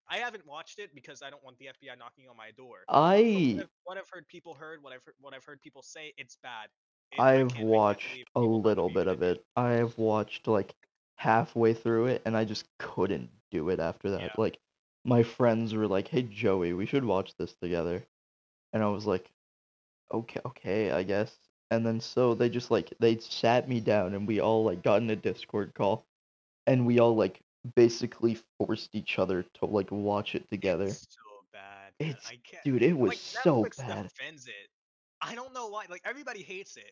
I 0.10 0.18
haven't 0.18 0.46
watched 0.46 0.80
it 0.80 0.96
because 0.96 1.22
I 1.22 1.30
don't 1.30 1.44
want 1.44 1.58
the 1.60 1.68
FBI 1.68 1.98
knocking 1.98 2.28
on 2.30 2.36
my 2.36 2.52
door. 2.52 2.78
I 2.90 3.54
what 3.56 3.64
I've, 3.64 3.70
what 3.84 3.98
I've 3.98 4.10
heard 4.10 4.28
people 4.28 4.54
heard, 4.56 4.82
what 4.82 4.92
I've 4.94 5.04
heard, 5.04 5.16
what 5.20 5.34
I've 5.34 5.46
heard 5.46 5.62
people 5.62 5.84
say, 5.84 6.14
it's 6.18 6.36
bad. 6.42 6.70
It- 7.12 7.20
I've 7.20 7.48
can't 7.50 7.54
make 7.54 7.58
them 7.60 7.68
watched 7.68 8.08
a 8.36 8.40
little 8.40 8.90
bit 8.90 9.08
of 9.08 9.22
it. 9.22 9.46
I 9.56 9.72
have 9.74 9.98
watched 9.98 10.48
like 10.48 10.74
halfway 11.18 11.74
through 11.74 12.08
it 12.08 12.22
and 12.26 12.36
I 12.36 12.46
just 12.46 12.66
couldn't 12.80 13.30
do 13.52 13.70
it 13.70 13.80
after 13.80 14.12
that. 14.12 14.22
Yeah. 14.22 14.34
Like 14.38 14.60
my 15.06 15.24
friends 15.24 15.74
were 15.74 15.88
like, 15.88 16.08
"Hey 16.08 16.24
Joey, 16.24 16.74
we 16.74 16.86
should 16.86 17.06
watch 17.06 17.36
this 17.38 17.54
together." 17.56 18.04
And 18.74 18.84
I 18.84 18.88
was 18.88 19.06
like, 19.06 19.32
"Okay, 20.12 20.40
okay, 20.46 20.92
I 20.92 21.04
guess." 21.04 21.36
And 21.72 21.86
then 21.86 22.00
so 22.00 22.34
they 22.34 22.50
just 22.50 22.72
like 22.72 22.94
they 23.00 23.18
sat 23.20 23.70
me 23.70 23.80
down 23.80 24.14
and 24.16 24.28
we 24.28 24.40
all 24.40 24.64
like 24.64 24.82
got 24.84 25.02
in 25.02 25.10
a 25.10 25.16
Discord 25.16 25.74
call 25.76 26.06
and 26.66 26.86
we 26.86 27.00
all 27.00 27.16
like 27.16 27.40
basically 27.76 28.38
forced 28.58 28.90
each 28.94 29.20
other 29.20 29.44
to 29.56 29.66
like 29.66 29.92
watch 29.92 30.36
it 30.36 30.50
together. 30.50 30.86
It's 30.86 31.08
so 31.10 31.46
bad. 31.54 31.94
It's- 32.00 32.26
I 32.28 32.40
can't. 32.50 32.64
Dude, 32.64 32.82
it 32.82 32.98
was 32.98 33.10
like, 33.10 33.18
so 33.18 33.64
Netflix 33.64 33.78
bad. 33.78 34.04
defends 34.04 34.48
it. 34.48 34.70
I 35.22 35.36
don't 35.36 35.54
know 35.54 35.68
why. 35.68 35.86
Like 35.90 36.02
everybody 36.06 36.42
hates 36.42 36.78
it. 36.78 36.92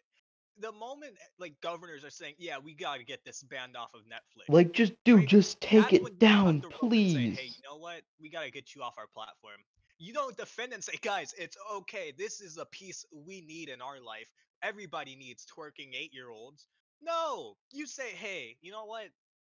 The 0.59 0.71
moment 0.71 1.13
eh, 1.13 1.25
like 1.39 1.53
governors 1.61 2.03
are 2.03 2.09
saying, 2.09 2.33
"Yeah, 2.39 2.57
we 2.57 2.73
gotta 2.73 3.03
get 3.03 3.23
this 3.23 3.43
banned 3.43 3.77
off 3.77 3.93
of 3.93 4.01
Netflix," 4.01 4.49
Like 4.49 4.71
just 4.73 4.93
dude, 5.05 5.19
Right, 5.19 5.27
just 5.27 5.61
take 5.61 5.83
that's 5.91 5.93
it 5.93 6.19
down, 6.19 6.47
and 6.49 6.63
say, 6.63 6.69
please. 6.71 7.37
hey, 7.37 7.45
you 7.45 7.61
know 7.63 7.77
what? 7.77 8.01
We 8.19 8.29
gotta 8.29 8.49
get 8.49 8.73
you 8.75 8.81
off 8.81 8.95
our 8.97 9.07
platform. 9.07 9.57
You 9.99 10.13
don't 10.13 10.35
defend 10.35 10.73
and 10.73 10.83
say, 10.83 10.93
guys, 11.01 11.33
it's 11.37 11.57
okay. 11.75 12.11
This 12.17 12.41
is 12.41 12.57
a 12.57 12.65
piece 12.65 13.05
we 13.11 13.41
need 13.41 13.69
in 13.69 13.81
our 13.81 13.99
life. 13.99 14.29
Everybody 14.63 15.15
needs 15.15 15.45
twerking 15.45 15.93
eight-year-olds. 15.95 16.67
No, 17.01 17.55
you 17.71 17.85
say, 17.85 18.09
hey, 18.09 18.57
you 18.61 18.71
know 18.71 18.85
what? 18.85 19.05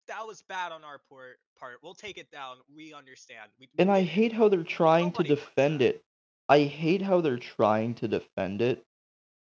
That 0.08 0.26
was 0.26 0.42
bad 0.48 0.72
on 0.72 0.84
our 0.84 1.00
part. 1.10 1.38
Part. 1.58 1.78
We'll 1.82 1.94
take 1.94 2.18
it 2.18 2.30
down. 2.30 2.56
We 2.74 2.94
understand. 2.94 3.50
We, 3.58 3.68
we 3.72 3.82
And 3.82 3.90
I 3.90 4.02
hate 4.02 4.32
how 4.32 4.48
they're 4.48 4.62
trying 4.62 5.12
to 5.12 5.22
defend 5.22 5.82
it. 5.82 6.02
I 6.48 6.60
hate 6.62 7.02
how 7.02 7.20
they're 7.20 7.36
trying 7.36 7.94
to 7.96 8.08
defend 8.08 8.62
it 8.62 8.84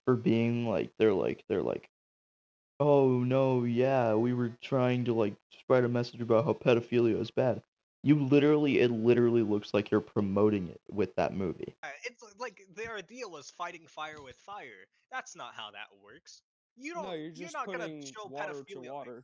for 0.05 0.15
being 0.15 0.67
like 0.67 0.91
they're 0.97 1.13
like 1.13 1.43
they're 1.49 1.63
like 1.63 1.89
oh 2.79 3.23
no, 3.23 3.63
yeah, 3.63 4.13
we 4.13 4.33
were 4.33 4.51
trying 4.61 5.05
to 5.05 5.13
like 5.13 5.35
spread 5.59 5.83
a 5.83 5.89
message 5.89 6.21
about 6.21 6.45
how 6.45 6.53
pedophilia 6.53 7.19
is 7.19 7.31
bad. 7.31 7.61
You 8.05 8.15
literally 8.25 8.79
it 8.79 8.91
literally 8.91 9.43
looks 9.43 9.73
like 9.73 9.89
you're 9.89 10.01
promoting 10.01 10.67
it 10.67 10.81
with 10.91 11.15
that 11.15 11.33
movie. 11.33 11.73
Uh, 11.83 11.87
It's 12.03 12.21
like 12.37 12.61
their 12.75 12.97
idea 12.97 13.27
was 13.27 13.49
fighting 13.49 13.87
fire 13.87 14.21
with 14.21 14.35
fire. 14.35 14.87
That's 15.11 15.35
not 15.35 15.53
how 15.55 15.71
that 15.71 15.87
works. 16.03 16.41
You 16.75 16.93
don't. 16.93 17.03
No, 17.05 17.13
you're 17.13 17.31
just 17.31 17.53
not 17.53 17.65
gonna 17.65 17.79
putting 17.79 18.05
show 18.05 18.25
water 18.27 18.53
pedophilia. 18.53 18.67
to 18.67 18.79
like- 18.81 18.91
water. 18.91 19.23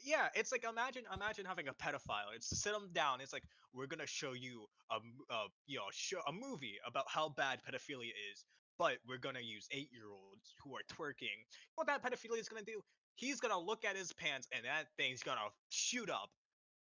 Yeah, 0.00 0.28
it's 0.34 0.50
like 0.52 0.64
imagine 0.64 1.04
imagine 1.14 1.44
having 1.46 1.68
a 1.68 1.74
pedophile. 1.74 2.34
It's 2.34 2.48
sit 2.60 2.72
them 2.72 2.90
down. 2.92 3.20
It's 3.20 3.32
like 3.32 3.44
we're 3.72 3.86
gonna 3.86 4.06
show 4.06 4.32
you 4.32 4.66
a 4.90 4.96
m- 4.96 5.50
you 5.66 5.78
know 5.78 5.84
show 5.92 6.20
a 6.26 6.32
movie 6.32 6.78
about 6.86 7.04
how 7.08 7.28
bad 7.28 7.60
pedophilia 7.62 8.10
is, 8.32 8.44
but 8.76 8.98
we're 9.06 9.18
gonna 9.18 9.40
use 9.40 9.68
eight 9.70 9.88
year 9.92 10.10
olds 10.10 10.54
who 10.62 10.74
are 10.74 10.82
twerking. 10.92 11.38
What 11.76 11.86
that 11.86 12.02
pedophilia 12.02 12.38
is 12.40 12.48
gonna 12.48 12.62
do? 12.64 12.82
He's 13.14 13.40
gonna 13.40 13.58
look 13.58 13.84
at 13.84 13.96
his 13.96 14.12
pants 14.12 14.48
and 14.52 14.64
that 14.64 14.88
thing's 14.98 15.22
gonna 15.22 15.48
shoot 15.70 16.10
up. 16.10 16.30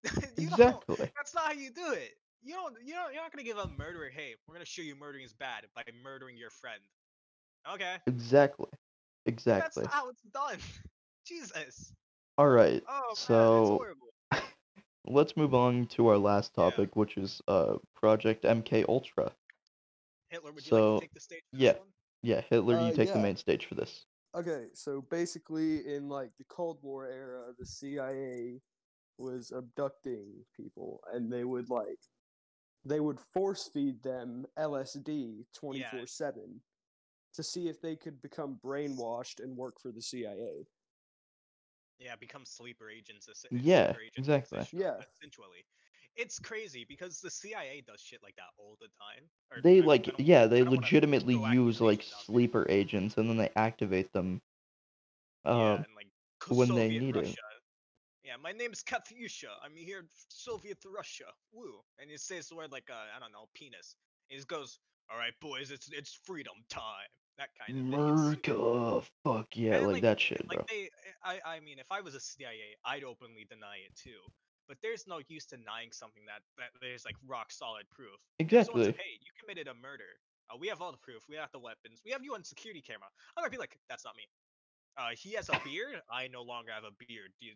you 0.36 0.48
don't- 0.50 0.82
Exactly. 0.88 1.10
that's 1.16 1.34
not 1.34 1.44
how 1.46 1.52
you 1.52 1.70
do 1.70 1.92
it. 1.92 2.14
You 2.42 2.54
don't. 2.54 2.76
You 2.84 2.94
don't. 2.94 3.12
You're 3.12 3.22
not 3.22 3.32
gonna 3.32 3.42
give 3.42 3.58
a 3.58 3.68
murderer. 3.76 4.10
Hey, 4.10 4.34
we're 4.46 4.54
gonna 4.54 4.64
show 4.64 4.82
you 4.82 4.94
murdering 4.94 5.24
is 5.24 5.32
bad 5.32 5.64
by 5.74 5.82
murdering 6.04 6.36
your 6.36 6.50
friend. 6.50 6.80
Okay. 7.72 7.96
Exactly. 8.06 8.68
That's 8.70 9.34
Exactly. 9.34 9.82
not 9.84 9.92
how 9.92 10.08
it's 10.08 10.22
done. 10.32 10.58
Jesus. 11.26 11.92
All 12.38 12.48
right. 12.48 12.82
Oh 12.88 13.00
man, 13.08 13.16
So 13.16 13.64
horrible. 13.76 14.12
let's 15.06 15.36
move 15.36 15.52
on 15.52 15.86
to 15.88 16.06
our 16.06 16.16
last 16.16 16.52
Yeah. 16.56 16.70
topic, 16.70 16.94
which 16.94 17.16
is 17.16 17.42
uh 17.48 17.78
Project 17.96 18.44
MK 18.44 18.84
Ultra. 18.88 19.32
Hitler, 20.30 20.52
would 20.52 20.64
you 20.64 20.72
like 20.72 20.80
So, 20.80 20.94
to 20.96 21.00
take 21.00 21.14
the 21.14 21.20
stage? 21.20 21.42
For 21.50 21.56
yeah. 21.58 21.74
Yeah, 22.22 22.40
Hitler, 22.50 22.74
you 22.80 22.92
Uh, 22.92 22.92
take 22.92 23.12
the 23.12 23.18
main 23.18 23.36
stage 23.36 23.66
for 23.66 23.74
this. 23.74 24.06
Okay, 24.34 24.66
so 24.74 25.02
basically, 25.02 25.92
in 25.92 26.08
like 26.08 26.30
the 26.38 26.44
Cold 26.44 26.78
War 26.82 27.06
era, 27.08 27.52
the 27.58 27.66
CIA 27.66 28.60
was 29.18 29.52
abducting 29.52 30.44
people, 30.56 31.00
and 31.12 31.30
they 31.32 31.44
would 31.44 31.68
like 31.70 31.98
they 32.84 33.00
would 33.00 33.18
force 33.20 33.68
feed 33.72 34.02
them 34.02 34.46
LSD 34.58 35.44
twenty 35.52 35.84
four 35.90 36.06
seven 36.06 36.60
to 37.34 37.42
see 37.42 37.68
if 37.68 37.80
they 37.80 37.96
could 37.96 38.20
become 38.22 38.58
brainwashed 38.64 39.40
and 39.42 39.56
work 39.56 39.74
for 39.80 39.92
the 39.92 40.00
CIA. 40.02 40.66
yeah, 41.98 42.14
become 42.16 42.44
sleeper 42.44 42.88
agents. 42.88 43.28
Yeah, 43.50 43.86
sleeper 43.88 44.00
agents 44.02 44.18
exactly. 44.18 44.58
essentially- 44.60 44.82
Yeah. 44.82 45.00
Essentially, 45.16 45.64
it's 46.16 46.38
crazy 46.38 46.84
because 46.88 47.20
the 47.20 47.30
CIA 47.30 47.80
does 47.86 48.00
shit 48.00 48.22
like 48.22 48.36
that 48.36 48.50
all 48.56 48.76
the 48.80 48.86
time. 48.88 49.28
Or, 49.50 49.58
I 49.58 49.60
They 49.60 49.74
mean, 49.74 49.82
I 49.82 49.86
like 49.86 50.04
don't- 50.04 50.20
yeah, 50.20 50.46
they 50.46 50.62
legitimately 50.62 51.34
use 51.34 51.80
like 51.80 51.98
accusations 51.98 52.12
out 52.14 52.26
there. 52.26 52.34
sleeper 52.34 52.66
agents 52.68 53.16
and 53.18 53.28
then 53.28 53.36
they 53.36 53.50
activate 53.56 54.12
them. 54.12 54.40
yeah, 55.44 55.50
Uh, 55.52 55.74
and 55.76 55.86
like 55.96 56.08
when 56.48 56.68
they 56.68 56.86
Soviet 56.86 57.02
need 57.02 57.16
it. 57.16 57.36
Yeah, 58.28 58.36
my 58.36 58.52
name's 58.52 58.84
Katyusha. 58.84 59.48
I'm 59.64 59.72
here, 59.74 60.00
in 60.00 60.08
Soviet 60.28 60.76
Russia. 60.84 61.32
Woo! 61.50 61.80
And 61.98 62.10
he 62.10 62.18
says 62.18 62.46
the 62.48 62.56
word 62.56 62.70
like 62.70 62.90
uh, 62.90 63.08
I 63.16 63.18
don't 63.18 63.32
know, 63.32 63.48
penis. 63.54 63.96
And 64.28 64.34
He 64.34 64.36
just 64.36 64.48
goes, 64.48 64.80
"All 65.10 65.16
right, 65.16 65.32
boys, 65.40 65.70
it's 65.70 65.88
it's 65.88 66.12
freedom 66.12 66.52
time." 66.68 67.08
That 67.38 67.48
kind 67.56 67.70
of 67.70 67.84
thing. 67.88 67.94
It's- 67.94 69.08
fuck 69.24 69.46
yeah, 69.56 69.76
And, 69.76 69.86
like, 69.92 70.02
that 70.02 70.20
shit, 70.20 70.46
bro. 70.46 70.62
They, 70.68 70.90
I, 71.24 71.38
I 71.56 71.60
mean, 71.60 71.78
if 71.78 71.86
I 71.90 72.02
was 72.02 72.14
a 72.14 72.20
CIA, 72.20 72.76
I'd 72.84 73.04
openly 73.04 73.46
deny 73.48 73.78
it 73.86 73.96
too. 73.96 74.20
But 74.66 74.76
there's 74.82 75.06
no 75.06 75.20
use 75.28 75.46
denying 75.46 75.88
something 75.92 76.24
that, 76.26 76.42
that 76.58 76.76
there's 76.82 77.06
like 77.06 77.16
rock 77.26 77.50
solid 77.50 77.88
proof. 77.90 78.18
If 78.38 78.50
someone 78.50 78.66
said, 78.66 78.90
Exactly. 78.90 79.04
hey, 79.04 79.12
you 79.24 79.30
committed 79.40 79.68
a 79.68 79.74
murder. 79.74 80.18
Uh, 80.50 80.58
we 80.60 80.68
have 80.68 80.82
all 80.82 80.92
the 80.92 80.98
proof. 80.98 81.22
We 81.30 81.36
have 81.36 81.50
the 81.52 81.60
weapons. 81.60 82.02
We 82.04 82.10
have 82.10 82.22
you 82.22 82.34
on 82.34 82.44
security 82.44 82.82
camera. 82.82 83.08
I'm 83.36 83.42
gonna 83.42 83.50
be 83.50 83.56
like, 83.56 83.78
that's 83.88 84.04
not 84.04 84.16
me. 84.16 84.28
Uh, 84.98 85.14
he 85.16 85.32
has 85.34 85.48
a 85.48 85.58
beard. 85.64 86.02
I 86.10 86.26
no 86.28 86.42
longer 86.42 86.72
have 86.72 86.84
a 86.84 86.92
beard. 87.06 87.30
Do 87.40 87.46
you, 87.46 87.54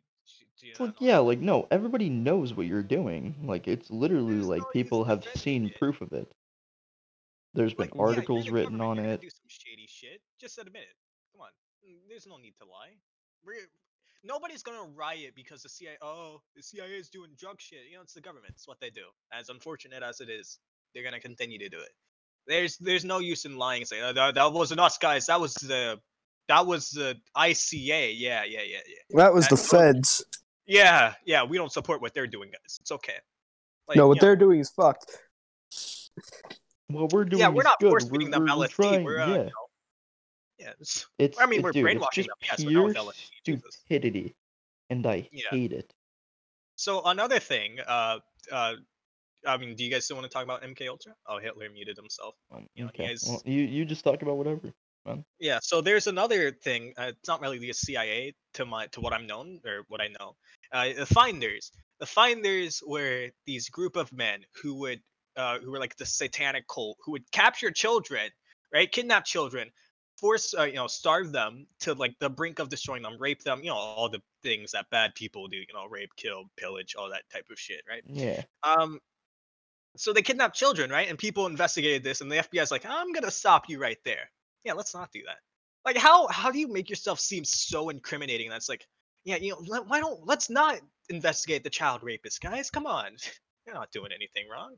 do 0.60 0.66
you 0.66 0.70
It's 0.72 0.80
like 0.80 0.94
yeah, 1.00 1.18
like 1.18 1.40
no, 1.40 1.66
everybody 1.70 2.08
knows 2.08 2.54
what 2.54 2.66
you're 2.66 2.82
doing. 2.82 3.34
Like 3.44 3.68
it's 3.68 3.90
literally 3.90 4.34
There's 4.34 4.46
like 4.48 4.62
no 4.62 4.66
use 4.66 4.72
people 4.72 5.04
have 5.04 5.24
seen 5.34 5.66
it. 5.66 5.76
proof 5.78 6.00
of 6.00 6.12
it. 6.12 6.30
There's 7.54 7.74
been 7.74 7.88
Like, 7.88 7.94
yeah, 7.94 7.98
you're 7.98 8.08
articles 8.08 8.46
the 8.46 8.52
written 8.52 8.78
government, 8.78 8.90
on 8.90 8.96
you're 8.96 9.04
gonna 9.04 9.14
it. 9.14 9.20
Do 9.20 9.30
some 9.30 9.48
shady 9.48 9.86
shit. 9.88 10.20
Just 10.40 10.58
admit 10.58 10.82
it. 10.82 10.96
Come 11.32 11.42
on. 11.42 11.48
Mm, 11.86 11.98
There's 12.08 12.26
no 12.26 12.36
need 12.36 12.54
to 12.58 12.64
lie. 12.64 12.96
We're, 13.44 13.68
nobody's 14.24 14.62
gonna 14.62 14.90
riot 14.94 15.34
because 15.34 15.62
the 15.62 15.68
CIA. 15.68 15.96
Oh, 16.00 16.40
the 16.56 16.62
CIA 16.62 16.96
is 16.98 17.08
doing 17.10 17.30
drug 17.38 17.60
shit. 17.60 17.80
You 17.90 17.96
know, 17.96 18.02
it's 18.02 18.14
the 18.14 18.20
government. 18.20 18.54
It's 18.54 18.68
what 18.68 18.80
they 18.80 18.90
do. 18.90 19.04
As 19.32 19.48
unfortunate 19.48 20.02
as 20.02 20.20
it 20.20 20.30
is, 20.30 20.58
they're 20.94 21.04
gonna 21.04 21.20
continue 21.20 21.58
to 21.58 21.68
do 21.68 21.78
it. 21.78 21.90
There's 22.46 22.78
there's 22.78 23.04
no 23.04 23.18
use 23.18 23.44
in 23.44 23.56
lying 23.56 23.82
and 23.82 23.88
saying 23.88 24.02
oh, 24.04 24.12
that, 24.12 24.34
that 24.34 24.52
wasn't 24.52 24.80
us 24.80 24.98
guys. 24.98 25.26
That 25.26 25.40
was 25.40 25.54
the 25.54 26.00
that 26.52 26.66
was 26.66 26.90
the 26.90 27.16
ICA. 27.36 28.12
Yeah, 28.16 28.44
yeah, 28.44 28.60
yeah, 28.62 28.78
yeah. 28.86 29.16
That 29.22 29.32
was 29.32 29.48
the 29.48 29.56
That- 29.56 29.94
feds. 29.94 30.24
Yeah, 30.66 31.14
yeah. 31.24 31.42
We 31.44 31.56
don't 31.56 31.72
support 31.72 32.00
what 32.02 32.12
they're 32.14 32.26
doing, 32.26 32.50
guys. 32.50 32.78
It's 32.80 32.92
okay. 32.92 33.16
Like, 33.88 33.96
no, 33.96 34.06
what 34.08 34.20
they're 34.20 34.36
doing 34.36 34.60
is 34.60 34.70
fucked. 34.70 35.16
What 36.88 37.12
we're 37.12 37.24
doing 37.24 37.40
yeah, 37.40 37.48
we're 37.48 37.62
is 37.62 37.64
not 37.64 37.80
good. 37.80 37.88
force 37.90 38.04
we're, 38.04 38.10
feeding 38.12 38.30
them 38.30 38.42
we're, 38.44 38.56
we're 38.58 38.66
LSD. 38.66 38.70
trying, 38.74 39.04
We're 39.04 39.18
uh, 39.20 39.26
yeah. 39.28 39.34
you 39.36 39.44
know, 39.44 39.50
yeah. 40.58 40.72
It's, 40.80 41.06
It's 41.18 41.40
I 41.40 41.46
mean, 41.46 41.60
it- 41.60 41.64
we're 41.64 41.72
dude, 41.72 41.82
brainwashing 41.84 42.26
them, 42.26 42.36
yes, 42.42 42.56
but 42.56 42.64
not 42.64 42.70
pure 42.70 42.84
with 42.84 42.96
LSD, 42.96 43.30
Jesus. 43.46 43.74
stupidity, 43.76 44.34
and 44.90 45.06
I 45.06 45.28
Yeah. 45.32 45.48
hate 45.50 45.72
it. 45.72 45.92
So 46.76 47.02
another 47.04 47.38
thing, 47.40 47.78
uh, 47.80 48.18
uh, 48.50 48.74
I 49.46 49.56
mean, 49.56 49.74
do 49.74 49.84
you 49.84 49.90
guys 49.90 50.04
still 50.04 50.16
want 50.16 50.30
to 50.30 50.32
talk 50.32 50.44
about 50.44 50.62
MK 50.62 50.86
Ultra? 50.88 51.14
Oh, 51.26 51.38
Hitler 51.38 51.68
muted 51.70 51.96
himself. 51.96 52.34
Um, 52.52 52.68
You 52.74 52.84
know, 52.84 52.88
okay, 52.90 53.08
guys- 53.08 53.24
well, 53.26 53.42
you 53.44 53.62
you 53.62 53.84
just 53.84 54.04
talk 54.04 54.22
about 54.22 54.36
whatever. 54.36 54.72
Yeah. 55.38 55.58
So 55.62 55.80
there's 55.80 56.06
another 56.06 56.52
thing. 56.52 56.94
Uh, 56.96 57.12
it's 57.18 57.28
not 57.28 57.40
really 57.40 57.58
the 57.58 57.72
CIA 57.72 58.34
to 58.54 58.64
my 58.64 58.86
to 58.88 59.00
what 59.00 59.12
I'm 59.12 59.26
known 59.26 59.60
or 59.66 59.82
what 59.88 60.00
I 60.00 60.08
know. 60.08 60.36
Uh, 60.72 60.92
the 60.96 61.06
Finders. 61.06 61.72
The 61.98 62.06
Finders 62.06 62.82
were 62.84 63.30
these 63.46 63.68
group 63.68 63.96
of 63.96 64.12
men 64.12 64.40
who 64.62 64.74
would, 64.80 65.00
uh, 65.36 65.58
who 65.58 65.70
were 65.70 65.78
like 65.78 65.96
the 65.96 66.06
satanic 66.06 66.66
cult, 66.66 66.98
who 67.04 67.12
would 67.12 67.30
capture 67.30 67.70
children, 67.70 68.30
right? 68.72 68.90
Kidnap 68.90 69.24
children, 69.24 69.70
force, 70.18 70.54
uh, 70.54 70.64
you 70.64 70.74
know, 70.74 70.86
starve 70.86 71.32
them 71.32 71.66
to 71.80 71.94
like 71.94 72.18
the 72.18 72.30
brink 72.30 72.58
of 72.58 72.68
destroying 72.68 73.02
them, 73.02 73.16
rape 73.18 73.42
them, 73.42 73.60
you 73.62 73.70
know, 73.70 73.76
all 73.76 74.08
the 74.08 74.22
things 74.42 74.72
that 74.72 74.90
bad 74.90 75.14
people 75.14 75.48
do, 75.48 75.56
you 75.56 75.66
know, 75.74 75.86
rape, 75.86 76.10
kill, 76.16 76.44
pillage, 76.56 76.94
all 76.96 77.10
that 77.10 77.22
type 77.32 77.46
of 77.50 77.58
shit, 77.58 77.82
right? 77.88 78.02
Yeah, 78.06 78.42
Um, 78.62 78.98
so 79.96 80.12
they 80.12 80.22
kidnapped 80.22 80.56
children, 80.56 80.90
right? 80.90 81.08
And 81.08 81.18
people 81.18 81.46
investigated 81.46 82.02
this, 82.02 82.20
and 82.20 82.30
the 82.30 82.36
FBI's 82.36 82.70
like, 82.70 82.86
"I'm 82.86 83.12
gonna 83.12 83.30
stop 83.30 83.68
you 83.68 83.78
right 83.78 83.98
there." 84.04 84.30
Yeah, 84.64 84.74
let's 84.74 84.94
not 84.94 85.10
do 85.12 85.22
that. 85.26 85.38
Like, 85.84 85.96
how 85.96 86.28
how 86.28 86.50
do 86.50 86.58
you 86.58 86.68
make 86.68 86.90
yourself 86.90 87.18
seem 87.20 87.44
so 87.44 87.88
incriminating? 87.88 88.48
That's 88.50 88.68
like, 88.68 88.86
yeah, 89.24 89.36
you 89.36 89.50
know, 89.52 89.58
let, 89.66 89.86
why 89.88 90.00
don't 90.00 90.24
let's 90.26 90.48
not 90.50 90.80
investigate 91.08 91.64
the 91.64 91.70
child 91.70 92.02
rapist, 92.02 92.40
guys? 92.40 92.70
Come 92.70 92.86
on, 92.86 93.16
you're 93.66 93.74
not 93.74 93.90
doing 93.90 94.12
anything 94.14 94.48
wrong. 94.50 94.76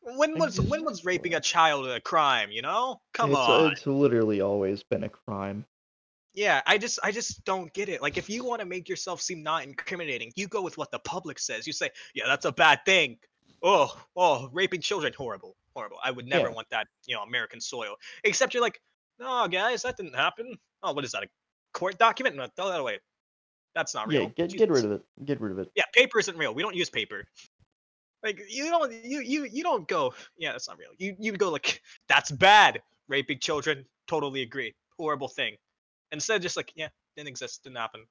When 0.00 0.38
was 0.38 0.60
when 0.60 0.84
was 0.84 1.04
raping 1.04 1.34
a 1.34 1.40
child 1.40 1.86
a 1.86 2.00
crime? 2.00 2.50
You 2.50 2.62
know, 2.62 3.00
come 3.14 3.30
it's, 3.30 3.48
uh, 3.48 3.66
on. 3.66 3.72
It's 3.72 3.86
literally 3.86 4.40
always 4.40 4.82
been 4.82 5.04
a 5.04 5.08
crime. 5.08 5.64
Yeah, 6.34 6.62
I 6.66 6.78
just 6.78 6.98
I 7.02 7.12
just 7.12 7.44
don't 7.44 7.72
get 7.74 7.88
it. 7.88 8.02
Like 8.02 8.16
if 8.16 8.30
you 8.30 8.44
want 8.44 8.60
to 8.60 8.66
make 8.66 8.88
yourself 8.88 9.20
seem 9.20 9.42
not 9.42 9.64
incriminating, 9.64 10.32
you 10.34 10.48
go 10.48 10.62
with 10.62 10.78
what 10.78 10.90
the 10.90 10.98
public 10.98 11.38
says. 11.38 11.66
You 11.66 11.72
say, 11.72 11.90
"Yeah, 12.14 12.24
that's 12.26 12.46
a 12.46 12.52
bad 12.52 12.84
thing." 12.86 13.18
Oh, 13.62 13.94
oh, 14.16 14.48
raping 14.52 14.80
children 14.80 15.12
horrible. 15.16 15.56
Horrible. 15.74 15.98
I 16.02 16.10
would 16.10 16.26
never 16.26 16.48
Yeah. 16.48 16.54
want 16.54 16.68
that, 16.70 16.88
you 17.06 17.14
know, 17.14 17.22
American 17.22 17.60
soil. 17.60 17.94
Except 18.24 18.54
you're 18.54 18.62
like, 18.62 18.80
"No, 19.18 19.48
guys, 19.48 19.82
that 19.82 19.96
didn't 19.96 20.14
happen." 20.14 20.58
Oh, 20.82 20.92
what 20.92 21.04
is 21.04 21.12
that? 21.12 21.22
A 21.22 21.28
court 21.72 21.98
document? 21.98 22.36
No, 22.36 22.46
throw 22.56 22.68
that 22.68 22.80
away. 22.80 22.98
That's 23.74 23.94
not 23.94 24.08
real. 24.08 24.22
Yeah, 24.36 24.46
get 24.46 24.56
get 24.56 24.70
rid 24.70 24.84
of 24.84 24.92
it. 24.92 25.02
Get 25.24 25.40
rid 25.40 25.52
of 25.52 25.58
it. 25.58 25.68
Yeah, 25.74 25.84
paper 25.94 26.18
isn't 26.18 26.36
real. 26.36 26.54
We 26.54 26.62
don't 26.62 26.76
use 26.76 26.90
paper. 26.90 27.24
Like 28.22 28.40
you 28.48 28.68
don't 28.70 28.92
you 28.92 29.20
you 29.20 29.44
you 29.44 29.62
don't 29.62 29.86
go, 29.88 30.14
yeah, 30.36 30.52
that's 30.52 30.68
not 30.68 30.78
real. 30.78 30.90
You 30.98 31.16
you 31.18 31.32
go 31.32 31.50
like 31.50 31.82
that's 32.08 32.30
bad. 32.30 32.82
Raping 33.08 33.40
children, 33.40 33.84
totally 34.06 34.42
agree. 34.42 34.74
Horrible 34.98 35.28
thing. 35.28 35.56
Instead 36.12 36.40
just 36.42 36.56
like, 36.56 36.72
yeah, 36.76 36.88
didn't 37.16 37.28
exist, 37.28 37.64
didn't 37.64 37.76
happen. 37.78 38.04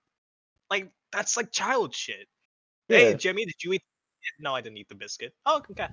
Like 0.70 0.92
that's 1.12 1.38
like 1.38 1.52
child 1.52 1.96
shit. 1.96 2.28
Hey 2.90 3.12
Yeah. 3.12 3.16
Jimmy, 3.16 3.46
did 3.46 3.56
you 3.64 3.74
eat 3.74 3.84
No, 4.40 4.54
I 4.54 4.62
didn't 4.62 4.78
eat 4.78 4.90
the 4.90 4.96
biscuit. 4.96 5.34
Oh, 5.46 5.62
okay. 5.72 5.88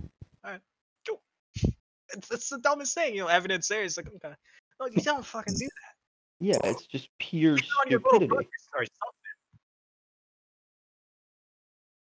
Alright. 0.44 0.60
Cool. 1.06 1.20
It's, 2.10 2.30
it's 2.30 2.48
the 2.48 2.58
dumbest 2.58 2.94
thing, 2.94 3.14
you 3.14 3.20
know, 3.20 3.26
evidence 3.26 3.68
there 3.68 3.82
is 3.82 3.98
like 3.98 4.06
okay. 4.06 4.34
No, 4.80 4.86
you 4.86 5.02
don't 5.02 5.24
fucking 5.24 5.54
do 5.54 5.66
that. 5.66 5.94
Yeah, 6.40 6.58
it's 6.70 6.86
just 6.86 7.08
pure 7.18 7.56
Put 7.56 7.64
it 7.64 7.68
on 7.84 7.90
your 7.90 7.98
little 8.00 8.10
stupidity. 8.20 8.28
brother 8.28 8.48
or 8.74 8.84
something. 8.84 8.92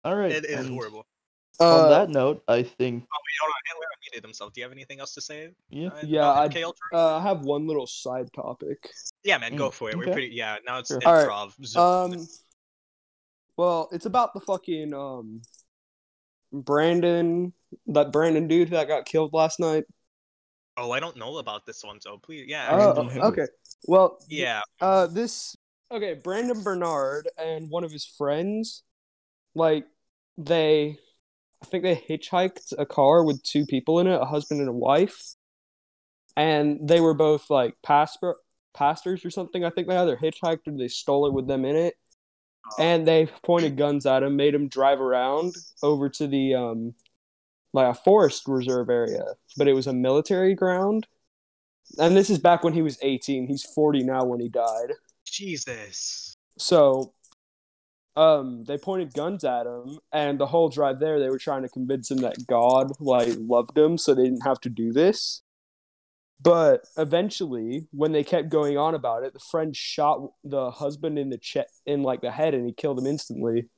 All 0.04 0.16
right. 0.16 0.32
It 0.32 0.46
is 0.46 0.66
and 0.66 0.74
horrible. 0.76 1.06
On 1.60 1.86
Uh, 1.86 1.90
that 1.90 2.10
note, 2.10 2.44
I 2.48 2.62
think 2.64 3.04
Oh 3.04 3.18
wait, 3.26 3.36
hold 3.42 3.52
on, 3.52 3.62
Hitler 3.66 3.88
unmuted 4.20 4.24
himself. 4.24 4.54
Do 4.54 4.62
you 4.62 4.66
have 4.66 4.72
anything 4.72 5.00
else 5.00 5.14
to 5.16 5.22
say? 5.22 5.50
yeah. 5.70 5.88
uh, 5.88 6.02
Yeah, 6.04 6.20
about 6.32 6.38
I- 6.38 6.48
MK 6.50 6.64
Ultra? 6.64 6.88
uh, 6.94 7.18
I 7.18 7.22
have 7.24 7.42
one 7.46 7.66
little 7.68 7.88
side 7.88 8.32
topic. 8.34 8.92
Yeah, 9.24 9.38
man, 9.40 9.56
go 9.56 9.70
Mm, 9.70 9.74
for 9.74 9.90
it. 9.90 9.96
okay. 9.96 10.06
We're 10.06 10.14
pretty. 10.14 10.36
Yeah, 10.36 10.58
now 10.66 10.80
it's 10.80 10.90
Sure. 10.90 11.00
Improv. 11.02 11.54
zone. 11.66 12.14
Um, 12.14 12.28
well, 13.58 13.90
it's 13.92 14.06
about 14.06 14.34
the 14.36 14.40
fucking 14.42 14.94
um, 14.94 15.42
Brandon, 16.52 17.54
that 17.88 18.12
Brandon 18.12 18.48
dude 18.48 18.70
that 18.70 18.88
got 18.88 19.06
killed 19.06 19.34
last 19.34 19.60
night. 19.60 19.86
Oh, 20.78 20.92
I 20.92 21.00
don't 21.00 21.18
know 21.18 21.38
about 21.38 21.66
this 21.66 21.84
one, 21.84 22.00
so 22.00 22.18
please, 22.18 22.46
yeah. 22.48 22.68
Oh, 22.72 23.10
okay. 23.30 23.48
Well, 23.88 24.20
yeah. 24.30 24.62
uh, 24.80 25.08
this 25.08 25.58
okay. 25.92 26.14
Brandon 26.24 26.62
Bernard 26.62 27.28
and 27.38 27.70
one 27.70 27.84
of 27.84 27.92
his 27.92 28.06
friends, 28.06 28.84
like 29.56 29.86
they, 30.38 30.98
I 31.62 31.66
think 31.66 31.84
they 31.84 31.96
hitchhiked 31.96 32.74
a 32.78 32.86
car 32.86 33.24
with 33.24 33.44
two 33.44 33.66
people 33.66 34.00
in 34.00 34.08
it, 34.08 34.22
a 34.22 34.26
husband 34.26 34.62
and 34.62 34.70
a 34.70 34.74
wife, 34.74 35.34
and 36.36 36.88
they 36.88 37.02
were 37.02 37.16
both 37.16 37.50
like 37.50 37.74
pastor 37.84 38.36
pastors 38.76 39.26
or 39.26 39.32
something. 39.32 39.66
I 39.66 39.72
think 39.72 39.88
they 39.88 39.98
either 39.98 40.16
hitchhiked 40.16 40.68
or 40.68 40.78
they 40.78 40.88
stole 40.88 41.26
it 41.26 41.34
with 41.34 41.48
them 41.48 41.66
in 41.66 41.76
it, 41.76 41.96
and 42.78 43.08
they 43.08 43.28
pointed 43.44 43.78
guns 43.78 44.06
at 44.06 44.24
him, 44.24 44.36
made 44.36 44.54
him 44.54 44.70
drive 44.70 45.02
around 45.02 45.56
over 45.82 46.10
to 46.10 46.28
the 46.28 46.54
um, 46.54 46.94
like 47.74 47.96
a 47.96 48.00
forest 48.00 48.44
reserve 48.48 48.90
area, 48.90 49.24
but 49.58 49.68
it 49.68 49.74
was 49.74 49.88
a 49.88 49.94
military 49.94 50.56
ground. 50.56 51.08
And 52.00 52.16
this 52.16 52.30
is 52.30 52.40
back 52.40 52.64
when 52.64 52.74
he 52.74 52.82
was 52.82 52.98
18. 53.02 53.48
He's 53.48 53.64
40 53.64 54.04
now 54.04 54.26
when 54.26 54.40
he 54.40 54.50
died. 54.50 54.94
Jesus. 55.26 56.36
So, 56.58 57.14
um, 58.16 58.64
they 58.64 58.78
pointed 58.78 59.14
guns 59.14 59.44
at 59.44 59.68
him, 59.68 60.00
and 60.12 60.40
the 60.40 60.48
whole 60.48 60.70
drive 60.70 61.00
there, 61.00 61.20
they 61.20 61.30
were 61.30 61.38
trying 61.38 61.62
to 61.62 61.70
convince 61.70 62.10
him 62.10 62.18
that 62.18 62.48
God 62.48 62.94
like 63.00 63.30
loved 63.38 63.78
him, 63.78 63.98
so 63.98 64.16
they 64.16 64.24
didn't 64.24 64.42
have 64.44 64.60
to 64.62 64.70
do 64.70 64.92
this. 64.92 65.44
But 66.42 66.86
eventually, 66.98 67.88
when 67.92 68.12
they 68.12 68.24
kept 68.24 68.50
going 68.50 68.78
on 68.78 68.96
about 68.96 69.24
it, 69.24 69.34
the 69.34 69.40
friend 69.40 69.76
shot 69.76 70.32
the 70.44 70.72
husband 70.72 71.18
in 71.18 71.30
the 71.30 71.38
che- 71.38 71.66
in 71.86 72.04
like 72.04 72.22
the 72.22 72.32
head, 72.32 72.54
and 72.54 72.66
he 72.66 72.74
killed 72.74 72.98
him 72.98 73.06
instantly. 73.06 73.70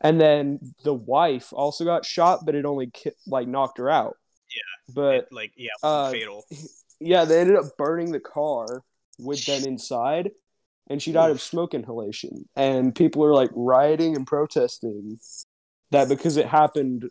And 0.00 0.20
then 0.20 0.74
the 0.82 0.94
wife 0.94 1.52
also 1.52 1.84
got 1.84 2.04
shot, 2.06 2.46
but 2.46 2.54
it 2.54 2.64
only 2.64 2.90
ki- 2.90 3.10
like 3.26 3.46
knocked 3.46 3.78
her 3.78 3.90
out. 3.90 4.16
Yeah. 4.48 4.94
But 4.94 5.14
It, 5.14 5.28
like, 5.30 5.52
yeah, 5.56 5.68
uh, 5.82 6.10
fatal. 6.10 6.44
yeah, 7.00 7.24
they 7.24 7.40
ended 7.40 7.56
up 7.56 7.76
burning 7.76 8.10
the 8.12 8.20
car 8.20 8.82
with 9.18 9.44
them 9.44 9.64
inside, 9.64 10.30
and 10.88 11.02
she 11.02 11.12
died 11.12 11.30
of 11.30 11.40
smoke 11.40 11.74
inhalation. 11.74 12.48
And 12.56 12.94
people 12.94 13.24
are 13.24 13.34
like 13.34 13.50
rioting 13.54 14.16
and 14.16 14.26
protesting 14.26 15.18
that 15.90 16.08
because 16.08 16.36
it 16.36 16.46
happened 16.46 17.10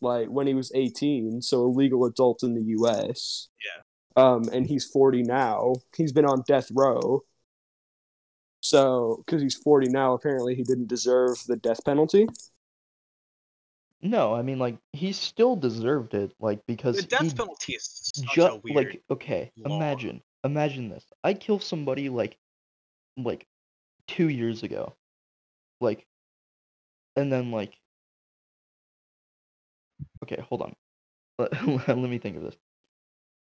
like 0.00 0.28
when 0.28 0.46
he 0.46 0.54
was 0.54 0.72
18, 0.74 1.42
so 1.42 1.62
a 1.62 1.66
legal 1.68 2.04
adult 2.04 2.42
in 2.42 2.54
the 2.54 2.64
US. 2.78 3.48
Yeah. 3.64 3.82
Um, 4.22 4.48
and 4.52 4.66
he's 4.66 4.84
40 4.84 5.22
now. 5.22 5.74
He's 5.96 6.12
been 6.12 6.24
on 6.24 6.42
death 6.46 6.68
row. 6.74 7.22
So, 8.68 9.22
because 9.24 9.40
he's 9.40 9.54
40 9.54 9.88
now, 9.88 10.12
apparently 10.12 10.54
he 10.54 10.62
didn't 10.62 10.88
deserve 10.88 11.42
the 11.46 11.56
death 11.56 11.82
penalty. 11.86 12.26
No, 14.02 14.34
I 14.34 14.42
mean 14.42 14.58
like 14.58 14.76
he 14.92 15.12
still 15.12 15.56
deserved 15.56 16.14
it, 16.14 16.32
like 16.38 16.64
because 16.66 16.96
The 16.96 17.02
death 17.02 17.34
penalty 17.34 17.74
is 17.74 18.12
such 18.14 18.34
just 18.34 18.62
weird. 18.62 18.76
like 18.76 19.02
okay, 19.10 19.50
law. 19.56 19.76
imagine 19.76 20.22
imagine 20.44 20.88
this. 20.90 21.04
I 21.24 21.34
kill 21.34 21.58
somebody 21.58 22.08
like 22.08 22.36
like 23.16 23.46
two 24.06 24.28
years 24.28 24.62
ago. 24.62 24.94
Like 25.80 26.06
and 27.16 27.32
then 27.32 27.50
like 27.50 27.74
okay, 30.22 30.40
hold 30.42 30.62
on. 30.62 30.74
Let, 31.38 31.66
let 31.88 31.98
me 31.98 32.18
think 32.18 32.36
of 32.36 32.42
this. 32.42 32.56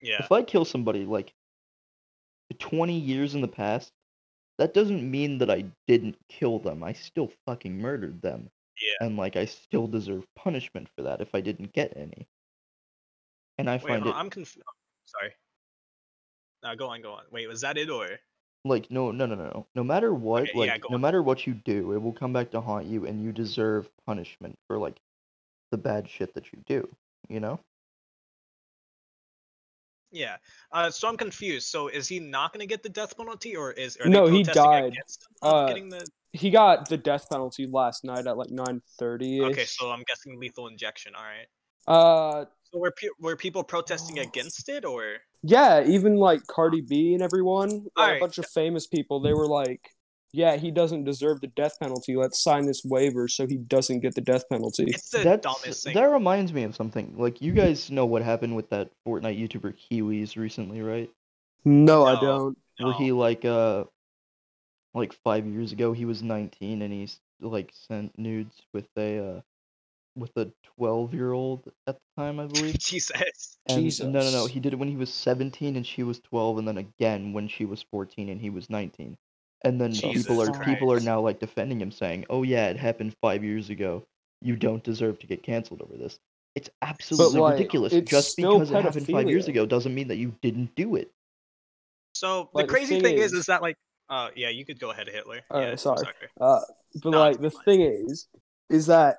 yeah. 0.01 0.17
If 0.19 0.31
I 0.31 0.43
kill 0.43 0.63
somebody 0.63 1.05
like 1.05 1.33
20 2.59 2.97
years 2.97 3.35
in 3.35 3.41
the 3.41 3.47
past, 3.47 3.91
that 4.57 4.73
doesn't 4.73 5.09
mean 5.09 5.37
that 5.39 5.49
I 5.49 5.65
didn't 5.87 6.17
kill 6.29 6.59
them. 6.59 6.83
I 6.83 6.93
still 6.93 7.31
fucking 7.45 7.77
murdered 7.77 8.21
them. 8.21 8.49
Yeah. 8.81 9.07
And 9.07 9.17
like 9.17 9.35
I 9.35 9.45
still 9.45 9.87
deserve 9.87 10.25
punishment 10.35 10.87
for 10.95 11.03
that 11.03 11.21
if 11.21 11.33
I 11.33 11.41
didn't 11.41 11.73
get 11.73 11.93
any. 11.95 12.27
And 13.57 13.69
I 13.69 13.73
Wait, 13.73 13.87
find 13.87 14.03
hold 14.03 14.15
it 14.15 14.19
I'm 14.19 14.29
confused. 14.29 14.63
Oh, 14.67 14.73
sorry. 15.05 15.33
No, 16.63 16.75
go 16.75 16.87
on, 16.89 17.01
go 17.01 17.13
on. 17.13 17.23
Wait, 17.31 17.47
was 17.47 17.61
that 17.61 17.77
it 17.77 17.89
or? 17.89 18.19
like 18.65 18.91
no 18.91 19.11
no 19.11 19.25
no 19.25 19.35
no 19.35 19.45
no. 19.45 19.67
No 19.75 19.83
matter 19.83 20.13
what, 20.13 20.43
Okay, 20.43 20.57
like 20.57 20.69
yeah, 20.69 20.77
no 20.89 20.95
on. 20.95 21.01
matter 21.01 21.23
what 21.23 21.47
you 21.47 21.53
do, 21.53 21.93
it 21.93 22.01
will 22.01 22.13
come 22.13 22.33
back 22.33 22.51
to 22.51 22.61
haunt 22.61 22.85
you 22.85 23.05
and 23.05 23.23
you 23.23 23.31
deserve 23.31 23.89
punishment 24.05 24.57
for 24.67 24.77
like 24.77 24.99
the 25.71 25.77
bad 25.77 26.09
shit 26.09 26.33
that 26.33 26.51
you 26.51 26.59
do, 26.65 26.87
you 27.29 27.39
know? 27.39 27.59
Yeah. 30.11 30.37
Uh, 30.71 30.89
so 30.89 31.07
I'm 31.07 31.17
confused. 31.17 31.67
So 31.67 31.87
is 31.87 32.07
he 32.07 32.19
not 32.19 32.53
going 32.53 32.61
to 32.61 32.67
get 32.67 32.83
the 32.83 32.89
death 32.89 33.17
penalty, 33.17 33.55
or 33.55 33.71
is 33.71 33.97
No, 34.05 34.27
he 34.27 34.43
died. 34.43 34.93
Uh, 35.41 35.73
the? 35.73 36.07
He 36.33 36.49
got 36.49 36.89
the 36.89 36.97
death 36.97 37.29
penalty 37.29 37.67
last 37.67 38.03
night 38.03 38.27
at 38.27 38.37
like 38.37 38.49
9:30 38.49 39.41
Okay, 39.51 39.65
so 39.65 39.91
I'm 39.91 40.03
guessing 40.07 40.39
lethal 40.39 40.67
injection. 40.67 41.13
All 41.15 41.23
right. 41.23 41.47
uh, 41.87 42.45
So 42.71 42.79
were 42.79 42.91
pe- 42.91 43.07
were 43.19 43.35
people 43.35 43.63
protesting 43.63 44.19
against 44.19 44.69
it, 44.69 44.85
or? 44.85 45.17
yeah, 45.43 45.83
even 45.85 46.15
like 46.17 46.45
Cardi 46.47 46.81
B 46.81 47.13
and 47.13 47.21
everyone, 47.21 47.85
like, 47.95 48.17
a 48.17 48.19
bunch 48.19 48.37
of 48.37 48.45
famous 48.47 48.87
people, 48.87 49.19
they 49.19 49.33
were 49.33 49.47
like, 49.47 49.81
"Yeah, 50.37 50.55
he 50.57 50.71
doesn't 50.71 51.03
deserve 51.03 51.41
the 51.41 51.47
death 51.47 51.79
penalty. 51.79 52.15
Let's 52.15 52.39
sign 52.41 52.65
this 52.67 52.83
waiver 52.85 53.27
so 53.27 53.47
he 53.47 53.57
doesn't 53.57 53.99
get 54.01 54.15
the 54.15 54.21
death 54.21 54.47
penalty." 54.49 54.85
It's 54.87 55.09
the 55.09 55.19
That's 55.19 55.41
dumbest 55.41 55.83
thing. 55.83 55.93
that 55.95 56.05
reminds 56.05 56.53
me 56.53 56.63
of 56.63 56.75
something. 56.75 57.15
Like 57.17 57.41
you 57.41 57.51
guys 57.53 57.89
know 57.91 58.05
what 58.05 58.21
happened 58.21 58.55
with 58.55 58.69
that 58.69 58.89
Fortnite 59.05 59.39
YouTuber 59.41 59.73
Kiwiz 59.91 60.37
recently, 60.37 60.81
right? 60.81 61.09
No, 61.65 62.05
I 62.05 62.19
don't. 62.21 62.57
where 62.79 62.93
he 62.93 63.11
like 63.11 63.43
uh 63.43 63.83
like 64.93 65.13
five 65.23 65.45
years 65.45 65.71
ago 65.71 65.93
he 65.93 66.05
was 66.05 66.23
19 66.23 66.81
and 66.81 66.93
he's 66.93 67.19
like 67.41 67.71
sent 67.73 68.17
nudes 68.17 68.55
with 68.73 68.87
a 68.97 69.19
uh 69.19 69.41
with 70.15 70.31
a 70.37 70.51
12 70.77 71.13
year 71.13 71.31
old 71.33 71.61
at 71.85 71.95
the 71.95 72.21
time 72.21 72.39
i 72.39 72.47
believe 72.47 72.77
Jesus. 72.79 73.57
and 73.67 73.83
no 74.13 74.21
no 74.21 74.31
no 74.31 74.45
he 74.47 74.59
did 74.59 74.73
it 74.73 74.79
when 74.79 74.89
he 74.89 74.95
was 74.95 75.13
17 75.13 75.75
and 75.75 75.85
she 75.85 76.01
was 76.03 76.19
12 76.21 76.57
and 76.59 76.67
then 76.67 76.77
again 76.77 77.33
when 77.33 77.47
she 77.47 77.65
was 77.65 77.83
14 77.91 78.29
and 78.29 78.41
he 78.41 78.49
was 78.49 78.69
19 78.69 79.15
and 79.63 79.79
then 79.81 79.91
people 79.91 80.13
Jesus 80.13 80.49
are 80.49 80.65
people 80.65 80.91
are 80.91 80.99
now 80.99 81.19
like 81.19 81.39
defending 81.39 81.81
him 81.81 81.91
saying 81.91 82.25
oh 82.29 82.43
yeah 82.43 82.67
it 82.67 82.77
happened 82.77 83.13
five 83.21 83.43
years 83.43 83.69
ago 83.69 84.03
you 84.41 84.55
don't 84.55 84.83
deserve 84.83 85.19
to 85.19 85.27
get 85.27 85.41
canceled 85.43 85.81
over 85.81 85.97
this 85.97 86.19
it's 86.55 86.69
absolutely 86.81 87.39
like, 87.39 87.57
ridiculous 87.57 87.93
it's 87.93 88.09
just 88.09 88.31
still 88.31 88.59
because 88.59 88.71
it 88.71 88.81
happened 88.83 89.07
five 89.07 89.29
years 89.29 89.47
ago 89.47 89.65
doesn't 89.65 89.93
mean 89.95 90.07
that 90.07 90.17
you 90.17 90.33
didn't 90.41 90.73
do 90.75 90.95
it 90.95 91.11
So 92.13 92.49
Like, 92.53 92.65
the 92.65 92.67
the 92.67 92.73
crazy 92.73 92.95
thing 92.95 93.03
thing 93.03 93.17
is, 93.17 93.33
is- 93.33 93.39
is 93.41 93.45
that 93.47 93.61
like, 93.61 93.77
uh, 94.09 94.29
yeah, 94.35 94.49
you 94.49 94.65
could 94.65 94.79
go 94.79 94.91
ahead, 94.91 95.07
Hitler. 95.07 95.41
Alright, 95.51 95.69
yeah, 95.69 95.75
sorry. 95.75 96.05
sorry. 96.05 96.15
Uh, 96.39 96.61
but 97.03 97.11
No, 97.11 97.19
like 97.19 97.39
the 97.39 97.51
fine. 97.51 97.63
thing 97.65 97.81
is, 97.81 98.27
is 98.69 98.85
that 98.87 99.17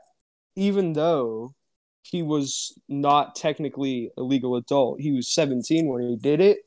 even 0.57 0.95
though 0.95 1.55
he 2.03 2.23
was 2.23 2.73
not 2.89 3.37
technically 3.37 4.11
a 4.17 4.23
legal 4.23 4.57
adult, 4.57 5.01
he 5.01 5.13
was 5.13 5.29
17 5.33 5.87
when 5.89 6.03
he 6.03 6.17
did 6.17 6.41
it. 6.41 6.59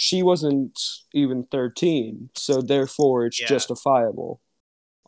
She 0.00 0.22
wasn't 0.22 0.78
even 1.12 1.42
13, 1.50 2.30
so 2.36 2.62
therefore 2.62 3.26
it's 3.26 3.40
Yeah. 3.40 3.48
justifiable 3.48 4.40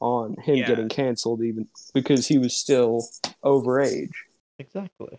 on 0.00 0.34
him 0.42 0.56
Yeah. 0.56 0.66
getting 0.66 0.88
canceled, 0.88 1.42
even 1.44 1.68
because 1.94 2.26
he 2.26 2.38
was 2.38 2.56
still 2.56 3.08
over 3.44 3.80
age. 3.80 4.10
exactly 4.58 5.08
I 5.12 5.18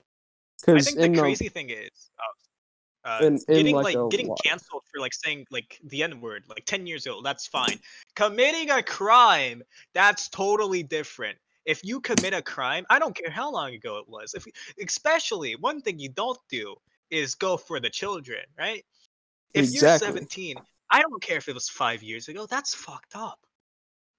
Because 0.60 0.86
think 0.88 0.98
the 0.98 1.06
in 1.06 1.14
the 1.14 1.22
crazy 1.22 1.48
thing 1.48 1.70
is, 1.70 2.12
uh, 2.20 3.08
uh, 3.08 3.20
in- 3.24 3.36
in, 3.36 3.42
getting 3.48 3.76
like, 3.76 3.96
like, 3.96 4.12
getting 4.12 4.28
lot- 4.28 4.44
canceled 4.44 4.84
for 4.92 5.00
like 5.00 5.14
saying 5.14 5.48
like 5.52 5.80
the 5.86 6.04
N 6.04 6.20
word 6.20 6.44
like 6.50 6.66
ten 6.66 6.86
years 6.86 7.08
old, 7.08 7.24
that's 7.24 7.48
fine. 7.48 7.80
Committing 8.16 8.72
a 8.72 8.84
crime, 8.84 9.64
that's 9.94 10.28
totally 10.28 10.84
different. 10.84 11.40
If 11.64 11.82
you 11.86 12.02
commit 12.02 12.34
a 12.34 12.42
crime, 12.42 12.86
I 12.90 13.00
don't 13.00 13.16
care 13.16 13.32
how 13.32 13.50
long 13.50 13.74
ago 13.74 14.00
it 14.00 14.10
was. 14.10 14.34
If 14.34 14.46
especially 14.84 15.56
one 15.56 15.82
thing 15.82 15.98
you 15.98 16.10
don't 16.10 16.40
do 16.50 16.76
is 17.10 17.36
go 17.36 17.56
for 17.56 17.80
the 17.80 17.90
children, 17.90 18.44
right? 18.58 18.86
If 19.54 19.64
Exactly. 19.64 20.08
you're 20.08 20.16
17, 20.16 20.56
I 20.90 21.02
don't 21.02 21.22
care 21.22 21.38
if 21.38 21.48
it 21.48 21.54
was 21.54 21.70
five 21.70 22.04
years 22.04 22.28
ago. 22.28 22.46
That's 22.50 22.74
fucked 22.74 23.16
up. 23.16 23.40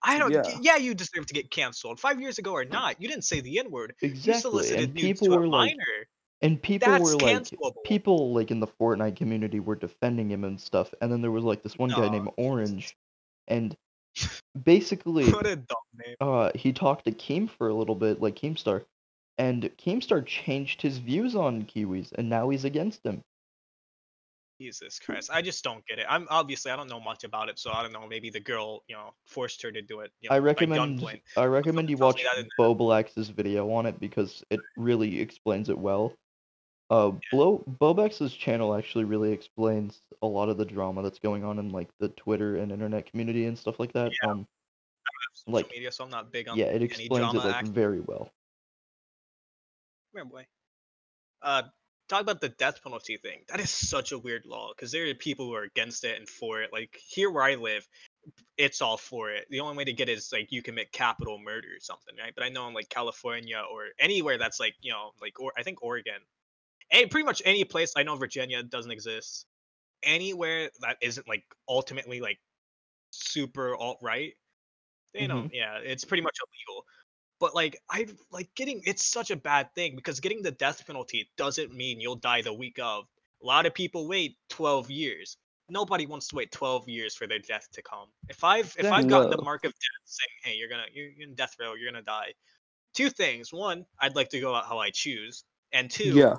I 0.02 0.18
don't. 0.18 0.32
Yeah. 0.32 0.42
Yeah. 0.60 0.76
you 0.76 0.94
deserve 0.94 1.26
to 1.26 1.34
get 1.34 1.50
canceled. 1.50 2.00
Five 2.00 2.20
years 2.20 2.38
ago 2.38 2.52
or 2.52 2.64
not, 2.64 3.00
you 3.00 3.08
didn't 3.08 3.24
say 3.24 3.40
the 3.40 3.58
N 3.60 3.70
word. 3.70 3.94
You 4.02 4.08
exactly 4.08 4.40
solicited 4.40 4.84
and 4.90 4.94
people 4.94 5.28
were 5.28 5.46
like 5.46 5.70
minor. 5.76 6.06
And 6.40 6.60
people 6.60 6.90
That's 6.90 7.04
were 7.04 7.18
like, 7.18 7.36
cancelable. 7.36 7.74
people 7.84 8.34
like 8.34 8.50
in 8.50 8.58
the 8.58 8.66
Fortnite 8.66 9.14
community 9.14 9.60
were 9.60 9.76
defending 9.76 10.28
him 10.28 10.42
and 10.42 10.60
stuff. 10.60 10.92
And 11.00 11.12
then 11.12 11.20
there 11.22 11.30
was 11.30 11.44
like 11.44 11.62
this 11.62 11.78
one 11.78 11.90
guy 11.90 12.08
named 12.08 12.30
Orange, 12.36 12.96
and 13.46 13.76
basically, 14.64 15.30
What 15.30 15.46
a 15.46 15.54
dumb 15.54 15.76
name. 16.04 16.16
uh, 16.20 16.50
he 16.56 16.72
talked 16.72 17.04
to 17.04 17.12
Keem 17.12 17.48
for 17.48 17.68
a 17.68 17.74
little 17.74 17.94
bit, 17.94 18.20
like 18.20 18.34
Keemstar, 18.34 18.84
and 19.38 19.70
Keemstar 19.78 20.26
changed 20.26 20.82
his 20.82 20.98
views 20.98 21.36
on 21.36 21.62
Kiwiz, 21.62 22.10
and 22.12 22.28
now 22.28 22.48
he's 22.48 22.64
against 22.64 23.06
him. 23.06 23.22
Jesus 24.62 24.98
Christ. 24.98 25.30
I 25.32 25.42
just 25.42 25.64
don't 25.64 25.84
get 25.86 25.98
it. 25.98 26.06
I'm 26.08 26.26
obviously 26.30 26.70
I 26.70 26.76
don't 26.76 26.88
know 26.88 27.00
much 27.00 27.24
about 27.24 27.48
it, 27.48 27.58
so 27.58 27.72
I 27.72 27.82
don't 27.82 27.92
know. 27.92 28.06
Maybe 28.06 28.30
the 28.30 28.40
girl, 28.40 28.82
you 28.86 28.94
know, 28.94 29.12
forced 29.26 29.60
her 29.62 29.72
to 29.72 29.82
do 29.82 30.00
it. 30.00 30.12
You 30.20 30.30
know, 30.30 30.36
I 30.36 30.38
recommend. 30.38 31.04
I 31.36 31.44
recommend 31.46 31.90
you 31.90 31.96
watch 31.96 32.24
Bo 32.56 32.74
Blacks's 32.74 33.28
video 33.28 33.70
on 33.72 33.86
it 33.86 33.98
because 33.98 34.44
it 34.50 34.60
really 34.76 35.20
explains 35.20 35.68
it 35.68 35.78
well. 35.78 36.12
Uh, 36.90 37.12
Blo 37.30 37.64
Bobax's 37.80 38.34
channel 38.34 38.74
actually 38.74 39.04
really 39.04 39.32
explains 39.32 40.00
a 40.20 40.26
lot 40.26 40.50
of 40.50 40.58
the 40.58 40.64
drama 40.64 41.02
that's 41.02 41.18
going 41.18 41.42
on 41.42 41.58
in 41.58 41.70
like 41.70 41.88
the 41.98 42.08
Twitter 42.10 42.56
and 42.56 42.70
internet 42.70 43.06
community 43.06 43.46
and 43.46 43.58
stuff 43.58 43.80
like 43.80 43.92
that. 43.94 44.12
Um, 44.26 44.46
Social 45.34 45.54
like, 45.54 45.70
media, 45.70 45.90
so 45.90 46.04
I'm 46.04 46.10
not 46.10 46.30
big 46.30 46.48
on 46.48 46.58
yeah, 46.58 46.66
it 46.66 46.82
explains 46.82 47.34
it 47.34 47.38
like 47.38 47.66
very 47.66 48.00
well. 48.00 48.30
Come 50.14 50.14
here, 50.14 50.24
boy. 50.26 50.46
Uh, 51.40 51.62
talk 52.12 52.20
about 52.22 52.40
the 52.40 52.50
death 52.50 52.82
penalty 52.82 53.16
thing. 53.16 53.40
That 53.48 53.60
is 53.60 53.70
such 53.70 54.12
a 54.12 54.18
weird 54.18 54.44
law 54.44 54.72
because 54.74 54.92
there 54.92 55.08
are 55.08 55.14
people 55.14 55.46
who 55.46 55.54
are 55.54 55.62
against 55.62 56.04
it 56.04 56.18
and 56.18 56.28
for 56.28 56.62
it. 56.62 56.70
Like 56.72 56.98
here 57.08 57.30
where 57.30 57.42
I 57.42 57.54
live, 57.54 57.88
it's 58.58 58.82
all 58.82 58.98
for 58.98 59.30
it. 59.30 59.46
The 59.48 59.60
only 59.60 59.76
way 59.76 59.84
to 59.84 59.92
get 59.92 60.08
it 60.08 60.18
is 60.18 60.30
like 60.32 60.52
you 60.52 60.62
commit 60.62 60.92
capital 60.92 61.38
murder 61.38 61.68
or 61.68 61.80
something, 61.80 62.14
right? 62.22 62.32
But 62.34 62.44
I 62.44 62.50
know 62.50 62.68
in 62.68 62.74
like 62.74 62.90
California 62.90 63.62
or 63.72 63.84
anywhere 63.98 64.36
that's 64.36 64.60
like 64.60 64.74
you 64.82 64.92
know 64.92 65.12
like 65.20 65.40
or 65.40 65.52
I 65.56 65.62
think 65.62 65.82
Oregon, 65.82 66.20
and 66.92 67.10
pretty 67.10 67.24
much 67.24 67.40
any 67.44 67.64
place. 67.64 67.94
I 67.96 68.02
know 68.02 68.16
Virginia 68.16 68.62
doesn't 68.62 68.92
exist. 68.92 69.46
Anywhere 70.02 70.68
that 70.80 70.98
isn't 71.00 71.26
like 71.28 71.44
ultimately 71.68 72.20
like 72.20 72.38
super 73.10 73.74
alt 73.74 73.98
right, 74.02 74.34
they 75.14 75.26
don't. 75.26 75.46
Mm-hmm. 75.46 75.54
Yeah, 75.54 75.78
it's 75.82 76.04
pretty 76.04 76.22
much 76.22 76.36
illegal 76.40 76.84
but 77.42 77.56
like 77.56 77.76
i 77.90 78.06
like 78.30 78.48
getting 78.54 78.80
it's 78.84 79.04
such 79.04 79.32
a 79.32 79.36
bad 79.36 79.66
thing 79.74 79.96
because 79.96 80.20
getting 80.20 80.42
the 80.42 80.52
death 80.52 80.86
penalty 80.86 81.28
doesn't 81.36 81.74
mean 81.74 82.00
you'll 82.00 82.14
die 82.14 82.40
the 82.40 82.54
week 82.54 82.78
of. 82.80 83.04
A 83.42 83.46
lot 83.46 83.66
of 83.66 83.74
people 83.74 84.06
wait 84.06 84.36
12 84.50 84.88
years. 84.88 85.36
Nobody 85.68 86.06
wants 86.06 86.28
to 86.28 86.36
wait 86.36 86.52
12 86.52 86.88
years 86.88 87.16
for 87.16 87.26
their 87.26 87.40
death 87.40 87.66
to 87.72 87.82
come. 87.82 88.06
If 88.28 88.44
i've 88.44 88.72
if 88.78 88.86
i've 88.86 89.08
gotten 89.08 89.30
the 89.30 89.42
mark 89.42 89.64
of 89.64 89.72
death 89.72 90.02
saying 90.04 90.36
hey 90.44 90.54
you're 90.56 90.68
gonna 90.68 90.86
you're 90.94 91.10
in 91.18 91.34
death 91.34 91.56
row 91.58 91.74
you're 91.74 91.90
gonna 91.90 92.04
die 92.04 92.32
two 92.94 93.10
things. 93.10 93.52
One 93.52 93.84
i'd 93.98 94.14
like 94.14 94.28
to 94.28 94.40
go 94.40 94.54
out 94.54 94.66
how 94.66 94.78
i 94.78 94.90
choose 94.90 95.42
and 95.72 95.90
two 95.90 96.14
yeah, 96.14 96.36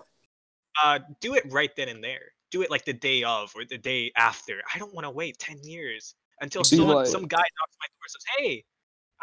uh 0.82 1.00
do 1.20 1.36
it 1.36 1.44
right 1.52 1.76
then 1.76 1.90
and 1.90 2.02
there. 2.02 2.32
Do 2.50 2.62
it 2.62 2.72
like 2.72 2.86
the 2.86 2.94
day 2.94 3.24
of 3.24 3.52
or 3.58 3.66
the 3.66 3.78
day 3.78 4.14
after. 4.16 4.62
I 4.74 4.80
don't 4.80 4.94
want 4.94 5.04
to 5.04 5.12
wait 5.12 5.38
10 5.38 5.66
years 5.66 6.16
until 6.40 6.64
someone 6.64 6.96
like- 6.96 7.08
some 7.08 7.28
guy 7.28 7.46
knocks 7.58 7.76
my 7.82 7.88
door 7.92 8.04
and 8.06 8.12
says 8.12 8.26
hey 8.38 8.64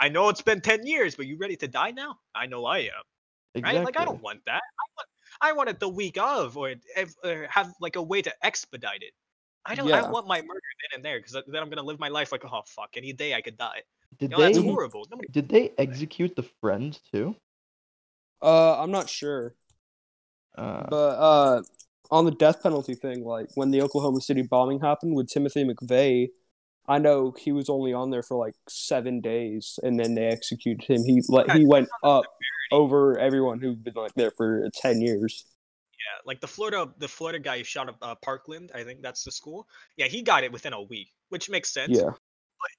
i 0.01 0.09
know 0.09 0.29
it's 0.29 0.43
been 0.43 0.61
10 0.61 0.87
years 0.87 1.15
but 1.15 1.27
you 1.27 1.37
ready 1.37 1.57
to 1.57 1.69
die 1.69 1.91
now 1.91 2.19
i 2.35 2.47
know 2.47 2.65
i 2.67 2.79
am 2.79 3.05
Exactly. 3.55 3.79
right 3.79 3.85
like 3.85 3.97
i 3.99 4.05
don't 4.05 4.23
want 4.23 4.41
that 4.47 4.63
i 4.63 4.85
want 4.97 5.09
i 5.43 5.53
want 5.53 5.69
it 5.69 5.79
the 5.81 5.89
week 5.89 6.17
of 6.19 6.57
or, 6.57 6.75
if- 6.97 7.15
or 7.25 7.47
have 7.51 7.73
like 7.81 7.97
a 7.97 8.03
way 8.03 8.21
to 8.23 8.33
expedite 8.45 9.03
it 9.03 9.13
i 9.67 9.75
don't 9.75 9.87
i 9.87 9.91
Yeah. 9.91 10.01
don't 10.03 10.13
want 10.13 10.27
my 10.27 10.41
murder 10.41 10.71
then 10.83 10.97
and 10.97 11.05
there 11.05 11.19
because 11.19 11.33
then 11.47 11.63
i'm 11.63 11.69
gonna 11.69 11.83
live 11.83 11.99
my 12.01 12.09
life 12.09 12.33
like 12.33 12.45
oh 12.45 12.63
fuck 12.67 12.91
any 12.97 13.13
day 13.13 13.35
i 13.35 13.41
could 13.41 13.57
die 13.57 13.83
Did 14.19 14.31
you 14.31 14.37
know, 14.37 14.43
that's 14.43 14.59
horrible 14.59 15.07
Nobody, 15.11 15.29
did 15.31 15.49
they 15.49 15.73
execute 15.79 16.35
the 16.37 16.45
friend 16.61 16.99
too? 17.13 17.37
uh, 18.43 18.83
I'm 18.83 18.91
not 18.91 19.09
sure. 19.09 19.55
Uh, 20.57 20.87
But 20.89 21.15
uh, 21.31 21.63
on 22.11 22.25
the 22.25 22.31
death 22.31 22.63
penalty 22.63 22.95
thing, 22.95 23.23
like 23.25 23.49
when 23.55 23.71
the 23.71 23.83
Oklahoma 23.83 24.21
City 24.21 24.43
bombing 24.43 24.81
happened 24.81 25.15
with 25.15 25.29
Timothy 25.29 25.63
McVeigh, 25.65 26.31
I 26.91 26.99
know 26.99 27.33
he 27.39 27.53
was 27.53 27.69
only 27.69 27.93
on 27.93 28.11
there 28.11 28.25
for 28.25 28.37
like 28.37 28.55
seven 28.69 29.21
days, 29.21 29.79
and 29.85 29.99
then 29.99 30.17
they 30.17 30.27
executed 30.27 30.85
him. 30.85 31.05
He 31.05 31.23
like 31.29 31.49
he 31.53 31.65
went 31.65 31.89
up 32.03 32.25
over 32.73 33.17
everyone 33.17 33.61
who'd 33.61 33.85
been 33.85 33.95
like 33.95 34.13
there 34.17 34.33
for 34.37 34.69
ten 34.75 35.01
years. 35.01 35.47
Yeah, 35.93 36.21
like 36.27 36.41
the 36.41 36.49
Florida, 36.49 36.93
the 36.99 37.07
Florida 37.07 37.39
guy 37.39 37.59
who 37.59 37.65
shot 37.65 37.89
up 37.89 37.97
uh, 38.03 38.17
Parkland. 38.17 38.73
I 38.75 38.83
think 38.83 39.03
that's 39.03 39.23
the 39.23 39.31
school. 39.31 39.69
Yeah, 39.97 40.07
he 40.07 40.23
got 40.23 40.43
it 40.43 40.51
within 40.51 40.73
a 40.73 40.83
week, 40.83 41.13
which 41.29 41.49
makes 41.49 41.73
sense. 41.73 41.97
Yeah, 41.97 42.11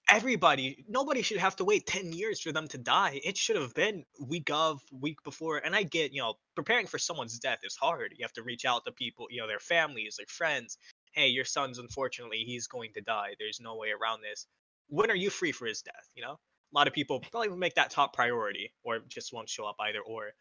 everybody 0.10 0.84
nobody 0.90 1.22
should 1.22 1.38
have 1.38 1.56
to 1.56 1.64
wait 1.64 1.88
10 1.88 2.12
years 2.12 2.42
for 2.42 2.52
them 2.52 2.68
to 2.68 2.78
die 2.78 3.20
it 3.24 3.38
should 3.38 3.56
have 3.56 3.74
been 3.74 4.04
week 4.28 4.50
of 4.52 4.82
week 4.92 5.24
before 5.24 5.58
and 5.58 5.76
i 5.76 5.84
get 5.84 6.12
you 6.12 6.22
know 6.22 6.34
preparing 6.56 6.86
for 6.86 7.00
someone's 7.00 7.40
death 7.40 7.60
is 7.64 7.76
hard 7.76 8.14
you 8.18 8.24
have 8.24 8.34
to 8.34 8.44
reach 8.44 8.66
out 8.66 8.84
to 8.86 8.92
people 8.92 9.26
you 9.30 9.40
know 9.40 9.48
their 9.48 9.60
families 9.60 10.18
their 10.18 10.26
friends 10.28 10.78
hey 11.12 11.28
your 11.28 11.46
son's 11.46 11.80
unfortunately 11.80 12.44
he's 12.46 12.68
going 12.68 12.92
to 12.94 13.02
die 13.02 13.36
there's 13.40 13.60
no 13.62 13.76
way 13.76 13.90
around 13.92 14.22
this. 14.22 14.48
When 14.88 15.10
are 15.12 15.16
you 15.16 15.30
free 15.30 15.52
for 15.52 15.66
his 15.66 15.82
death 15.82 16.10
you 16.16 16.24
know? 16.24 16.34
A 16.34 16.74
lot 16.78 16.88
of 16.88 16.94
people 16.94 17.20
probably 17.32 17.50
will 17.50 17.58
make 17.58 17.76
that 17.76 17.92
top 17.92 18.14
priority 18.14 18.74
or 18.84 19.00
just 19.08 19.34
won't 19.34 19.50
show 19.50 19.66
up 19.66 19.76
either 19.80 20.02
or. 20.02 20.32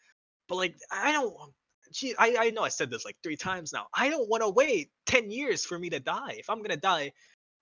But 0.48 0.56
like 0.56 0.76
i 0.90 1.12
don't 1.12 1.34
gee 1.92 2.14
i, 2.18 2.36
I 2.38 2.50
know 2.50 2.62
i 2.62 2.68
said 2.68 2.90
this 2.90 3.04
like 3.04 3.16
three 3.22 3.36
times 3.36 3.72
now. 3.72 3.86
I 3.94 4.08
don't 4.10 4.28
want 4.28 4.42
to 4.42 4.48
wait 4.50 4.90
10 5.06 5.30
years 5.30 5.64
for 5.64 5.78
me 5.78 5.90
to 5.90 6.00
die. 6.00 6.34
If 6.38 6.50
i'm 6.50 6.62
gonna 6.62 6.76
die 6.76 7.12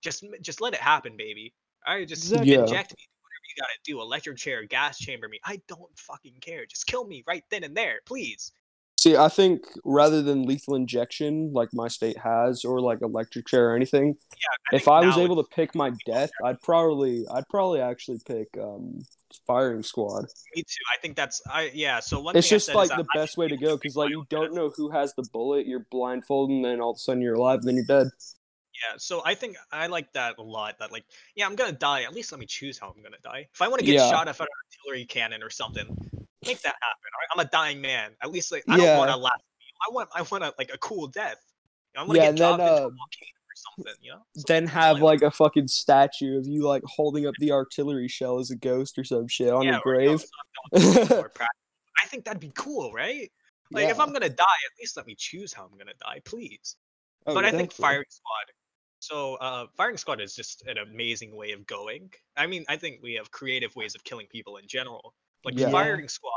just 0.01 0.23
just 0.41 0.61
let 0.61 0.73
it 0.73 0.79
happen 0.81 1.17
baby. 1.17 1.53
All 1.87 1.95
right 1.95 2.07
just 2.07 2.23
Exactly. 2.23 2.51
Yeah. 2.51 2.61
inject 2.61 2.91
me 2.97 3.03
whatever 3.21 3.45
you 3.49 3.61
gotta 3.61 3.79
do 3.83 4.01
electric 4.01 4.37
chair 4.37 4.63
gas 4.65 4.97
chamber 4.99 5.27
me. 5.27 5.39
I 5.43 5.61
don't 5.67 5.97
fucking 5.97 6.37
care. 6.41 6.65
Just 6.65 6.87
kill 6.87 7.05
me 7.05 7.23
right 7.27 7.43
then 7.51 7.63
and 7.63 7.75
there 7.75 8.01
please 8.05 8.51
See, 8.99 9.15
I 9.15 9.29
think 9.29 9.63
rather 9.85 10.21
than 10.21 10.43
lethal 10.43 10.75
injection, 10.75 11.53
like 11.53 11.69
my 11.71 11.87
state 11.87 12.17
has, 12.17 12.65
or 12.65 12.81
like 12.81 13.01
electric 13.01 13.47
chair 13.47 13.69
or 13.71 13.75
anything, 13.77 14.17
I 14.73 14.75
if 14.75 14.89
I 14.89 15.05
was 15.05 15.17
able 15.17 15.37
to 15.41 15.47
pick 15.55 15.73
my 15.73 15.91
death, 16.05 16.31
I'd 16.43 16.61
probably, 16.61 17.23
I'd 17.31 17.47
probably 17.47 17.79
actually 17.79 18.19
pick 18.27 18.49
um, 18.61 18.99
firing 19.47 19.83
squad. 19.83 20.25
me 20.53 20.63
too 20.63 20.83
i 20.93 20.97
think 21.01 21.15
that's 21.15 21.41
i 21.49 21.71
yeah 21.73 22.01
so 22.01 22.19
one 22.19 22.35
It's 22.35 22.49
just 22.49 22.73
like 22.73 22.89
the 22.89 23.05
I 23.13 23.17
best 23.17 23.37
way 23.37 23.47
to 23.47 23.55
go 23.55 23.77
because 23.77 23.95
like 23.95 24.09
you 24.09 24.25
don't 24.29 24.47
death. 24.47 24.53
know 24.53 24.69
who 24.75 24.89
has 24.89 25.13
the 25.13 25.23
bullet. 25.31 25.65
You're 25.65 25.85
blindfolded, 25.91 26.55
and 26.57 26.65
then 26.65 26.81
all 26.81 26.91
of 26.91 26.95
a 26.95 26.99
sudden 26.99 27.21
you're 27.21 27.35
alive, 27.35 27.59
and 27.59 27.67
then 27.69 27.75
you're 27.75 27.85
dead. 27.85 28.07
yeah 28.73 28.97
so 28.97 29.21
i 29.25 29.33
think 29.33 29.55
i 29.71 29.87
like 29.87 30.11
that 30.13 30.35
a 30.39 30.41
lot 30.41 30.77
that 30.79 30.91
like 30.91 31.05
yeah 31.35 31.45
i'm 31.45 31.55
gonna 31.55 31.71
die 31.71 32.01
at 32.03 32.13
least 32.13 32.31
let 32.33 32.39
me 32.39 32.45
choose 32.45 32.77
how 32.77 32.89
i'm 32.93 33.01
gonna 33.01 33.15
die 33.23 33.47
if 33.53 33.61
i 33.61 33.67
want 33.69 33.79
to 33.79 33.85
get 33.85 33.93
Yeah. 33.95 34.09
shot 34.09 34.27
off 34.27 34.39
an 34.41 34.47
artillery 34.83 35.05
cannon 35.05 35.41
or 35.41 35.49
something 35.49 35.87
make 36.45 36.61
that 36.61 36.75
happen 36.81 37.09
all 37.13 37.19
right 37.19 37.27
i'm 37.33 37.39
a 37.45 37.49
dying 37.49 37.81
man 37.81 38.11
at 38.23 38.31
least 38.31 38.51
like 38.51 38.63
i 38.69 38.77
don't 38.77 38.97
want 38.97 39.09
Yeah. 39.09 39.15
a 39.15 39.17
last 39.17 39.43
meal 39.59 39.75
i 39.89 39.93
want 39.93 40.09
i 40.15 40.21
want 40.21 40.43
a 40.43 40.53
like 40.57 40.71
a 40.73 40.77
cool 40.77 41.07
death 41.07 41.37
i 41.97 41.99
want 42.01 42.11
to 42.11 42.15
Yeah, 42.17 42.31
get 42.31 42.37
then, 42.37 42.57
dropped 42.57 42.61
into 42.61 42.71
a 42.71 42.75
uh, 42.75 42.79
volcano 42.79 43.39
or 43.49 43.55
something 43.55 43.93
you 44.01 44.11
know 44.11 44.21
Then 44.47 44.67
have 44.67 45.01
wild. 45.01 45.21
like 45.21 45.21
a 45.21 45.31
fucking 45.31 45.67
statue 45.67 46.37
of 46.37 46.47
you 46.47 46.65
like 46.65 46.83
holding 46.85 47.25
up 47.27 47.35
the 47.39 47.51
artillery 47.51 48.07
shell 48.07 48.39
as 48.39 48.51
a 48.51 48.55
ghost 48.55 48.97
or 48.97 49.03
some 49.03 49.27
shit 49.27 49.49
on 49.49 49.63
yeah, 49.63 49.79
your 49.85 50.01
you 50.01 50.07
know, 50.07 50.17
grave. 50.17 50.25
something 50.71 51.17
more 51.17 51.29
practical. 51.35 51.45
i 52.03 52.07
think 52.07 52.23
that'd 52.25 52.39
be 52.39 52.51
cool 52.55 52.91
right 52.93 53.31
like 53.71 53.89
if 53.89 53.99
i'm 53.99 54.13
gonna 54.13 54.29
die 54.29 54.43
at 54.43 54.79
least 54.79 54.95
let 54.97 55.05
me 55.07 55.15
choose 55.17 55.51
how 55.53 55.63
i'm 55.69 55.77
gonna 55.77 55.91
die 56.01 56.21
please 56.25 56.75
Oh, 57.27 57.33
but 57.35 57.43
I 57.43 57.51
think 57.51 57.73
firing 57.73 58.05
squad. 58.09 58.53
So 58.99 59.35
uh, 59.35 59.65
firing 59.75 59.97
squad 59.97 60.21
is 60.21 60.33
just 60.33 60.65
an 60.67 60.77
amazing 60.77 61.35
way 61.35 61.51
of 61.51 61.67
going. 61.67 62.09
I 62.37 62.47
mean, 62.47 62.63
I 62.69 62.77
think 62.77 63.01
we 63.03 63.13
have 63.15 63.29
creative 63.29 63.75
ways 63.75 63.93
of 63.93 64.03
killing 64.05 64.25
people 64.27 64.55
in 64.57 64.65
general. 64.67 65.13
Like 65.45 65.57
Yeah. 65.57 65.71
firing 65.71 66.07
squad. 66.07 66.31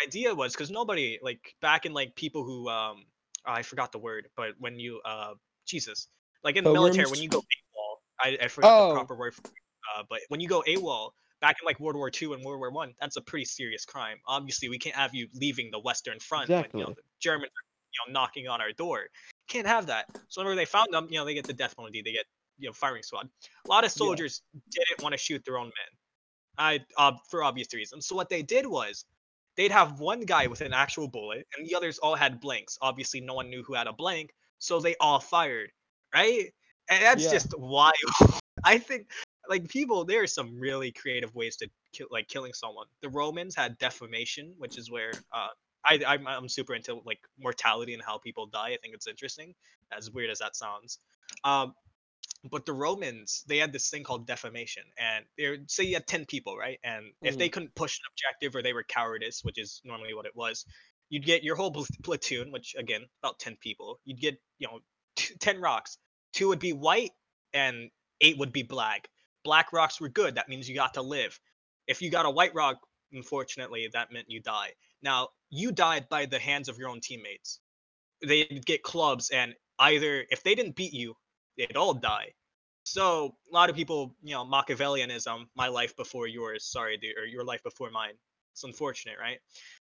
The 0.00 0.06
idea 0.08 0.34
was 0.34 0.52
because 0.52 0.70
nobody 0.70 1.18
like 1.22 1.54
back 1.60 1.86
in 1.86 1.92
like 1.94 2.14
people 2.16 2.44
who 2.44 2.68
um 2.68 3.06
I 3.44 3.62
forgot 3.62 3.92
the 3.92 3.98
word, 3.98 4.28
but 4.36 4.54
when 4.58 4.78
you 4.78 5.00
uh 5.04 5.34
Jesus 5.66 6.08
like 6.44 6.56
in 6.56 6.64
the 6.64 6.72
military 6.72 7.10
when 7.10 7.20
you 7.22 7.28
go 7.28 7.38
AWOL, 7.38 7.96
I, 8.20 8.38
I 8.44 8.48
forgot 8.48 8.76
Oh. 8.76 8.88
the 8.88 8.94
proper 8.94 9.16
word. 9.16 9.34
For, 9.34 9.40
it, 9.40 9.48
uh, 9.96 10.02
but 10.08 10.20
when 10.28 10.40
you 10.40 10.48
go 10.48 10.62
AWOL 10.66 11.10
back 11.40 11.56
in 11.62 11.66
like 11.66 11.80
World 11.80 11.96
War 11.96 12.10
Two 12.10 12.34
and 12.34 12.44
World 12.44 12.58
War 12.60 12.70
One, 12.70 12.94
that's 13.00 13.16
a 13.16 13.22
pretty 13.22 13.44
serious 13.46 13.84
crime. 13.84 14.18
Obviously, 14.26 14.68
we 14.68 14.78
can't 14.78 14.96
have 14.96 15.14
you 15.14 15.28
leaving 15.34 15.70
the 15.70 15.78
Western 15.78 16.18
Front 16.20 16.50
when 16.50 16.58
you 16.74 16.82
know 16.84 16.90
Exactly. 16.90 16.94
the 16.94 17.02
Germans 17.20 17.50
are 17.50 17.64
you 18.06 18.12
know 18.12 18.20
knocking 18.20 18.48
on 18.48 18.60
our 18.60 18.72
door. 18.72 19.06
Can't 19.48 19.66
have 19.66 19.86
that. 19.86 20.06
So 20.28 20.40
whenever 20.40 20.56
they 20.56 20.64
found 20.66 20.88
them, 20.92 21.06
you 21.10 21.18
know, 21.18 21.24
they 21.24 21.34
get 21.34 21.46
the 21.46 21.52
death 21.54 21.74
penalty. 21.76 22.02
They 22.02 22.12
get 22.12 22.26
you 22.58 22.68
know 22.68 22.72
firing 22.74 23.02
squad. 23.02 23.28
A 23.44 23.70
lot 23.70 23.84
of 23.84 23.90
Yeah. 23.90 23.98
soldiers 23.98 24.42
didn't 24.70 25.02
want 25.02 25.12
to 25.12 25.18
shoot 25.18 25.42
their 25.44 25.56
own 25.58 25.66
men. 25.66 25.98
I 26.58 26.80
uh, 26.96 27.12
for 27.30 27.42
obvious 27.44 27.72
reasons. 27.74 28.06
So 28.06 28.16
what 28.16 28.28
they 28.28 28.42
did 28.42 28.66
was 28.66 29.04
they'd 29.56 29.72
have 29.72 30.00
one 30.00 30.20
guy 30.20 30.46
with 30.46 30.60
an 30.60 30.72
actual 30.72 31.08
bullet, 31.08 31.46
and 31.56 31.66
the 31.66 31.74
others 31.74 31.98
all 31.98 32.14
had 32.14 32.40
blanks. 32.40 32.78
Obviously, 32.80 33.20
no 33.20 33.34
one 33.34 33.50
knew 33.50 33.62
who 33.62 33.74
had 33.74 33.86
a 33.86 33.92
blank, 33.92 34.34
so 34.58 34.80
they 34.80 34.96
all 35.00 35.20
fired. 35.20 35.70
Right? 36.14 36.52
And 36.88 37.02
that's 37.02 37.24
Yeah. 37.24 37.30
just 37.30 37.58
wild. 37.58 37.94
I 38.64 38.78
think 38.78 39.10
like 39.48 39.68
people, 39.68 40.04
there 40.04 40.22
are 40.22 40.26
some 40.26 40.58
really 40.58 40.92
creative 40.92 41.34
ways 41.34 41.56
to 41.56 41.68
kill, 41.92 42.08
like 42.10 42.28
killing 42.28 42.52
someone. 42.52 42.86
The 43.00 43.08
Romans 43.08 43.54
had 43.54 43.78
decimation, 43.78 44.54
which 44.58 44.78
is 44.78 44.90
where 44.90 45.12
uh, 45.32 45.48
I 45.84 46.00
I'm, 46.06 46.26
I'm 46.26 46.48
super 46.48 46.74
into 46.74 47.00
like 47.04 47.20
mortality 47.38 47.94
and 47.94 48.02
how 48.02 48.18
people 48.18 48.46
die. 48.46 48.70
I 48.70 48.78
think 48.82 48.94
it's 48.94 49.06
interesting, 49.06 49.54
as 49.96 50.10
weird 50.10 50.30
as 50.30 50.38
that 50.38 50.56
sounds. 50.56 50.98
Um, 51.44 51.74
but 52.44 52.66
the 52.66 52.72
Romans, 52.72 53.44
they 53.46 53.58
had 53.58 53.72
this 53.72 53.90
thing 53.90 54.04
called 54.04 54.26
decimation, 54.26 54.82
and 54.98 55.24
they 55.36 55.58
say 55.68 55.84
you 55.84 55.94
had 55.94 56.06
ten 56.06 56.24
people, 56.24 56.56
right? 56.56 56.78
And 56.84 57.06
if 57.22 57.36
they 57.36 57.46
mm-hmm. 57.46 57.52
couldn't 57.52 57.74
push 57.74 57.98
an 57.98 58.04
objective 58.12 58.56
or 58.56 58.62
they 58.62 58.72
were 58.72 58.84
cowardice, 58.84 59.42
which 59.42 59.58
is 59.58 59.80
normally 59.84 60.14
what 60.14 60.26
it 60.26 60.36
was, 60.36 60.64
you'd 61.08 61.24
get 61.24 61.42
your 61.42 61.56
whole 61.56 61.72
platoon, 62.02 62.52
which 62.52 62.74
again 62.78 63.02
about 63.22 63.38
ten 63.38 63.56
people. 63.60 64.00
You'd 64.04 64.20
get 64.20 64.36
you 64.58 64.68
know 64.68 64.80
ten 65.38 65.60
rocks. 65.60 65.98
Two 66.32 66.48
would 66.48 66.58
be 66.58 66.72
white, 66.72 67.12
and 67.52 67.90
eight 68.20 68.38
would 68.38 68.52
be 68.52 68.62
black. 68.62 69.08
Black 69.44 69.72
rocks 69.72 70.00
were 70.00 70.08
good. 70.08 70.34
That 70.34 70.48
means 70.48 70.68
you 70.68 70.74
got 70.74 70.94
to 70.94 71.02
live. 71.02 71.38
If 71.86 72.02
you 72.02 72.10
got 72.10 72.26
a 72.26 72.30
white 72.30 72.54
rock, 72.54 72.78
unfortunately, 73.12 73.88
that 73.92 74.12
meant 74.12 74.26
you 74.28 74.40
die. 74.40 74.72
Now 75.02 75.28
you 75.50 75.72
died 75.72 76.08
by 76.08 76.26
the 76.26 76.38
hands 76.38 76.68
of 76.68 76.78
your 76.78 76.88
own 76.88 77.00
teammates. 77.00 77.60
They'd 78.26 78.64
get 78.64 78.82
clubs, 78.82 79.30
and 79.30 79.54
either 79.78 80.24
if 80.30 80.42
they 80.42 80.54
didn't 80.54 80.76
beat 80.76 80.92
you, 80.92 81.14
they'd 81.56 81.76
all 81.76 81.94
die. 81.94 82.32
So 82.84 83.36
a 83.50 83.54
lot 83.54 83.68
of 83.68 83.74
people, 83.76 84.14
you 84.22 84.34
know, 84.34 84.44
Machiavellianism, 84.44 85.46
my 85.56 85.66
life 85.68 85.96
before 85.96 86.28
yours, 86.28 86.64
sorry, 86.64 86.96
dude, 86.96 87.18
or 87.18 87.26
your 87.26 87.44
life 87.44 87.62
before 87.64 87.90
mine. 87.90 88.14
It's 88.52 88.62
unfortunate, 88.64 89.18
right? 89.20 89.38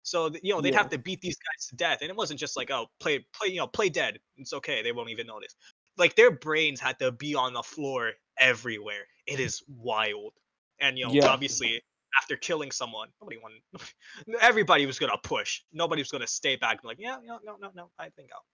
So 0.03 0.29
you 0.43 0.53
know 0.53 0.61
they'd 0.61 0.73
Yeah. 0.73 0.79
have 0.79 0.89
to 0.89 0.97
beat 0.97 1.21
these 1.21 1.37
guys 1.37 1.67
to 1.69 1.75
death, 1.75 1.99
and 2.01 2.09
it 2.09 2.15
wasn't 2.15 2.39
just 2.39 2.55
like, 2.57 2.69
oh, 2.71 2.87
play, 2.99 3.25
play, 3.33 3.49
you 3.49 3.57
know, 3.57 3.67
play 3.67 3.89
dead. 3.89 4.19
It's 4.37 4.53
okay, 4.53 4.83
they 4.83 4.91
won't 4.91 5.09
even 5.09 5.27
notice. 5.27 5.55
Like 5.97 6.15
their 6.15 6.29
brains 6.29 6.79
had 6.79 6.99
to 6.99 7.11
be 7.11 7.35
on 7.35 7.53
the 7.53 7.63
floor 7.63 8.11
everywhere. 8.37 9.05
It 9.25 9.39
is 9.39 9.63
wild, 9.67 10.33
and 10.79 10.97
you 10.97 11.05
know, 11.05 11.13
Yeah. 11.13 11.27
obviously 11.27 11.81
after 12.21 12.35
killing 12.35 12.71
someone, 12.71 13.09
nobody 13.21 13.37
wanted. 13.37 13.61
Everybody 14.41 14.85
was 14.85 14.99
gonna 14.99 15.17
push. 15.23 15.61
Nobody 15.71 16.01
was 16.01 16.11
gonna 16.11 16.27
stay 16.27 16.55
back 16.57 16.73
and 16.73 16.81
be 16.81 16.87
like, 16.89 16.99
yeah, 16.99 17.17
no, 17.23 17.39
no, 17.43 17.55
no, 17.59 17.71
no. 17.73 17.91
I 17.97 18.09
think 18.09 18.29
I'll. 18.33 18.45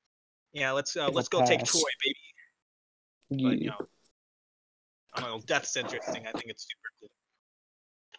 Yeah, 0.53 0.71
let's 0.71 0.95
uh, 0.95 1.09
let's 1.09 1.27
go 1.29 1.41
take. 1.45 1.65
Troy, 1.65 1.81
baby 2.03 2.15
but 3.29 3.39
you 3.39 3.49
Yeah. 3.57 3.69
know, 3.71 3.87
I 5.15 5.21
don't 5.21 5.29
know. 5.29 5.39
Death's 5.45 5.75
interesting. 5.77 6.27
I 6.27 6.31
think 6.31 6.45
it's 6.47 6.63
super 6.63 6.89
cool, 6.99 7.09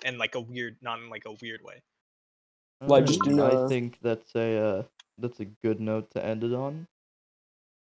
and 0.04 0.18
like 0.18 0.34
a 0.34 0.40
weird, 0.40 0.76
not 0.82 0.98
in 0.98 1.08
like 1.10 1.24
a 1.26 1.32
weird 1.42 1.60
way. 1.62 1.82
Like, 2.80 3.06
just 3.06 3.20
Alright, 3.22 3.36
do 3.36 3.44
I 3.44 3.52
not- 3.62 3.68
think 3.68 3.98
that's 4.02 4.34
a 4.34 4.58
uh, 4.58 4.82
that's 5.18 5.40
a 5.40 5.44
good 5.46 5.80
note 5.80 6.10
to 6.12 6.24
end 6.24 6.44
it 6.44 6.52
on. 6.52 6.86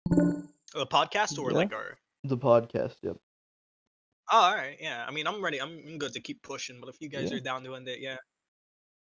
The 0.10 0.86
podcast 0.88 1.40
or 1.40 1.52
Yeah. 1.52 1.58
like 1.58 1.74
our. 1.74 1.98
The 2.24 2.38
podcast. 2.38 2.96
Yep. 3.02 3.18
Oh, 4.32 4.38
all 4.38 4.56
right. 4.56 4.78
Yeah. 4.80 5.06
I 5.08 5.12
mean, 5.12 5.28
I'm 5.28 5.44
ready. 5.44 5.62
I'm, 5.62 5.80
I'm 5.88 5.98
good 6.00 6.14
to 6.14 6.20
keep 6.20 6.42
pushing. 6.42 6.80
But 6.80 6.90
if 6.90 6.98
you 7.00 7.08
guys 7.10 7.30
Yeah. 7.32 7.38
are 7.38 7.40
down 7.40 7.64
to 7.64 7.76
end 7.76 7.88
it, 7.88 8.00
yeah. 8.00 8.18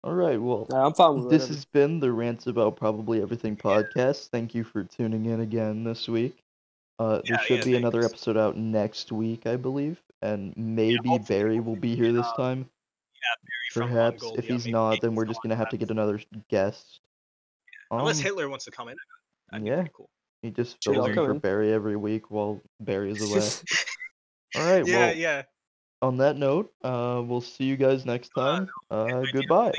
All 0.05 0.15
right. 0.15 0.41
Well, 0.41 0.67
Nah, 0.71 0.87
I'm 0.87 0.95
fine 0.95 1.15
with 1.21 1.31
this 1.31 1.43
whatever. 1.43 1.55
has 1.55 1.65
been 1.65 2.01
the 2.01 2.13
Rants 2.13 2.47
About 2.47 2.77
Probably 2.77 3.21
Everything 3.21 3.57
podcast. 3.57 4.29
Thank 4.29 4.55
you 4.55 4.63
for 4.65 4.85
tuning 4.85 5.27
in 5.27 5.41
again 5.41 5.83
this 5.85 6.07
week. 6.09 6.37
Uh, 6.99 7.15
there 7.17 7.23
Yeah, 7.27 7.39
should 7.41 7.59
yeah, 7.59 7.65
be 7.65 7.77
another 7.77 8.01
thanks. 8.03 8.15
episode 8.15 8.37
out 8.37 8.57
next 8.57 9.13
week, 9.13 9.47
I 9.47 9.57
believe, 9.57 10.03
and 10.23 10.53
maybe 10.57 10.97
hopefully- 11.09 11.25
Barry 11.29 11.61
will 11.61 11.77
be 11.77 11.95
here 11.95 12.13
this 12.13 12.31
time. 12.37 12.69
From 13.73 13.91
Perhaps 13.91 14.23
Mongolia, 14.23 14.39
if 14.39 14.47
he's 14.49 14.65
maybe 14.65 14.73
not, 14.73 14.91
make 14.93 15.01
then 15.03 15.15
we're 15.15 15.27
just 15.27 15.43
gonna 15.43 15.55
have 15.57 15.69
to 15.69 15.77
get 15.77 15.91
another 15.91 16.21
guest. 16.49 17.01
Unless 17.91 18.19
Um, 18.19 18.25
Hitler 18.25 18.49
wants 18.49 18.65
to 18.65 18.71
come 18.71 18.89
in, 18.89 18.97
that'd 19.51 19.67
yeah. 19.67 19.85
cool. 19.93 20.09
he 20.43 20.51
just 20.51 20.83
fills 20.83 21.07
in 21.09 21.15
for. 21.15 21.35
Barry 21.35 21.73
every 21.73 21.97
week 21.97 22.31
while 22.31 22.61
Barry 22.81 23.11
is 23.11 23.21
away. 23.31 23.41
All 24.57 24.65
right. 24.73 24.87
yeah, 24.87 24.97
well, 25.07 25.17
yeah. 25.17 25.43
on 26.01 26.17
that 26.19 26.37
note, 26.37 26.73
uh, 26.83 27.23
we'll 27.25 27.41
see 27.43 27.65
you 27.65 27.77
guys 27.77 28.07
next 28.07 28.31
Uh, 28.37 28.41
time. 28.41 28.69
Uh, 28.91 29.05
Idea 29.05 29.19
of 29.21 29.33
goodbye. 29.33 29.73